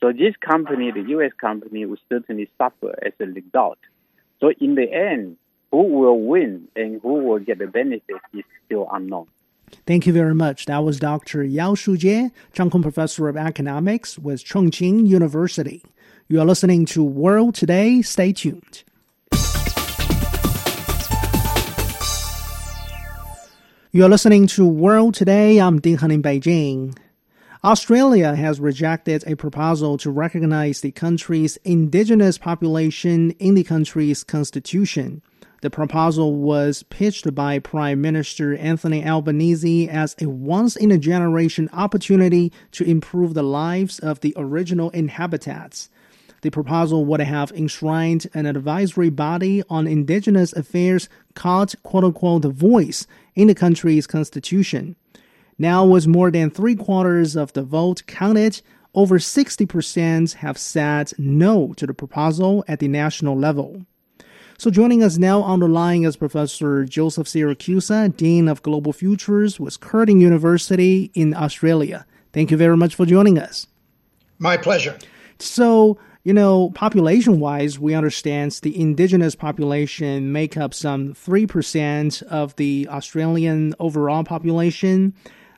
So 0.00 0.12
this 0.12 0.34
company, 0.44 0.90
the 0.90 1.08
U.S. 1.10 1.30
company, 1.40 1.86
will 1.86 1.98
certainly 2.08 2.50
suffer 2.58 2.98
as 3.04 3.12
a 3.20 3.26
result. 3.26 3.78
So 4.40 4.50
in 4.60 4.74
the 4.74 4.92
end, 4.92 5.36
who 5.70 5.84
will 5.84 6.20
win 6.20 6.68
and 6.74 7.00
who 7.00 7.14
will 7.24 7.38
get 7.38 7.58
the 7.58 7.66
benefit 7.66 8.16
is 8.34 8.44
still 8.66 8.88
unknown. 8.92 9.26
Thank 9.86 10.06
you 10.06 10.12
very 10.12 10.34
much. 10.34 10.66
That 10.66 10.84
was 10.84 10.98
Dr. 10.98 11.42
Yao 11.42 11.74
Shujie, 11.74 12.30
Cheung 12.52 12.70
Kong 12.70 12.82
Professor 12.82 13.28
of 13.28 13.36
Economics 13.36 14.18
with 14.18 14.44
Chongqing 14.44 15.06
University. 15.06 15.82
You 16.28 16.40
are 16.40 16.44
listening 16.44 16.84
to 16.86 17.02
World 17.02 17.54
Today. 17.54 18.02
Stay 18.02 18.32
tuned. 18.32 18.84
You're 23.94 24.08
listening 24.08 24.46
to 24.46 24.66
World 24.66 25.12
Today. 25.12 25.60
I'm 25.60 25.78
Ding 25.78 25.98
Han 25.98 26.10
in 26.10 26.22
Beijing. 26.22 26.96
Australia 27.62 28.34
has 28.34 28.58
rejected 28.58 29.22
a 29.26 29.36
proposal 29.36 29.98
to 29.98 30.10
recognize 30.10 30.80
the 30.80 30.92
country's 30.92 31.58
indigenous 31.58 32.38
population 32.38 33.32
in 33.32 33.54
the 33.54 33.64
country's 33.64 34.24
constitution. 34.24 35.20
The 35.60 35.68
proposal 35.68 36.36
was 36.36 36.84
pitched 36.84 37.34
by 37.34 37.58
Prime 37.58 38.00
Minister 38.00 38.56
Anthony 38.56 39.06
Albanese 39.06 39.90
as 39.90 40.16
a 40.18 40.26
once 40.26 40.74
in 40.74 40.90
a 40.90 40.96
generation 40.96 41.68
opportunity 41.74 42.50
to 42.70 42.84
improve 42.84 43.34
the 43.34 43.42
lives 43.42 43.98
of 43.98 44.20
the 44.20 44.32
original 44.38 44.88
inhabitants. 44.88 45.90
The 46.42 46.50
proposal 46.50 47.04
would 47.04 47.20
have 47.20 47.52
enshrined 47.52 48.28
an 48.34 48.46
advisory 48.46 49.10
body 49.10 49.62
on 49.70 49.86
indigenous 49.86 50.52
affairs 50.52 51.08
called 51.34 51.74
quote 51.82 52.04
unquote 52.04 52.42
the 52.42 52.50
voice 52.50 53.06
in 53.34 53.48
the 53.48 53.54
country's 53.54 54.06
constitution. 54.06 54.96
Now, 55.58 55.84
with 55.84 56.06
more 56.06 56.30
than 56.30 56.50
three 56.50 56.74
quarters 56.74 57.36
of 57.36 57.52
the 57.52 57.62
vote 57.62 58.02
counted, 58.06 58.62
over 58.94 59.18
60% 59.18 60.34
have 60.34 60.58
said 60.58 61.12
no 61.18 61.72
to 61.74 61.86
the 61.86 61.94
proposal 61.94 62.64
at 62.68 62.78
the 62.78 62.88
national 62.88 63.38
level. 63.38 63.86
So 64.58 64.70
joining 64.70 65.02
us 65.02 65.18
now 65.18 65.40
on 65.42 65.60
the 65.60 65.66
line 65.66 66.04
is 66.04 66.16
Professor 66.16 66.84
Joseph 66.84 67.26
Siracusa, 67.26 68.16
Dean 68.16 68.48
of 68.48 68.62
Global 68.62 68.92
Futures 68.92 69.58
with 69.58 69.80
Curtin 69.80 70.20
University 70.20 71.10
in 71.14 71.34
Australia. 71.34 72.06
Thank 72.32 72.50
you 72.50 72.56
very 72.56 72.76
much 72.76 72.94
for 72.94 73.04
joining 73.04 73.38
us. 73.38 73.66
My 74.38 74.56
pleasure. 74.56 74.96
So, 75.38 75.98
you 76.24 76.32
know, 76.32 76.70
population 76.70 77.40
wise, 77.40 77.78
we 77.78 77.94
understand 77.94 78.52
the 78.62 78.78
indigenous 78.80 79.34
population 79.34 80.30
make 80.30 80.56
up 80.56 80.72
some 80.72 81.14
3% 81.14 82.22
of 82.24 82.54
the 82.56 82.86
Australian 82.90 83.74
overall 83.80 84.22
population. 84.22 85.14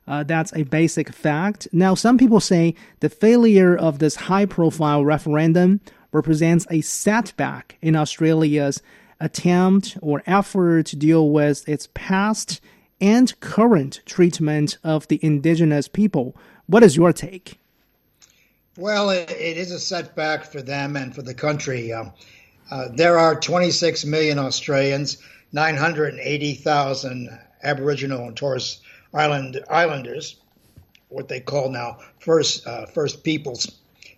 Uh, 0.08 0.22
that's 0.22 0.52
a 0.54 0.62
basic 0.64 1.12
fact. 1.12 1.68
Now, 1.72 1.94
some 1.94 2.16
people 2.16 2.40
say 2.40 2.74
the 3.00 3.10
failure 3.10 3.76
of 3.76 3.98
this 3.98 4.16
high 4.16 4.46
profile 4.46 5.04
referendum 5.04 5.80
represents 6.12 6.66
a 6.70 6.80
setback 6.80 7.76
in 7.82 7.94
Australia's 7.94 8.82
attempt 9.20 9.98
or 10.00 10.22
effort 10.26 10.86
to 10.86 10.96
deal 10.96 11.30
with 11.30 11.68
its 11.68 11.88
past 11.94 12.60
and 13.00 13.38
current 13.40 14.00
treatment 14.06 14.78
of 14.82 15.08
the 15.08 15.20
indigenous 15.22 15.88
people. 15.88 16.36
What 16.66 16.82
is 16.82 16.96
your 16.96 17.12
take? 17.12 17.58
Well, 18.76 19.10
it, 19.10 19.30
it 19.30 19.56
is 19.56 19.70
a 19.70 19.78
setback 19.78 20.44
for 20.44 20.60
them 20.60 20.96
and 20.96 21.14
for 21.14 21.22
the 21.22 21.34
country. 21.34 21.92
Um, 21.92 22.12
uh, 22.72 22.88
there 22.92 23.18
are 23.18 23.38
26 23.38 24.04
million 24.04 24.38
Australians, 24.38 25.18
980,000 25.52 27.38
Aboriginal 27.62 28.26
and 28.26 28.36
Torres 28.36 28.80
Island 29.12 29.62
Islanders, 29.70 30.36
what 31.08 31.28
they 31.28 31.38
call 31.38 31.70
now 31.70 31.98
First 32.18 32.66
uh, 32.66 32.86
First 32.86 33.22
Peoples. 33.22 33.70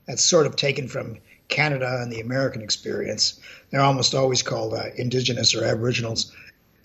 That's 0.06 0.24
sort 0.24 0.46
of 0.46 0.56
taken 0.56 0.88
from 0.88 1.18
Canada 1.48 1.98
and 2.00 2.10
the 2.10 2.20
American 2.20 2.62
experience. 2.62 3.38
They're 3.70 3.82
almost 3.82 4.14
always 4.14 4.42
called 4.42 4.72
uh, 4.72 4.86
Indigenous 4.96 5.54
or 5.54 5.64
Aboriginals, 5.64 6.32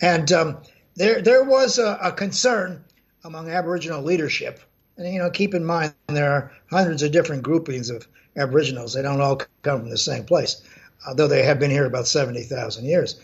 and 0.02 0.30
um, 0.34 0.58
there 0.96 1.22
there 1.22 1.44
was 1.46 1.80
a, 1.80 1.98
a 2.02 2.12
concern 2.12 2.84
among 3.24 3.50
Aboriginal 3.50 4.02
leadership 4.02 4.60
and 5.02 5.14
you 5.14 5.20
know, 5.20 5.30
keep 5.30 5.54
in 5.54 5.66
mind 5.66 5.94
there 6.08 6.32
are 6.32 6.52
hundreds 6.70 7.04
of 7.04 7.12
different 7.12 7.44
groupings 7.44 7.90
of 7.90 8.08
Aboriginals. 8.36 8.94
They 8.94 9.02
don't 9.02 9.22
all 9.22 9.42
come 9.64 9.82
from 9.82 9.90
the 9.90 9.98
same 9.98 10.24
place, 10.24 10.62
although 11.08 11.28
they 11.28 11.44
have 11.44 11.60
been 11.60 11.72
here 11.72 11.86
about 11.86 12.08
seventy 12.08 12.44
thousand 12.44 12.86
years. 12.86 13.20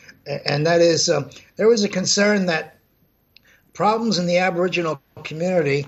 And 0.46 0.66
that 0.66 0.82
is, 0.82 1.10
um, 1.10 1.30
there 1.56 1.68
was 1.68 1.84
a 1.84 1.90
concern 1.90 2.48
that 2.48 2.78
problems 3.74 4.18
in 4.18 4.26
the 4.26 4.40
Aboriginal 4.40 5.02
community 5.24 5.86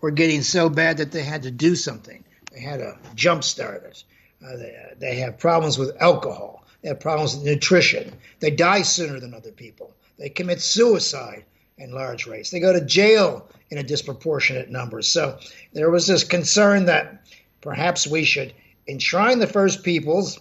were 0.00 0.10
getting 0.10 0.42
so 0.42 0.68
bad 0.68 0.96
that 0.96 1.12
they 1.12 1.22
had 1.22 1.42
to 1.42 1.50
do 1.50 1.74
something. 1.74 2.24
They 2.52 2.60
had 2.60 2.78
to 2.78 2.96
jumpstart 3.14 3.84
it. 3.84 4.04
Uh, 4.44 4.56
they, 4.56 4.94
they 4.98 5.16
have 5.16 5.38
problems 5.38 5.78
with 5.78 5.96
alcohol. 6.00 6.64
They 6.82 6.88
have 6.88 7.00
problems 7.00 7.36
with 7.36 7.44
nutrition. 7.44 8.12
They 8.40 8.50
die 8.50 8.82
sooner 8.82 9.20
than 9.20 9.34
other 9.34 9.52
people. 9.52 9.94
They 10.18 10.28
commit 10.28 10.60
suicide 10.60 11.44
in 11.82 11.90
large 11.90 12.26
rates. 12.26 12.50
They 12.50 12.60
go 12.60 12.72
to 12.72 12.80
jail 12.80 13.48
in 13.70 13.78
a 13.78 13.82
disproportionate 13.82 14.70
number. 14.70 15.02
So 15.02 15.38
there 15.72 15.90
was 15.90 16.06
this 16.06 16.24
concern 16.24 16.84
that 16.86 17.26
perhaps 17.60 18.06
we 18.06 18.24
should 18.24 18.54
enshrine 18.86 19.40
the 19.40 19.46
First 19.46 19.82
Peoples 19.82 20.38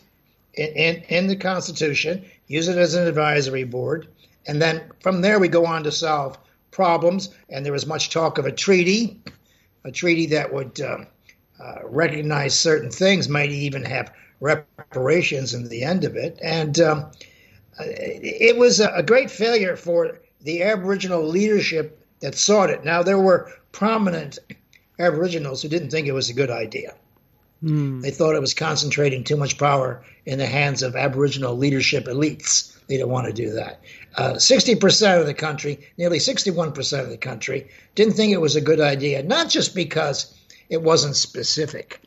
in, 0.53 0.67
in, 0.73 1.03
in 1.09 1.27
the 1.27 1.35
Constitution, 1.35 2.23
use 2.47 2.67
it 2.67 2.77
as 2.77 2.93
an 2.93 3.07
advisory 3.07 3.63
board, 3.63 4.07
and 4.47 4.61
then 4.61 4.81
from 5.01 5.21
there 5.21 5.39
we 5.39 5.47
go 5.47 5.65
on 5.65 5.83
to 5.83 5.91
solve 5.91 6.37
problems. 6.71 7.29
And 7.49 7.65
there 7.65 7.73
was 7.73 7.85
much 7.85 8.09
talk 8.09 8.37
of 8.37 8.45
a 8.45 8.51
treaty, 8.51 9.19
a 9.83 9.91
treaty 9.91 10.25
that 10.27 10.53
would 10.53 10.79
uh, 10.79 11.05
uh, 11.59 11.75
recognize 11.83 12.57
certain 12.57 12.89
things, 12.89 13.29
might 13.29 13.51
even 13.51 13.83
have 13.83 14.13
reparations 14.39 15.53
in 15.53 15.67
the 15.67 15.83
end 15.83 16.03
of 16.03 16.15
it. 16.15 16.39
And 16.41 16.79
um, 16.79 17.11
it 17.79 18.57
was 18.57 18.79
a 18.79 19.03
great 19.03 19.29
failure 19.29 19.75
for 19.75 20.19
the 20.43 20.63
Aboriginal 20.63 21.27
leadership 21.27 22.05
that 22.19 22.35
sought 22.35 22.69
it. 22.69 22.83
Now, 22.83 23.03
there 23.03 23.19
were 23.19 23.51
prominent 23.71 24.39
Aboriginals 24.99 25.61
who 25.61 25.69
didn't 25.69 25.89
think 25.89 26.07
it 26.07 26.13
was 26.13 26.29
a 26.29 26.33
good 26.33 26.51
idea. 26.51 26.95
Mm. 27.63 28.01
They 28.01 28.11
thought 28.11 28.35
it 28.35 28.41
was 28.41 28.53
concentrating 28.53 29.23
too 29.23 29.37
much 29.37 29.57
power 29.57 30.03
in 30.25 30.39
the 30.39 30.47
hands 30.47 30.81
of 30.81 30.95
Aboriginal 30.95 31.55
leadership 31.55 32.05
elites. 32.05 32.75
They 32.87 32.97
didn't 32.97 33.09
want 33.09 33.27
to 33.27 33.33
do 33.33 33.51
that. 33.51 33.81
Uh, 34.15 34.33
60% 34.33 35.19
of 35.19 35.25
the 35.25 35.33
country, 35.33 35.79
nearly 35.97 36.17
61% 36.17 36.99
of 36.99 37.09
the 37.09 37.17
country, 37.17 37.69
didn't 37.95 38.13
think 38.13 38.33
it 38.33 38.41
was 38.41 38.55
a 38.55 38.61
good 38.61 38.79
idea, 38.79 39.23
not 39.23 39.49
just 39.49 39.75
because 39.75 40.37
it 40.69 40.81
wasn't 40.81 41.15
specific. 41.15 42.01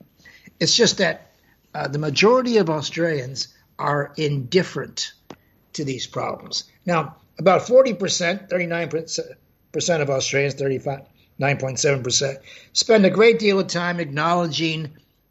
It's 0.61 0.75
just 0.75 0.99
that 0.99 1.33
uh, 1.75 1.89
the 1.89 1.99
majority 1.99 2.59
of 2.59 2.69
Australians 2.71 3.49
are 3.79 4.13
indifferent 4.17 5.13
to 5.73 5.85
these 5.85 6.07
problems. 6.07 6.65
Now, 6.87 7.17
about 7.39 7.63
40%, 7.63 8.49
39% 8.49 10.01
of 10.01 10.11
Australians, 10.11 10.55
39.7%, 10.55 12.37
spend 12.73 13.07
a 13.07 13.11
great 13.11 13.39
deal 13.39 13.59
of 13.59 13.67
time 13.67 14.01
acknowledging 14.01 14.91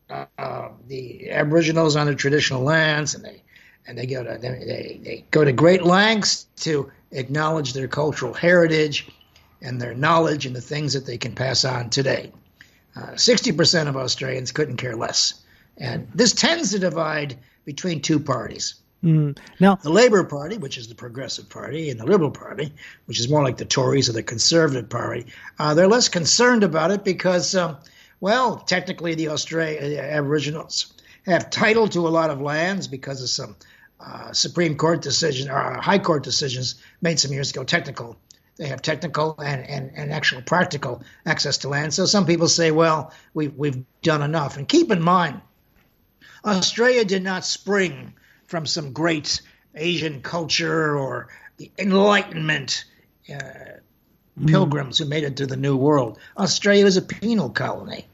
uh, 0.10 0.70
the 0.88 1.32
Aboriginals 1.32 1.96
on 1.96 2.06
their 2.06 2.16
traditional 2.16 2.62
lands, 2.62 3.16
and 3.16 3.24
they 3.24 3.42
and 3.88 3.98
they 3.98 4.06
go 4.06 4.24
to 4.24 4.38
they, 4.38 5.00
they 5.04 5.26
go 5.32 5.44
to 5.44 5.52
great 5.52 5.84
lengths 5.84 6.46
to 6.58 6.92
acknowledge 7.12 7.74
their 7.74 7.88
cultural 7.88 8.34
heritage 8.34 9.08
and 9.62 9.82
their 9.82 9.94
knowledge 9.94 10.46
and 10.46 10.56
the 10.56 10.62
things 10.62 10.94
that 10.94 11.06
they 11.06 11.18
can 11.18 11.34
pass 11.34 11.66
on 11.66 11.90
today. 11.90 12.32
Uh, 12.96 13.12
60% 13.14 13.88
of 13.88 13.98
Australians 13.98 14.52
couldn't 14.52 14.78
care 14.78 14.96
less. 14.96 15.34
And 15.78 16.08
this 16.14 16.34
tends 16.34 16.72
to 16.72 16.80
divide 16.80 17.38
between 17.66 18.02
two 18.02 18.20
parties. 18.20 18.76
Mm. 19.04 19.38
Now, 19.60 19.76
the 19.76 19.90
Labour 19.90 20.24
Party, 20.24 20.58
which 20.58 20.78
is 20.78 20.88
the 20.88 20.96
Progressive 20.96 21.50
Party, 21.50 21.90
and 21.90 22.00
the 22.00 22.06
Liberal 22.06 22.32
Party, 22.32 22.74
which 23.06 23.20
is 23.20 23.30
more 23.30 23.44
like 23.44 23.58
the 23.58 23.66
Tories 23.66 24.08
or 24.08 24.14
the 24.14 24.24
Conservative 24.24 24.90
Party, 24.90 25.26
uh, 25.60 25.74
they're 25.74 25.90
less 25.90 26.08
concerned 26.08 26.64
about 26.64 26.92
it 26.92 27.04
because, 27.04 27.54
um, 27.54 27.78
well, 28.22 28.56
technically 28.56 29.16
the 29.16 29.28
Australian 29.28 30.00
uh, 30.00 30.02
Aboriginals 30.02 30.94
have 31.26 31.50
title 31.50 31.88
to 31.90 32.08
a 32.08 32.10
lot 32.10 32.30
of 32.30 32.42
lands 32.42 32.88
because 32.88 33.22
of 33.22 33.30
some 33.30 33.58
uh, 34.00 34.32
Supreme 34.32 34.78
Court 34.78 35.02
decision 35.02 35.50
or 35.50 35.58
uh, 35.58 35.82
High 35.82 36.00
Court 36.00 36.24
decisions 36.24 36.76
made 37.02 37.20
some 37.20 37.34
years 37.34 37.52
ago. 37.52 37.66
Technical, 37.66 38.16
they 38.56 38.68
have 38.68 38.82
technical 38.82 39.36
and, 39.38 39.68
and, 39.68 39.92
and 39.96 40.14
actual 40.14 40.42
practical 40.42 41.04
access 41.26 41.58
to 41.60 41.70
land. 41.70 41.94
So 41.94 42.06
some 42.06 42.26
people 42.26 42.48
say, 42.48 42.72
well, 42.72 43.12
we've 43.34 43.54
we've 43.56 43.84
done 44.02 44.22
enough. 44.22 44.56
And 44.58 44.68
keep 44.68 44.92
in 44.92 45.02
mind, 45.02 45.42
Australia 46.46 47.04
did 47.04 47.24
not 47.24 47.46
spring 47.46 48.14
from 48.48 48.66
some 48.66 48.94
great 48.94 49.42
Asian 49.76 50.22
culture 50.22 50.98
or 50.98 51.30
the 51.58 51.72
Enlightenment 51.78 52.86
uh, 53.30 53.34
mm. 54.40 54.48
pilgrims 54.48 54.98
who 54.98 55.06
made 55.06 55.24
it 55.24 55.38
to 55.38 55.48
the 55.48 55.58
New 55.58 55.78
World. 55.78 56.18
Australia 56.38 56.84
was 56.84 56.98
a 56.98 57.02
penal 57.02 57.50
colony. 57.50 58.06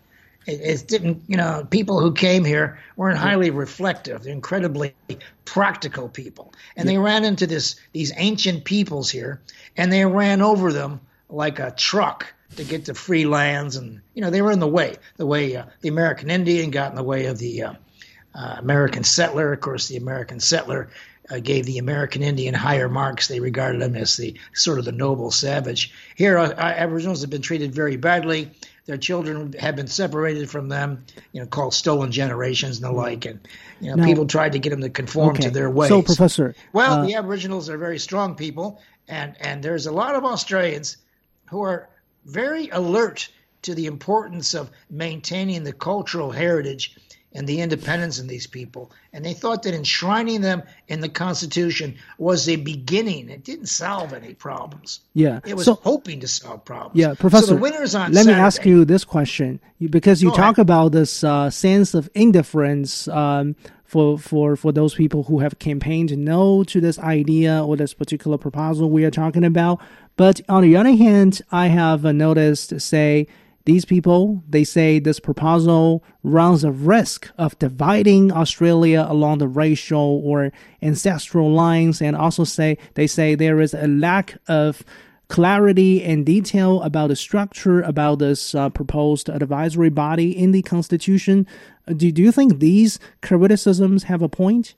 It, 0.46 0.62
it, 0.62 0.88
didn't, 0.88 1.24
you 1.28 1.38
know, 1.38 1.68
people 1.70 2.00
who 2.00 2.14
came 2.14 2.44
here 2.46 2.80
weren't 2.96 3.18
highly 3.18 3.52
reflective. 3.52 4.24
They're 4.24 4.34
incredibly 4.34 4.96
practical 5.46 6.10
people, 6.10 6.54
and 6.76 6.86
yeah. 6.86 6.94
they 6.94 6.98
ran 6.98 7.24
into 7.24 7.46
this 7.46 7.76
these 7.92 8.14
ancient 8.16 8.64
peoples 8.64 9.10
here, 9.10 9.42
and 9.78 9.92
they 9.92 10.06
ran 10.06 10.42
over 10.42 10.72
them 10.72 11.02
like 11.30 11.60
a 11.60 11.72
truck 11.72 12.34
to 12.56 12.64
get 12.64 12.86
to 12.86 12.94
free 12.94 13.26
lands, 13.26 13.76
and 13.76 14.02
you 14.14 14.22
know 14.22 14.30
they 14.30 14.42
were 14.42 14.52
in 14.52 14.60
the 14.60 14.68
way. 14.68 14.96
The 15.18 15.26
way 15.26 15.56
uh, 15.56 15.66
the 15.82 15.90
American 15.90 16.32
Indian 16.32 16.72
got 16.72 16.92
in 16.92 16.96
the 16.96 17.04
way 17.04 17.26
of 17.26 17.38
the 17.38 17.64
uh, 17.64 17.74
uh, 18.36 18.56
American 18.58 19.04
settler. 19.04 19.54
Of 19.54 19.62
course, 19.62 19.88
the 19.88 19.98
American 19.98 20.40
settler 20.40 20.90
uh, 21.30 21.40
gave 21.40 21.66
the 21.66 21.78
American 21.78 22.24
Indian 22.24 22.54
higher 22.54 22.90
marks. 22.90 23.28
They 23.28 23.40
regarded 23.40 23.82
him 23.82 23.96
as 23.96 24.18
the 24.18 24.36
sort 24.54 24.80
of 24.80 24.86
the 24.86 24.92
noble 24.92 25.32
savage. 25.32 25.94
Here, 26.16 26.38
uh, 26.38 26.54
Aboriginals 26.54 27.22
have 27.22 27.30
been 27.30 27.42
treated 27.42 27.74
very 27.74 27.98
badly. 27.98 28.52
Their 28.86 28.98
children 28.98 29.54
have 29.60 29.76
been 29.76 29.88
separated 29.88 30.50
from 30.50 30.70
them, 30.70 31.06
you 31.32 31.40
know, 31.40 31.46
called 31.46 31.76
stolen 31.76 32.12
generations 32.12 32.78
and 32.78 32.86
the 32.86 32.92
like. 32.92 33.26
And 33.26 33.40
you 33.80 33.90
know, 33.90 33.98
now, 33.98 34.06
people 34.06 34.26
tried 34.26 34.54
to 34.54 34.60
get 34.60 34.72
them 34.72 34.82
to 34.82 34.90
conform 34.90 35.30
okay. 35.30 35.44
to 35.44 35.52
their 35.52 35.70
ways. 35.70 35.90
So, 35.90 36.02
Professor, 36.02 36.56
well, 36.74 37.02
uh, 37.02 37.06
the 37.06 37.14
Aboriginals 37.14 37.70
are 37.70 37.78
very 37.78 38.00
strong 38.00 38.36
people, 38.36 38.82
and 39.08 39.36
and 39.40 39.62
there's 39.62 39.86
a 39.86 39.92
lot 39.92 40.16
of 40.16 40.26
Australians 40.26 40.98
who 41.50 41.62
are 41.62 41.88
very 42.26 42.70
alert 42.70 43.30
to 43.62 43.76
the 43.76 43.86
importance 43.86 44.54
of 44.54 44.72
maintaining 44.90 45.64
the 45.64 45.74
cultural 45.74 46.32
heritage 46.32 46.96
and 47.34 47.48
the 47.48 47.62
independence 47.62 48.20
in 48.20 48.28
these 48.28 48.48
people. 48.48 48.92
And 49.14 49.24
they 49.24 49.34
thought 49.34 49.64
that 49.64 49.74
enshrining 49.74 50.42
them 50.42 50.64
in 50.88 51.00
the 51.00 51.10
Constitution 51.10 51.96
was 52.18 52.50
a 52.50 52.56
beginning. 52.56 53.30
It 53.30 53.44
didn't 53.44 53.68
solve 53.68 54.14
any 54.14 54.34
problems. 54.34 55.02
Yeah. 55.14 55.40
It 55.46 55.56
was 55.56 55.66
so, 55.66 55.76
hoping 55.76 56.20
to 56.22 56.28
solve 56.28 56.66
problems. 56.66 57.00
Yeah, 57.00 57.14
Professor. 57.14 57.48
So 57.48 57.54
the 57.56 57.62
winners 57.62 57.94
on 57.96 58.12
Let 58.12 58.26
Saturday, 58.26 58.40
me 58.40 58.46
ask 58.46 58.66
you 58.66 58.86
this 58.86 59.04
question 59.04 59.60
because 59.80 60.24
you 60.24 60.30
talk 60.32 60.58
ahead. 60.58 60.60
about 60.60 60.92
this 60.92 61.24
uh, 61.24 61.50
sense 61.50 61.94
of 61.94 62.10
indifference. 62.16 63.08
Um, 63.08 63.56
for, 63.90 64.20
for, 64.20 64.56
for 64.56 64.72
those 64.72 64.94
people 64.94 65.24
who 65.24 65.40
have 65.40 65.58
campaigned 65.58 66.16
no 66.16 66.64
to 66.66 66.80
this 66.80 67.00
idea 67.00 67.66
or 67.66 67.76
this 67.76 67.96
particular 67.96 68.38
proposal 68.38 68.88
we 68.92 69.04
are 69.04 69.10
talking 69.10 69.44
about. 69.44 69.82
But 70.16 70.42
on 70.48 70.62
the 70.62 70.76
other 70.76 70.96
hand, 70.96 71.42
I 71.52 71.68
have 71.68 72.04
noticed, 72.04 72.80
say, 72.82 73.26
these 73.66 73.86
people, 73.86 74.44
they 74.48 74.64
say 74.64 75.00
this 75.00 75.20
proposal 75.20 76.04
runs 76.24 76.64
a 76.64 76.72
risk 76.72 77.30
of 77.38 77.58
dividing 77.60 78.32
Australia 78.32 79.06
along 79.08 79.40
the 79.40 79.48
racial 79.48 80.22
or 80.24 80.52
ancestral 80.82 81.52
lines 81.52 82.02
and 82.02 82.16
also 82.16 82.44
say 82.44 82.78
they 82.96 83.08
say 83.08 83.36
there 83.36 83.60
is 83.60 83.74
a 83.74 83.88
lack 83.88 84.38
of 84.48 84.84
clarity 85.28 86.04
and 86.04 86.26
detail 86.26 86.82
about 86.82 87.08
the 87.08 87.16
structure 87.16 87.82
about 87.82 88.20
this 88.20 88.56
uh, 88.56 88.70
proposed 88.70 89.30
advisory 89.30 89.90
body 89.90 90.36
in 90.36 90.52
the 90.52 90.64
Constitution. 90.64 91.46
Uh, 91.88 91.94
do, 91.94 92.12
do 92.12 92.22
you 92.22 92.32
think 92.32 92.60
these 92.60 93.00
criticisms 93.22 94.04
have 94.04 94.22
a 94.22 94.30
point? 94.30 94.76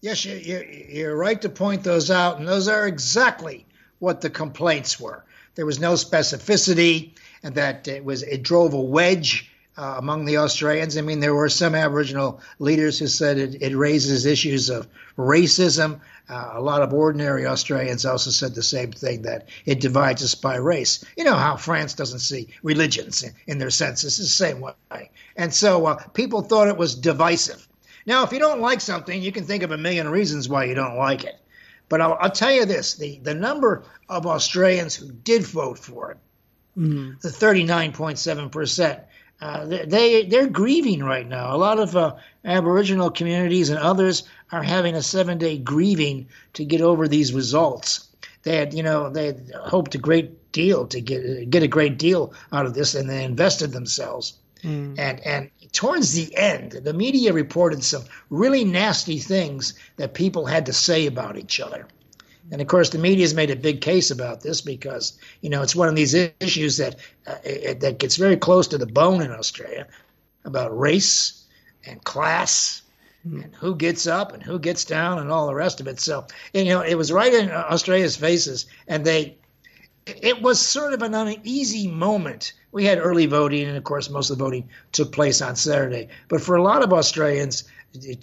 Yes, 0.00 0.24
you, 0.24 1.06
are 1.06 1.16
right 1.16 1.40
to 1.42 1.48
point 1.48 1.82
those 1.82 2.10
out, 2.10 2.38
and 2.38 2.46
those 2.46 2.68
are 2.68 2.86
exactly 2.86 3.66
what 3.98 4.20
the 4.20 4.30
complaints 4.30 5.00
were. 5.00 5.24
There 5.54 5.66
was 5.66 5.80
no 5.80 5.94
specificity, 5.94 7.14
and 7.42 7.54
that 7.54 7.88
it 7.88 8.04
was 8.04 8.22
it 8.22 8.42
drove 8.42 8.74
a 8.74 8.80
wedge 8.80 9.50
uh, 9.78 9.96
among 9.98 10.24
the 10.24 10.38
Australians. 10.38 10.96
I 10.96 11.02
mean, 11.02 11.20
there 11.20 11.34
were 11.34 11.48
some 11.48 11.74
Aboriginal 11.74 12.40
leaders 12.58 12.98
who 12.98 13.06
said 13.06 13.38
it, 13.38 13.62
it 13.62 13.76
raises 13.76 14.24
issues 14.24 14.70
of 14.70 14.88
racism. 15.18 16.00
Uh, 16.28 16.52
a 16.54 16.60
lot 16.60 16.82
of 16.82 16.92
ordinary 16.92 17.46
Australians 17.46 18.04
also 18.04 18.30
said 18.30 18.54
the 18.54 18.62
same 18.62 18.90
thing 18.90 19.22
that 19.22 19.48
it 19.64 19.80
divides 19.80 20.22
us 20.22 20.34
by 20.34 20.56
race. 20.56 21.04
You 21.16 21.24
know 21.24 21.36
how 21.36 21.56
France 21.56 21.94
doesn't 21.94 22.20
see 22.20 22.48
religions 22.62 23.22
in, 23.22 23.32
in 23.46 23.58
their 23.58 23.70
census, 23.70 24.18
it's 24.18 24.28
the 24.28 24.44
same 24.46 24.60
way. 24.60 25.10
And 25.36 25.52
so 25.52 25.86
uh, 25.86 25.96
people 26.14 26.42
thought 26.42 26.68
it 26.68 26.76
was 26.76 26.94
divisive. 26.94 27.68
Now, 28.06 28.24
if 28.24 28.32
you 28.32 28.38
don't 28.38 28.60
like 28.60 28.80
something, 28.80 29.20
you 29.20 29.32
can 29.32 29.44
think 29.44 29.62
of 29.62 29.72
a 29.72 29.78
million 29.78 30.08
reasons 30.08 30.48
why 30.48 30.64
you 30.64 30.74
don't 30.74 30.96
like 30.96 31.24
it. 31.24 31.36
But 31.88 32.00
I'll, 32.00 32.16
I'll 32.20 32.30
tell 32.30 32.52
you 32.52 32.64
this 32.64 32.94
the, 32.94 33.20
the 33.22 33.34
number 33.34 33.84
of 34.08 34.26
Australians 34.26 34.94
who 34.94 35.10
did 35.12 35.42
vote 35.42 35.78
for 35.78 36.12
it, 36.12 36.18
mm-hmm. 36.76 37.12
the 37.20 37.28
39.7%, 37.28 39.00
uh, 39.40 39.66
they 39.66 40.24
they're 40.24 40.48
grieving 40.48 41.04
right 41.04 41.28
now. 41.28 41.54
A 41.54 41.58
lot 41.58 41.78
of 41.78 41.94
uh, 41.94 42.14
Aboriginal 42.44 43.10
communities 43.10 43.68
and 43.68 43.78
others 43.78 44.22
are 44.50 44.62
having 44.62 44.94
a 44.94 45.02
seven 45.02 45.36
day 45.36 45.58
grieving 45.58 46.28
to 46.54 46.64
get 46.64 46.80
over 46.80 47.06
these 47.06 47.34
results. 47.34 48.08
They 48.44 48.56
had, 48.56 48.72
you 48.72 48.82
know, 48.82 49.10
they 49.10 49.26
had 49.26 49.52
hoped 49.60 49.94
a 49.94 49.98
great 49.98 50.52
deal 50.52 50.86
to 50.86 51.00
get 51.02 51.50
get 51.50 51.62
a 51.62 51.68
great 51.68 51.98
deal 51.98 52.32
out 52.50 52.64
of 52.64 52.72
this, 52.72 52.94
and 52.94 53.10
they 53.10 53.24
invested 53.24 53.72
themselves. 53.72 54.38
Mm. 54.62 54.98
And 54.98 55.20
and 55.26 55.50
towards 55.72 56.14
the 56.14 56.34
end, 56.34 56.72
the 56.72 56.94
media 56.94 57.34
reported 57.34 57.84
some 57.84 58.04
really 58.30 58.64
nasty 58.64 59.18
things 59.18 59.74
that 59.96 60.14
people 60.14 60.46
had 60.46 60.64
to 60.66 60.72
say 60.72 61.06
about 61.06 61.36
each 61.36 61.60
other. 61.60 61.86
And 62.50 62.60
of 62.60 62.68
course, 62.68 62.90
the 62.90 62.98
media 62.98 63.24
has 63.24 63.34
made 63.34 63.50
a 63.50 63.56
big 63.56 63.80
case 63.80 64.10
about 64.10 64.40
this 64.40 64.60
because 64.60 65.18
you 65.40 65.50
know 65.50 65.62
it's 65.62 65.74
one 65.74 65.88
of 65.88 65.96
these 65.96 66.14
issues 66.14 66.76
that 66.76 66.96
uh, 67.26 67.36
it, 67.44 67.80
that 67.80 67.98
gets 67.98 68.16
very 68.16 68.36
close 68.36 68.68
to 68.68 68.78
the 68.78 68.86
bone 68.86 69.22
in 69.22 69.32
Australia 69.32 69.86
about 70.44 70.78
race 70.78 71.44
and 71.84 72.02
class 72.04 72.82
hmm. 73.22 73.40
and 73.40 73.54
who 73.54 73.74
gets 73.74 74.06
up 74.06 74.32
and 74.32 74.42
who 74.42 74.58
gets 74.58 74.84
down 74.84 75.18
and 75.18 75.30
all 75.30 75.46
the 75.46 75.54
rest 75.54 75.80
of 75.80 75.88
it. 75.88 75.98
So 75.98 76.26
you 76.52 76.66
know 76.66 76.82
it 76.82 76.94
was 76.94 77.10
right 77.10 77.34
in 77.34 77.50
Australia's 77.50 78.16
faces, 78.16 78.66
and 78.86 79.04
they 79.04 79.36
it 80.06 80.40
was 80.40 80.60
sort 80.60 80.92
of 80.92 81.02
an 81.02 81.14
uneasy 81.14 81.88
moment. 81.88 82.52
We 82.70 82.84
had 82.84 82.98
early 82.98 83.26
voting, 83.26 83.66
and 83.66 83.76
of 83.76 83.82
course, 83.82 84.08
most 84.08 84.30
of 84.30 84.38
the 84.38 84.44
voting 84.44 84.68
took 84.92 85.10
place 85.10 85.42
on 85.42 85.56
Saturday. 85.56 86.08
But 86.28 86.40
for 86.40 86.54
a 86.54 86.62
lot 86.62 86.84
of 86.84 86.92
Australians, 86.92 87.64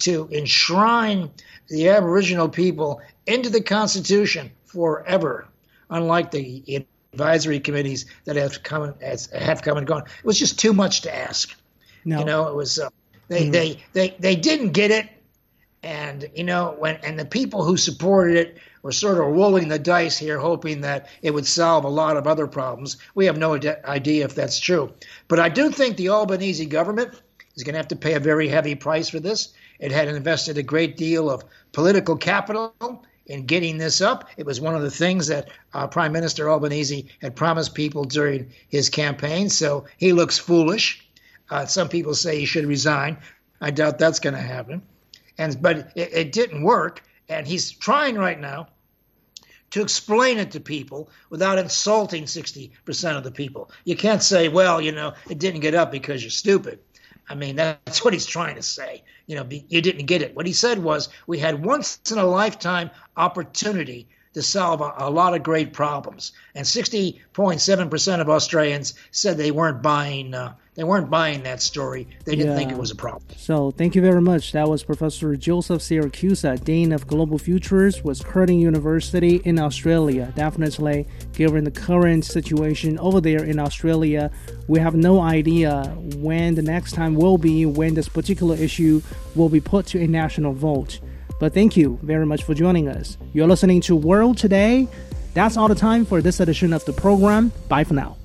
to 0.00 0.28
enshrine 0.30 1.30
the 1.68 1.88
Aboriginal 1.88 2.48
people 2.48 3.00
into 3.26 3.50
the 3.50 3.62
Constitution 3.62 4.50
forever, 4.66 5.46
unlike 5.90 6.30
the 6.30 6.86
advisory 7.12 7.60
committees 7.60 8.06
that 8.24 8.36
have 8.36 8.62
come 8.62 8.94
have 9.00 9.62
come 9.62 9.78
and 9.78 9.86
gone. 9.86 10.02
It 10.02 10.24
was 10.24 10.38
just 10.38 10.58
too 10.58 10.72
much 10.72 11.02
to 11.02 11.14
ask. 11.14 11.54
No. 12.04 12.18
You 12.18 12.24
know, 12.24 12.48
it 12.48 12.54
was 12.54 12.78
uh, 12.78 12.90
they, 13.28 13.42
mm-hmm. 13.42 13.52
they 13.52 13.82
they 13.92 14.16
they 14.18 14.36
didn't 14.36 14.72
get 14.72 14.90
it, 14.90 15.08
and 15.82 16.28
you 16.34 16.44
know 16.44 16.74
when 16.78 16.96
and 16.96 17.18
the 17.18 17.24
people 17.24 17.64
who 17.64 17.76
supported 17.76 18.36
it 18.36 18.58
were 18.82 18.92
sort 18.92 19.16
of 19.16 19.24
rolling 19.24 19.68
the 19.68 19.78
dice 19.78 20.18
here, 20.18 20.38
hoping 20.38 20.82
that 20.82 21.08
it 21.22 21.32
would 21.32 21.46
solve 21.46 21.84
a 21.84 21.88
lot 21.88 22.18
of 22.18 22.26
other 22.26 22.46
problems. 22.46 22.98
We 23.14 23.24
have 23.26 23.38
no 23.38 23.54
idea 23.54 24.24
if 24.24 24.34
that's 24.34 24.58
true, 24.58 24.92
but 25.28 25.38
I 25.38 25.48
do 25.48 25.70
think 25.70 25.96
the 25.96 26.10
Albanese 26.10 26.66
government 26.66 27.20
is 27.56 27.62
going 27.62 27.74
to 27.74 27.78
have 27.78 27.88
to 27.88 27.96
pay 27.96 28.14
a 28.14 28.20
very 28.20 28.48
heavy 28.48 28.74
price 28.74 29.08
for 29.08 29.20
this. 29.20 29.54
It 29.78 29.92
had 29.92 30.08
invested 30.08 30.58
a 30.58 30.62
great 30.62 30.96
deal 30.96 31.30
of 31.30 31.44
political 31.72 32.16
capital 32.16 32.74
in 33.26 33.46
getting 33.46 33.78
this 33.78 34.00
up. 34.00 34.28
It 34.36 34.46
was 34.46 34.60
one 34.60 34.74
of 34.74 34.82
the 34.82 34.90
things 34.90 35.26
that 35.28 35.48
uh, 35.72 35.86
Prime 35.86 36.12
Minister 36.12 36.50
Albanese 36.50 37.06
had 37.20 37.36
promised 37.36 37.74
people 37.74 38.04
during 38.04 38.50
his 38.68 38.88
campaign. 38.88 39.48
So 39.48 39.86
he 39.96 40.12
looks 40.12 40.38
foolish. 40.38 41.06
Uh, 41.50 41.66
some 41.66 41.88
people 41.88 42.14
say 42.14 42.38
he 42.38 42.46
should 42.46 42.66
resign. 42.66 43.16
I 43.60 43.70
doubt 43.70 43.98
that's 43.98 44.20
going 44.20 44.34
to 44.34 44.40
happen. 44.40 44.82
And 45.38 45.60
but 45.60 45.92
it, 45.96 46.12
it 46.12 46.32
didn't 46.32 46.62
work, 46.62 47.02
and 47.28 47.46
he's 47.46 47.72
trying 47.72 48.16
right 48.16 48.38
now 48.38 48.68
to 49.70 49.82
explain 49.82 50.38
it 50.38 50.52
to 50.52 50.60
people 50.60 51.10
without 51.30 51.58
insulting 51.58 52.24
60% 52.24 53.16
of 53.16 53.24
the 53.24 53.32
people. 53.32 53.70
You 53.84 53.96
can't 53.96 54.22
say, 54.22 54.48
well, 54.48 54.80
you 54.80 54.92
know, 54.92 55.14
it 55.28 55.40
didn't 55.40 55.60
get 55.60 55.74
up 55.74 55.90
because 55.90 56.22
you're 56.22 56.30
stupid. 56.30 56.78
I 57.28 57.34
mean, 57.34 57.56
that's 57.56 58.04
what 58.04 58.12
he's 58.12 58.26
trying 58.26 58.56
to 58.56 58.62
say. 58.62 59.02
You 59.26 59.36
know, 59.36 59.46
you 59.48 59.80
didn't 59.80 60.06
get 60.06 60.22
it. 60.22 60.36
What 60.36 60.46
he 60.46 60.52
said 60.52 60.78
was, 60.78 61.08
we 61.26 61.38
had 61.38 61.64
once 61.64 61.98
in 62.10 62.18
a 62.18 62.24
lifetime 62.24 62.90
opportunity 63.16 64.08
to 64.34 64.42
solve 64.42 64.80
a, 64.80 64.92
a 64.98 65.10
lot 65.10 65.34
of 65.34 65.42
great 65.42 65.72
problems. 65.72 66.32
And 66.54 66.66
60.7% 66.66 68.20
of 68.20 68.28
Australians 68.28 68.94
said 69.10 69.36
they 69.36 69.50
weren't 69.50 69.82
buying 69.82 70.34
uh, 70.34 70.54
they 70.74 70.82
weren't 70.82 71.08
buying 71.08 71.44
that 71.44 71.62
story. 71.62 72.08
They 72.24 72.34
didn't 72.34 72.52
yeah. 72.52 72.56
think 72.56 72.72
it 72.72 72.78
was 72.78 72.90
a 72.90 72.96
problem. 72.96 73.22
So 73.36 73.70
thank 73.70 73.94
you 73.94 74.02
very 74.02 74.20
much. 74.20 74.50
That 74.52 74.68
was 74.68 74.82
Professor 74.82 75.36
Joseph 75.36 75.80
Siracusa, 75.80 76.62
Dean 76.64 76.92
of 76.92 77.06
Global 77.06 77.38
Futures 77.38 78.02
with 78.02 78.24
Curtin 78.24 78.58
University 78.58 79.36
in 79.44 79.60
Australia. 79.60 80.32
Definitely, 80.34 81.06
given 81.32 81.62
the 81.62 81.70
current 81.70 82.24
situation 82.24 82.98
over 82.98 83.20
there 83.20 83.44
in 83.44 83.60
Australia, 83.60 84.32
we 84.66 84.80
have 84.80 84.96
no 84.96 85.20
idea 85.20 85.84
when 86.16 86.56
the 86.56 86.62
next 86.62 86.92
time 86.92 87.14
will 87.14 87.38
be 87.38 87.66
when 87.66 87.94
this 87.94 88.08
particular 88.08 88.56
issue 88.56 89.00
will 89.36 89.48
be 89.48 89.60
put 89.60 89.86
to 89.86 90.02
a 90.02 90.08
national 90.08 90.54
vote. 90.54 90.98
But 91.38 91.54
thank 91.54 91.76
you 91.76 91.98
very 92.02 92.26
much 92.26 92.42
for 92.44 92.54
joining 92.54 92.88
us. 92.88 93.16
You're 93.32 93.48
listening 93.48 93.80
to 93.82 93.96
World 93.96 94.38
Today. 94.38 94.88
That's 95.34 95.56
all 95.56 95.68
the 95.68 95.74
time 95.74 96.04
for 96.04 96.22
this 96.22 96.40
edition 96.40 96.72
of 96.72 96.84
the 96.84 96.92
program. 96.92 97.52
Bye 97.68 97.84
for 97.84 97.94
now. 97.94 98.16